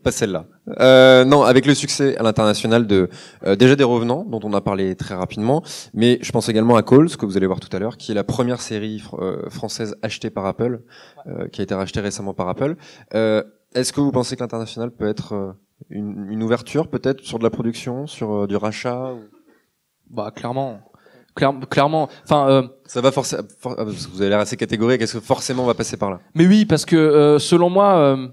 [0.03, 0.45] pas celle-là.
[0.79, 3.09] Euh, non, avec le succès à l'international de
[3.45, 5.61] euh, déjà des Revenants, dont on a parlé très rapidement,
[5.93, 8.15] mais je pense également à Calls, que vous allez voir tout à l'heure, qui est
[8.15, 10.81] la première série fr- euh, française achetée par Apple,
[11.27, 12.75] euh, qui a été rachetée récemment par Apple.
[13.13, 13.43] Euh,
[13.75, 15.55] Est-ce que vous pensez que l'international peut être
[15.89, 19.11] une, une ouverture, peut-être sur de la production, sur du rachat
[20.09, 20.79] Bah clairement,
[21.35, 22.07] Claire- clairement.
[22.23, 25.67] Enfin, euh, Ça va forcément, que vous avez l'air assez catégorique, est-ce que forcément on
[25.67, 26.19] va passer par là?
[26.35, 28.27] Mais oui, parce que euh, selon moi, euh,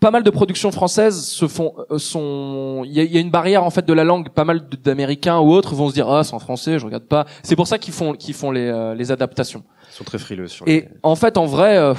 [0.00, 3.30] pas mal de productions françaises se font, euh, sont, il y a, y a une
[3.30, 4.28] barrière en fait de la langue.
[4.30, 7.26] Pas mal d'Américains ou autres vont se dire ah c'est en français, je regarde pas.
[7.42, 9.64] C'est pour ça qu'ils font, qu'ils font les, euh, les adaptations.
[9.90, 10.88] Ils sont très frileux sur Et les...
[11.02, 11.94] en fait, en vrai, euh,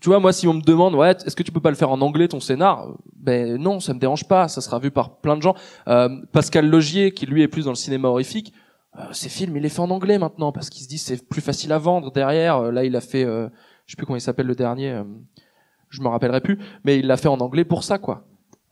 [0.00, 1.90] tu vois, moi, si on me demande, ouais, est-ce que tu peux pas le faire
[1.90, 2.88] en anglais ton scénar?
[2.88, 4.48] Euh, Ben non, ça me dérange pas.
[4.48, 5.54] Ça sera vu par plein de gens.
[5.86, 8.52] Euh, Pascal Logier, qui lui est plus dans le cinéma horrifique,
[8.98, 11.42] euh, ses films, il les fait en anglais maintenant parce qu'il se dit c'est plus
[11.42, 12.56] facile à vendre derrière.
[12.56, 13.46] Euh, Là, il a fait, euh,
[13.86, 15.00] je sais plus comment il s'appelle le dernier.
[15.90, 18.24] Je me rappellerai plus, mais il l'a fait en anglais pour ça, quoi.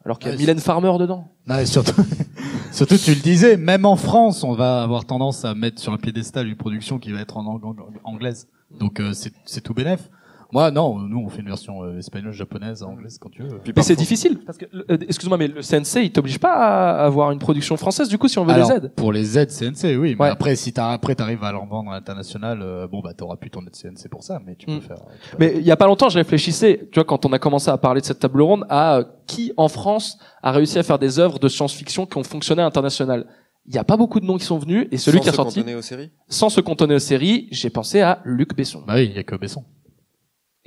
[0.04, 1.28] Alors qu'il y a Ouais, Mylène Farmer dedans.
[1.46, 2.00] Non, surtout,
[2.72, 5.98] surtout, tu le disais, même en France, on va avoir tendance à mettre sur un
[5.98, 8.48] piédestal une production qui va être en ang- ang- anglaise.
[8.78, 10.08] Donc euh, c'est c'est tout bénef.
[10.50, 13.58] Moi, non, nous on fait une version euh, espagnole, japonaise, anglaise, quand tu veux.
[13.58, 17.04] Puis Mais c'est difficile parce que, euh, excuse-moi, mais le CNC, il t'oblige pas à
[17.04, 18.92] avoir une production française du coup si on veut Alors, les aides.
[18.94, 20.16] Pour les aides CNC, oui.
[20.18, 20.28] Mais Ouais.
[20.30, 23.50] après, si t'as, après t'arrives à leur vendre à l'international, euh, bon bah t'auras plus
[23.50, 24.80] ton aide CNC pour ça, mais tu peux Mm.
[24.80, 24.96] faire.
[25.22, 27.38] tu peux- Mais il y a pas longtemps, je réfléchissais, tu vois, quand on a
[27.38, 30.82] commencé à parler de cette table ronde, à euh, qui en France a réussi à
[30.82, 33.26] faire des œuvres de science-fiction qui ont fonctionné à l'international.
[33.66, 35.32] Il n'y a pas beaucoup de noms qui sont venus, et celui Sans qui a
[35.32, 38.82] se sorti, aux séries sans se cantonner aux séries, j'ai pensé à Luc Besson.
[38.86, 39.62] Bah oui, il y a que Besson.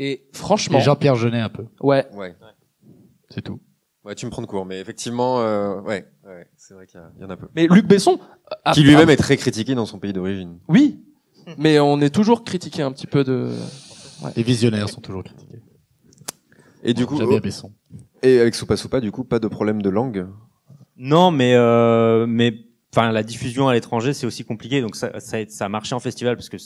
[0.03, 2.35] Et franchement, Et Jean-Pierre Jeunet un peu, ouais, Ouais.
[3.29, 3.59] c'est tout.
[4.03, 7.23] Ouais, tu me prends de court, mais effectivement, euh, ouais, ouais, c'est vrai qu'il y,
[7.23, 7.47] en a peu.
[7.55, 8.19] mais Luc Besson,
[8.65, 10.57] a- Qui lui-même est très critiqué dans son pays d'origine.
[10.67, 10.99] oui,
[11.59, 13.51] mais on est toujours critiqué un petit peu de.
[14.35, 15.59] Les visionnaires sont toujours critiqués.
[16.83, 17.71] Et du coup, J'aime bien Besson.
[18.23, 20.27] et avec Soupa Soupa, du coup, pas de problème de langue?
[20.97, 22.55] Non, mais euh, mais
[22.93, 24.81] enfin la diffusion à l'étranger c'est aussi compliqué.
[24.81, 26.57] Donc ça ça, ça a marché en festival parce que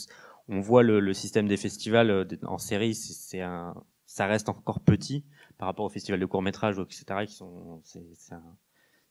[0.48, 3.74] on voit le, le système des festivals euh, en série, c'est un
[4.06, 5.26] ça reste encore petit
[5.58, 7.26] par rapport aux festivals de court métrage etc.
[7.26, 8.44] qui sont c'est un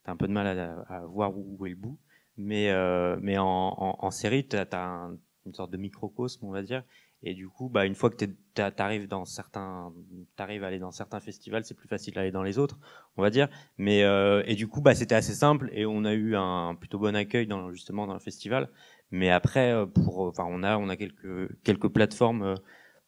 [0.06, 1.98] un peu de mal à, à voir où, est le bout.
[2.36, 5.16] Mais euh, mais en, en, en série t'as as un,
[5.46, 6.84] une sorte de microcosme on va dire.
[7.26, 9.90] Et du coup, bah, une fois que t'arrives dans certains,
[10.36, 12.78] t'arrives à aller dans certains festivals, c'est plus facile d'aller dans les autres,
[13.16, 13.48] on va dire.
[13.78, 16.98] Mais euh, et du coup, bah, c'était assez simple et on a eu un plutôt
[16.98, 18.68] bon accueil dans justement dans le festival.
[19.10, 22.54] Mais après, euh, pour, enfin, on a on a quelques quelques plateformes, euh,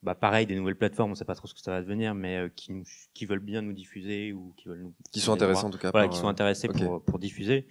[0.02, 2.36] bah, pareil, des nouvelles plateformes, on sait pas trop ce que ça va devenir, mais
[2.36, 2.84] euh, qui nous
[3.14, 5.90] qui veulent bien nous diffuser ou qui veulent nous Qui sont intéressants en tout cas.
[5.90, 7.66] voilà, qui sont euh, intéressés pour pour diffuser.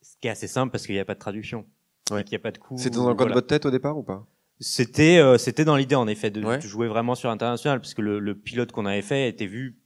[0.00, 1.66] Ce qui est assez simple parce qu'il n'y a pas de traduction,
[2.10, 2.22] Ouais.
[2.24, 2.78] qu'il n'y a pas de coût.
[2.78, 4.26] C'était dans le coin de votre tête au départ ou pas?
[4.58, 6.60] C'était euh, c'était dans l'idée en effet de, Ouais.
[6.62, 9.78] jouer vraiment sur international puisque le, le pilote qu'on avait fait était vu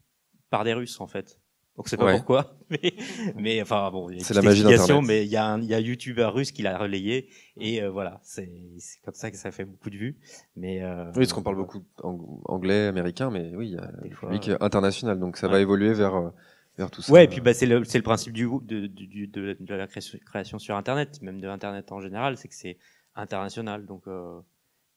[0.51, 1.41] par des Russes en fait.
[1.77, 2.17] Donc c'est pas Ouais.
[2.17, 2.93] pourquoi, mais,
[3.37, 5.03] mais enfin bon, il y a une C'est la magie d'Internet.
[5.07, 7.81] Mais il y a un il y a un youtubeur russe qui l'a relayé et
[7.83, 10.19] euh, voilà, c'est c'est comme ça que ça fait beaucoup de vues.
[10.57, 13.87] Mais euh, Oui, parce qu'on parle beaucoup ang- anglais, américain, mais oui, il y a
[14.03, 16.31] Des le fois, public international, donc ça va évoluer vers euh,
[16.77, 17.13] vers tout ça.
[17.13, 19.87] Ouais, et puis bah, c'est le, c'est le principe du, de, du, de, de la
[19.87, 22.77] création, création sur Internet, même de Internet en général, c'est que c'est
[23.15, 24.39] international, donc euh,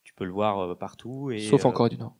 [0.03, 1.31] tu peux le voir partout.
[1.31, 2.15] Et, Sauf en Corée du Nord.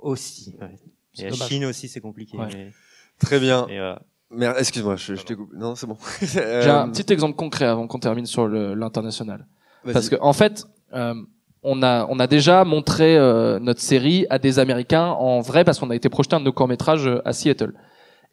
[0.00, 0.56] Aussi.
[0.60, 0.74] Ouais.
[1.18, 1.34] Et la.
[1.36, 2.36] Chine aussi, c'est compliqué.
[2.36, 2.48] Ouais.
[2.52, 2.72] mais-
[3.18, 3.66] Très bien.
[3.68, 3.94] et, euh,
[4.30, 5.56] Merde, excuse-moi, je, je t'ai coupé.
[5.56, 5.96] Non, c'est bon.
[6.20, 9.46] J'ai Euh, un petit exemple concret avant qu'on termine sur le- l'international.
[9.84, 9.94] vas-y.
[9.94, 11.14] Parce que en fait, euh,
[11.62, 15.78] on a on a déjà montré euh, notre série à des Américains en vrai parce
[15.78, 17.72] qu'on a été projeté un de nos courts métrages à Seattle.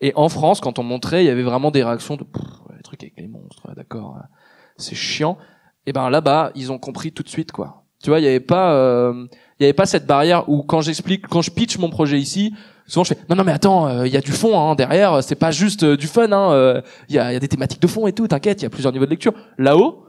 [0.01, 2.43] Et en France, quand on montrait, il y avait vraiment des réactions de Pff,
[2.75, 4.23] les trucs avec les monstres, ouais, d'accord, euh,
[4.77, 5.37] c'est chiant.
[5.87, 7.83] Et ben là-bas, ils ont compris tout de suite quoi.
[8.03, 9.25] Tu vois, il y avait pas euh,
[9.59, 12.53] il y avait pas cette barrière où quand j'explique, quand je pitch mon projet ici,
[12.87, 15.23] souvent je fais non non mais attends, euh, il y a du fond hein, derrière,
[15.23, 17.47] c'est pas juste euh, du fun hein, euh, il y a il y a des
[17.47, 19.33] thématiques de fond et tout, t'inquiète, il y a plusieurs niveaux de lecture.
[19.57, 20.05] Là-haut,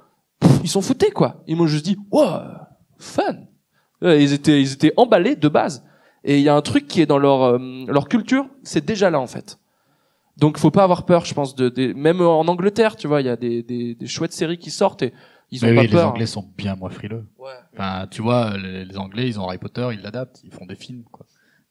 [0.63, 1.43] ils s'en foutaient quoi.
[1.47, 2.27] Ils m'ont juste dit wow,
[2.99, 3.23] fun.
[4.03, 5.85] Euh, Ils étaient ils étaient emballés de base.
[6.25, 7.59] Et il y a un truc qui est dans leur euh,
[7.89, 9.59] leur culture, c'est déjà là en fait.
[10.37, 13.27] Donc faut pas avoir peur, je pense de, des- même en Angleterre, tu vois, il
[13.27, 15.15] y a des, des, des chouettes séries qui sortent et
[15.51, 15.99] ils ont Mais pas oui, les.
[16.03, 17.25] Anglais sont bien moins frileux.
[17.39, 17.53] Ouais.
[17.73, 20.75] Enfin, tu vois, les, les Anglais, ils ont Harry Potter, ils l'adaptent, ils font des
[20.75, 21.25] films, quoi.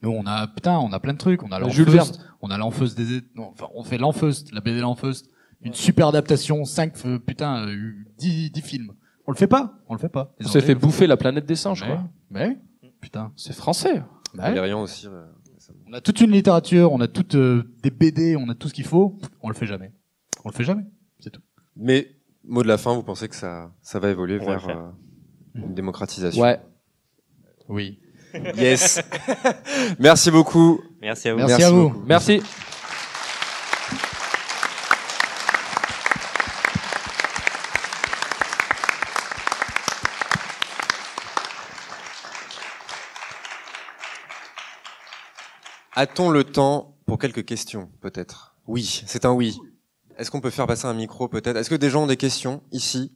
[0.05, 1.41] Nous, on a, putain, on a plein de trucs.
[1.41, 4.79] On a Jules l'Enfeust, on a l'Enfeust des, non, enfin, on fait l'Enfeust, la BD
[4.79, 5.31] l'Enfeust,
[5.61, 6.93] une super adaptation, 5,
[7.25, 8.93] putain, euh, 10, 10 films.
[9.25, 10.35] On le fait pas, on le fait pas.
[10.39, 12.03] Les On s'est fait bouffer la planète des singes, Mais, quoi.
[12.29, 12.57] mais,
[13.01, 13.31] putain.
[13.35, 14.03] C'est français.
[14.35, 15.07] Bah aussi.
[15.07, 15.25] euh.
[15.87, 18.75] On a toute une littérature, on a toutes euh, des BD, on a tout ce
[18.75, 19.17] qu'il faut.
[19.41, 19.91] On le fait jamais.
[20.43, 20.83] On le fait jamais.
[21.19, 21.41] C'est tout.
[21.75, 22.11] Mais
[22.43, 24.89] mot de la fin, vous pensez que ça ça va évoluer On vers euh,
[25.55, 26.43] une démocratisation?
[26.43, 26.59] Ouais.
[27.67, 27.99] Oui.
[28.55, 29.01] Yes.
[29.99, 30.81] Merci beaucoup.
[31.01, 31.39] Merci à vous.
[31.39, 31.89] Merci, Merci à vous.
[31.89, 32.05] beaucoup.
[32.05, 32.41] Merci.
[45.95, 48.55] A-t-on le temps pour quelques questions, peut-être?
[48.67, 49.57] Oui, c'est un oui.
[50.17, 51.55] Est-ce qu'on peut faire passer un micro, peut-être?
[51.57, 53.13] Est-ce que des gens ont des questions ici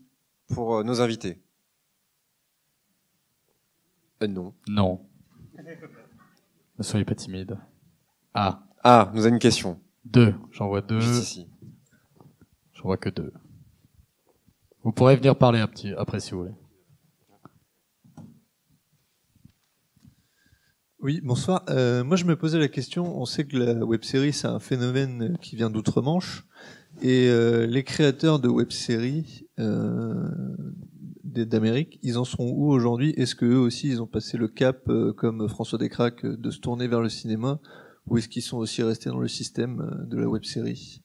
[0.54, 1.42] pour euh, nos invités?
[4.24, 4.54] Euh, Non.
[4.68, 5.06] Non.
[6.80, 7.58] Ne soyez pas timide.
[8.34, 9.80] Ah, Ah, nous avons une question.
[10.06, 10.34] deux.
[10.52, 11.02] J'en vois deux.
[11.02, 11.48] Juste ici.
[12.74, 13.34] J'en vois que deux.
[14.84, 16.56] Vous pourrez venir parler un petit après si vous voulez.
[21.02, 21.64] Oui, bonsoir.
[21.70, 23.20] Euh, moi, je me posais la question.
[23.20, 26.46] On sait que la web série, c'est un phénomène qui vient d'outre-Manche.
[27.02, 30.30] Et euh, les créateurs de web séries euh,
[31.30, 33.12] d'Amérique, ils en sont où aujourd'hui?
[33.12, 36.52] Est-ce que eux aussi, ils ont passé le cap, euh, comme François Descraques, euh, de
[36.52, 37.60] se tourner vers le cinéma?
[38.08, 41.04] Ou est-ce qu'ils sont aussi restés dans le système euh, de la web série?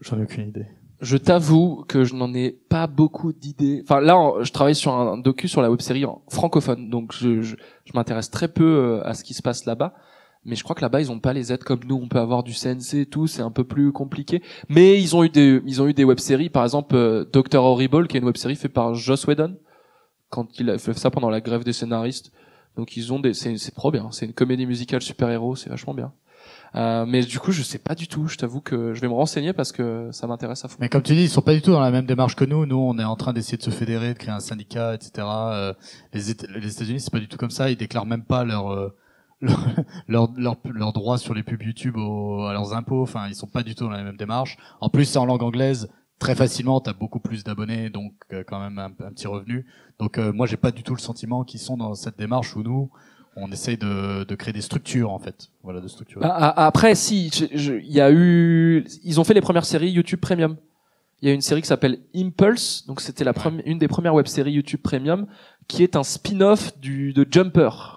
[0.00, 0.66] J'en ai aucune idée.
[1.00, 3.82] Je t'avoue que je n'en ai pas beaucoup d'idées.
[3.82, 7.42] Enfin là, je travaille sur un docu sur la web série en francophone, donc je,
[7.42, 9.94] je, je m'intéresse très peu à ce qui se passe là-bas.
[10.46, 11.96] Mais je crois que là-bas, ils ont pas les aides comme nous.
[11.96, 14.42] On peut avoir du CNC et tout, c'est un peu plus compliqué.
[14.68, 18.06] Mais ils ont eu des, ils ont eu des web-séries, par exemple euh, Doctor Horrible,
[18.08, 19.56] qui est une web-série faite par Joss Whedon,
[20.30, 22.32] quand il a fait ça pendant la grève des scénaristes.
[22.76, 24.08] Donc ils ont des, c'est, c'est trop bien.
[24.12, 26.12] C'est une comédie musicale super-héros, c'est vachement bien.
[26.74, 28.28] Euh, mais du coup, je sais pas du tout.
[28.28, 30.76] Je t'avoue que je vais me renseigner parce que ça m'intéresse à fond.
[30.80, 32.66] Mais comme tu dis, ils sont pas du tout dans la même démarche que nous.
[32.66, 35.26] Nous, on est en train d'essayer de se fédérer, de créer un syndicat, etc.
[35.26, 35.72] Euh,
[36.12, 36.20] les,
[36.60, 37.70] les États-Unis, c'est pas du tout comme ça.
[37.70, 38.94] Ils déclarent même pas leur euh,
[39.40, 39.58] leur,
[40.08, 43.02] leur, leur, leur droit sur les pubs YouTube au- à leurs impôts.
[43.02, 44.56] Enfin, ils sont pas du tout dans la même démarche.
[44.80, 45.88] En plus, c'est en langue anglaise.
[46.18, 49.66] Très facilement, t'as beaucoup plus d'abonnés, donc euh, quand même un, un petit revenu.
[49.98, 52.62] Donc euh, moi, j'ai pas du tout le sentiment qu'ils sont dans cette démarche où
[52.62, 52.90] nous,
[53.36, 55.48] on essaye de, de créer des structures en fait.
[55.62, 56.20] Voilà, de structures.
[56.24, 60.20] Ah, ah, Après, si, il y a eu, ils ont fait les premières séries YouTube
[60.20, 60.56] Premium.
[61.20, 64.14] Il y a une série qui s'appelle Impulse, donc c'était la première, une des premières
[64.14, 65.26] web-séries YouTube Premium,
[65.68, 67.95] qui est un spin-off du de Jumper,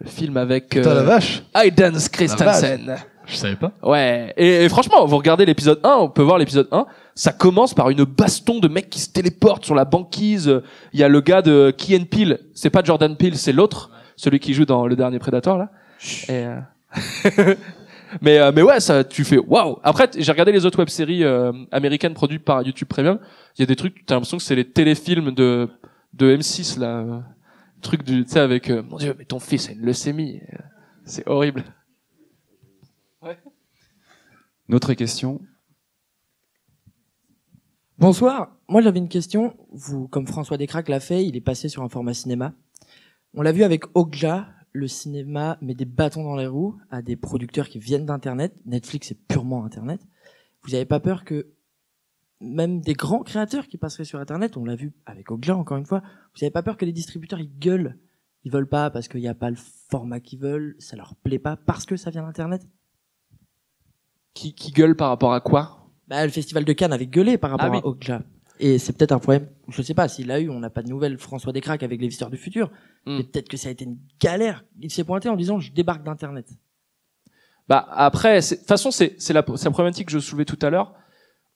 [0.00, 2.96] le film avec Putain la euh, vache, Hayden Christensen.
[3.26, 3.72] je savais pas.
[3.82, 4.32] Ouais.
[4.36, 7.90] Et, et franchement, vous regardez l'épisode 1, on peut voir l'épisode 1, ça commence par
[7.90, 10.62] une baston de mecs qui se téléportent sur la banquise.
[10.92, 13.90] Il y a le gars de Key and Peele, c'est pas Jordan Peele, c'est l'autre,
[14.16, 15.70] celui qui joue dans le dernier Predator là.
[16.28, 16.60] Et, euh,
[18.20, 19.78] mais euh, mais ouais, ça tu fais waouh.
[19.82, 23.18] Après j'ai regardé les autres web-séries euh, américaines produites par YouTube Premium,
[23.56, 25.68] il y a des trucs t'as l'impression que c'est les téléfilms de
[26.14, 27.18] de M6 là, euh,
[27.86, 30.40] truc du tu sais avec euh, mon dieu, mais ton fils a une leucémie.
[30.52, 30.58] Euh,
[31.04, 31.64] C'est horrible.
[34.68, 35.40] Une autre question
[37.98, 38.56] Bonsoir.
[38.68, 39.56] Moi, j'avais une question.
[39.70, 42.52] Vous, comme François Descraques l'a fait, il est passé sur un format cinéma.
[43.34, 47.16] On l'a vu avec Ogja, le cinéma met des bâtons dans les roues à des
[47.16, 48.54] producteurs qui viennent d'Internet.
[48.66, 50.00] Netflix est purement Internet.
[50.62, 51.54] Vous n'avez pas peur que
[52.40, 55.86] même des grands créateurs qui passeraient sur Internet, on l'a vu avec Ogja encore une
[55.86, 57.96] fois, vous n'avez pas peur que les distributeurs ils gueulent
[58.44, 59.56] Ils veulent pas parce qu'il n'y a pas le
[59.90, 62.62] format qu'ils veulent, ça leur plaît pas parce que ça vient d'Internet
[64.34, 65.88] Qui qui gueule par rapport à quoi?
[66.08, 67.78] Bah, le festival de Cannes avait gueulé par rapport Ah oui.
[67.82, 68.22] à Okja.
[68.60, 69.48] Et c'est peut-être un problème.
[69.68, 71.18] Je sais pas, s'il l'a eu, on n'a pas de nouvelles.
[71.18, 72.70] François Descraques avec les visiteurs du futur.
[73.06, 73.16] Hmm.
[73.18, 74.64] Mais peut-être que ça a été une galère.
[74.80, 76.48] Il s'est pointé en disant, je débarque d'Internet.
[77.68, 80.58] Bah après, c'est- de toute façon, c'est la, c'est la problématique que je soulevais tout
[80.62, 80.94] à l'heure.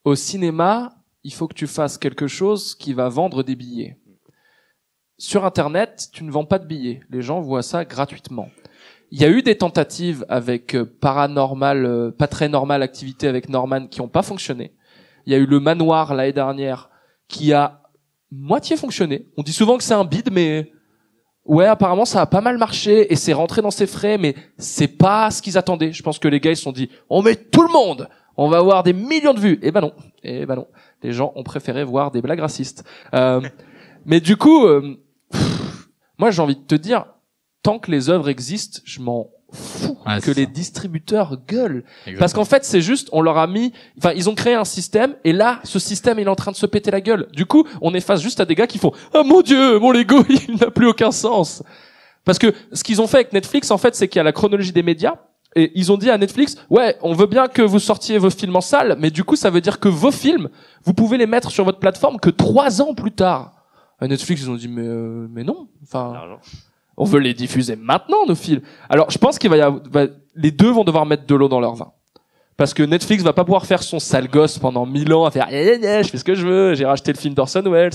[0.05, 0.95] Au cinéma,
[1.25, 3.99] il faut que tu fasses quelque chose qui va vendre des billets.
[5.19, 7.03] Sur Internet, tu ne vends pas de billets.
[7.11, 8.49] Les gens voient ça gratuitement.
[9.11, 13.49] Il y a eu des tentatives avec euh, Paranormal, euh, pas très normal activité avec
[13.51, 14.73] Norman qui ont pas fonctionné.
[15.27, 16.89] Il y a eu le Manoir l'année dernière
[17.29, 17.83] qui a
[18.31, 19.27] moitié fonctionné.
[19.37, 20.73] On dit souvent que c'est un bid, mais
[21.45, 24.89] ouais, apparemment ça a pas mal marché et c'est rentré dans ses frais, mais c'est
[24.89, 25.93] pas ce qu'ils attendaient.
[25.93, 28.59] Je pense que les gars se sont dit, on met tout le monde, on va
[28.59, 29.59] avoir des millions de vues.
[29.63, 30.67] Et ben non, et ben non.
[31.03, 32.85] Les gens ont préféré voir des blagues racistes.
[33.15, 33.41] Euh,
[34.07, 34.97] mais du coup, euh,
[35.31, 37.07] pff, moi j'ai envie de te dire,
[37.63, 40.51] tant que les œuvres existent, je m'en fous Ouais, que les ça.
[40.51, 41.85] distributeurs gueulent.
[42.19, 45.17] Parce qu'en fait, c'est juste, on leur a mis, enfin, ils ont créé un système,
[45.25, 47.27] et là, ce système, il est en train de se péter la gueule.
[47.33, 49.91] Du coup, on est face juste à des gars qui font, ah mon dieu, mon
[49.91, 51.63] Lego, il n'a plus aucun sens.
[52.25, 54.33] Parce que ce qu'ils ont fait avec Netflix, en fait, c'est qu'il y a la
[54.33, 55.17] chronologie des médias,
[55.57, 58.55] et ils ont dit à Netflix, ouais, on veut bien que vous sortiez vos films
[58.57, 60.49] en salle, mais du coup, ça veut dire que vos films,
[60.85, 63.53] vous pouvez les mettre sur votre plateforme que trois ans plus tard.
[64.01, 65.69] À Netflix, ils ont dit, mais, euh, mais non.
[65.83, 66.15] Enfin,
[66.97, 68.61] on veut les diffuser maintenant, nos films.
[68.89, 71.49] Alors, je pense qu'il va y avoir, va- les deux vont devoir mettre de l'eau
[71.49, 71.91] dans leur vin.
[72.57, 75.49] Parce que Netflix va pas pouvoir faire son sale gosse pendant mille ans à faire,
[75.51, 77.91] Eh, eh, eh, je fais ce que je veux, j'ai racheté le film d'Orson Welles,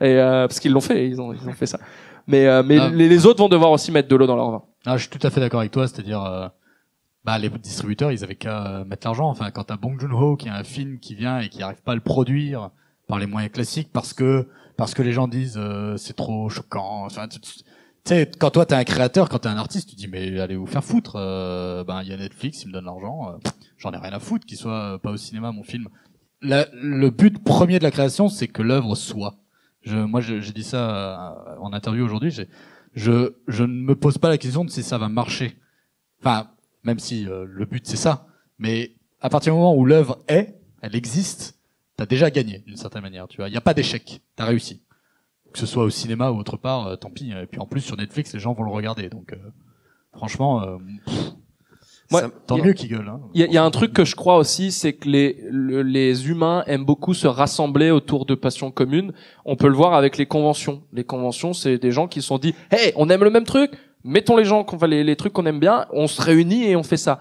[0.00, 1.78] et, euh, parce qu'ils l'ont fait, ils ont, ils ont fait ça.
[2.26, 2.88] Mais, euh, mais Ah.
[2.90, 4.62] les, les autres vont devoir aussi mettre de l'eau dans leur vin.
[4.86, 6.48] Ah, je suis tout à fait d'accord avec toi, c'est-à-dire, euh,
[7.24, 9.28] bah, les distributeurs, ils avaient qu'à euh, mettre l'argent.
[9.28, 11.92] Enfin, quand t'as Bong Joon-ho qui a un film qui vient et qui arrive pas
[11.92, 12.70] à le produire
[13.08, 17.04] par les moyens classiques parce que parce que les gens disent euh, c'est trop choquant.
[17.04, 17.38] Enfin, tu
[18.04, 20.66] sais, quand toi t'es un créateur, quand t'es un artiste, tu dis mais allez vous
[20.66, 21.16] faire foutre.
[21.16, 23.32] Euh, ben il y a Netflix, ils me donnent l'argent.
[23.34, 25.88] euh, J'en ai rien à foutre qu'il soit euh, pas au cinéma mon film.
[26.42, 29.34] Le but premier de la création, c'est que l'œuvre soit.
[29.82, 32.34] Je, moi, j'ai dit ça en interview aujourd'hui.
[32.94, 35.58] Je, je ne me pose pas la question de si ça va marcher.
[36.20, 36.48] Enfin,
[36.84, 38.26] même si euh, le but c'est ça.
[38.58, 41.58] Mais à partir du moment où l'œuvre est, elle existe,
[41.96, 43.28] t'as déjà gagné d'une certaine manière.
[43.28, 44.20] Tu vois, il y a pas d'échec.
[44.36, 44.82] T'as réussi.
[45.52, 47.32] Que ce soit au cinéma ou autre part, euh, tant pis.
[47.32, 49.08] Et puis en plus sur Netflix, les gens vont le regarder.
[49.08, 49.36] Donc euh,
[50.16, 50.76] franchement, euh,
[51.06, 51.32] pff,
[52.10, 53.08] Moi, tant y mieux qu'ils gueulent.
[53.08, 53.20] Hein.
[53.34, 55.38] Il y, a- il y a un truc que je crois aussi, c'est que les,
[55.50, 59.12] le- les humains aiment beaucoup se rassembler autour de passions communes.
[59.44, 60.82] On peut le voir avec les conventions.
[60.92, 63.72] Les conventions, c'est des gens qui se sont dit, hey, on aime le même truc,
[64.04, 66.76] mettons les gens, qu'on va les, les trucs qu'on aime bien, on se réunit et
[66.76, 67.20] on fait ça.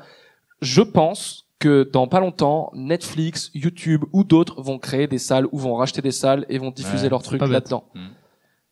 [0.61, 5.57] Je pense que dans pas longtemps, Netflix, YouTube ou d'autres vont créer des salles ou
[5.59, 7.83] vont racheter des salles et vont diffuser Ouais, leurs trucs là-dedans.
[7.93, 8.07] Mm.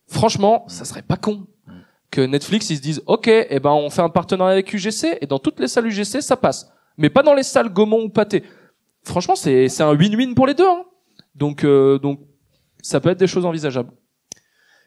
[0.07, 1.71] Franchement, ça serait pas con Mm.
[2.11, 5.27] que Netflix ils se disent OK, eh ben on fait un partenariat avec UGC et
[5.27, 8.43] dans toutes les salles UGC ça passe, mais pas dans les salles Gaumont ou Pâté.
[9.03, 10.67] Franchement, c'est c'est un win-win pour les deux.
[10.67, 10.85] Hein.
[11.35, 12.21] Donc euh, donc
[12.81, 13.91] ça peut être des choses envisageables.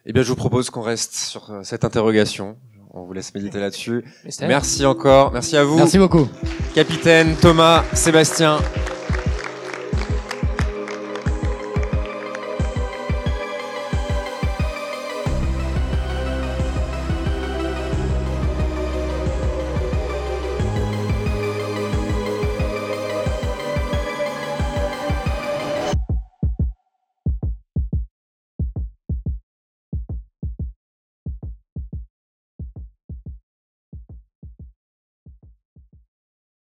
[0.06, 2.56] Eh bien, je vous propose qu'on reste sur euh, cette interrogation.
[2.92, 4.04] On vous laisse méditer là-dessus.
[4.42, 5.32] Merci encore.
[5.32, 6.28] Merci à vous, Merci beaucoup.
[6.74, 8.58] capitaine Thomas, Sébastien.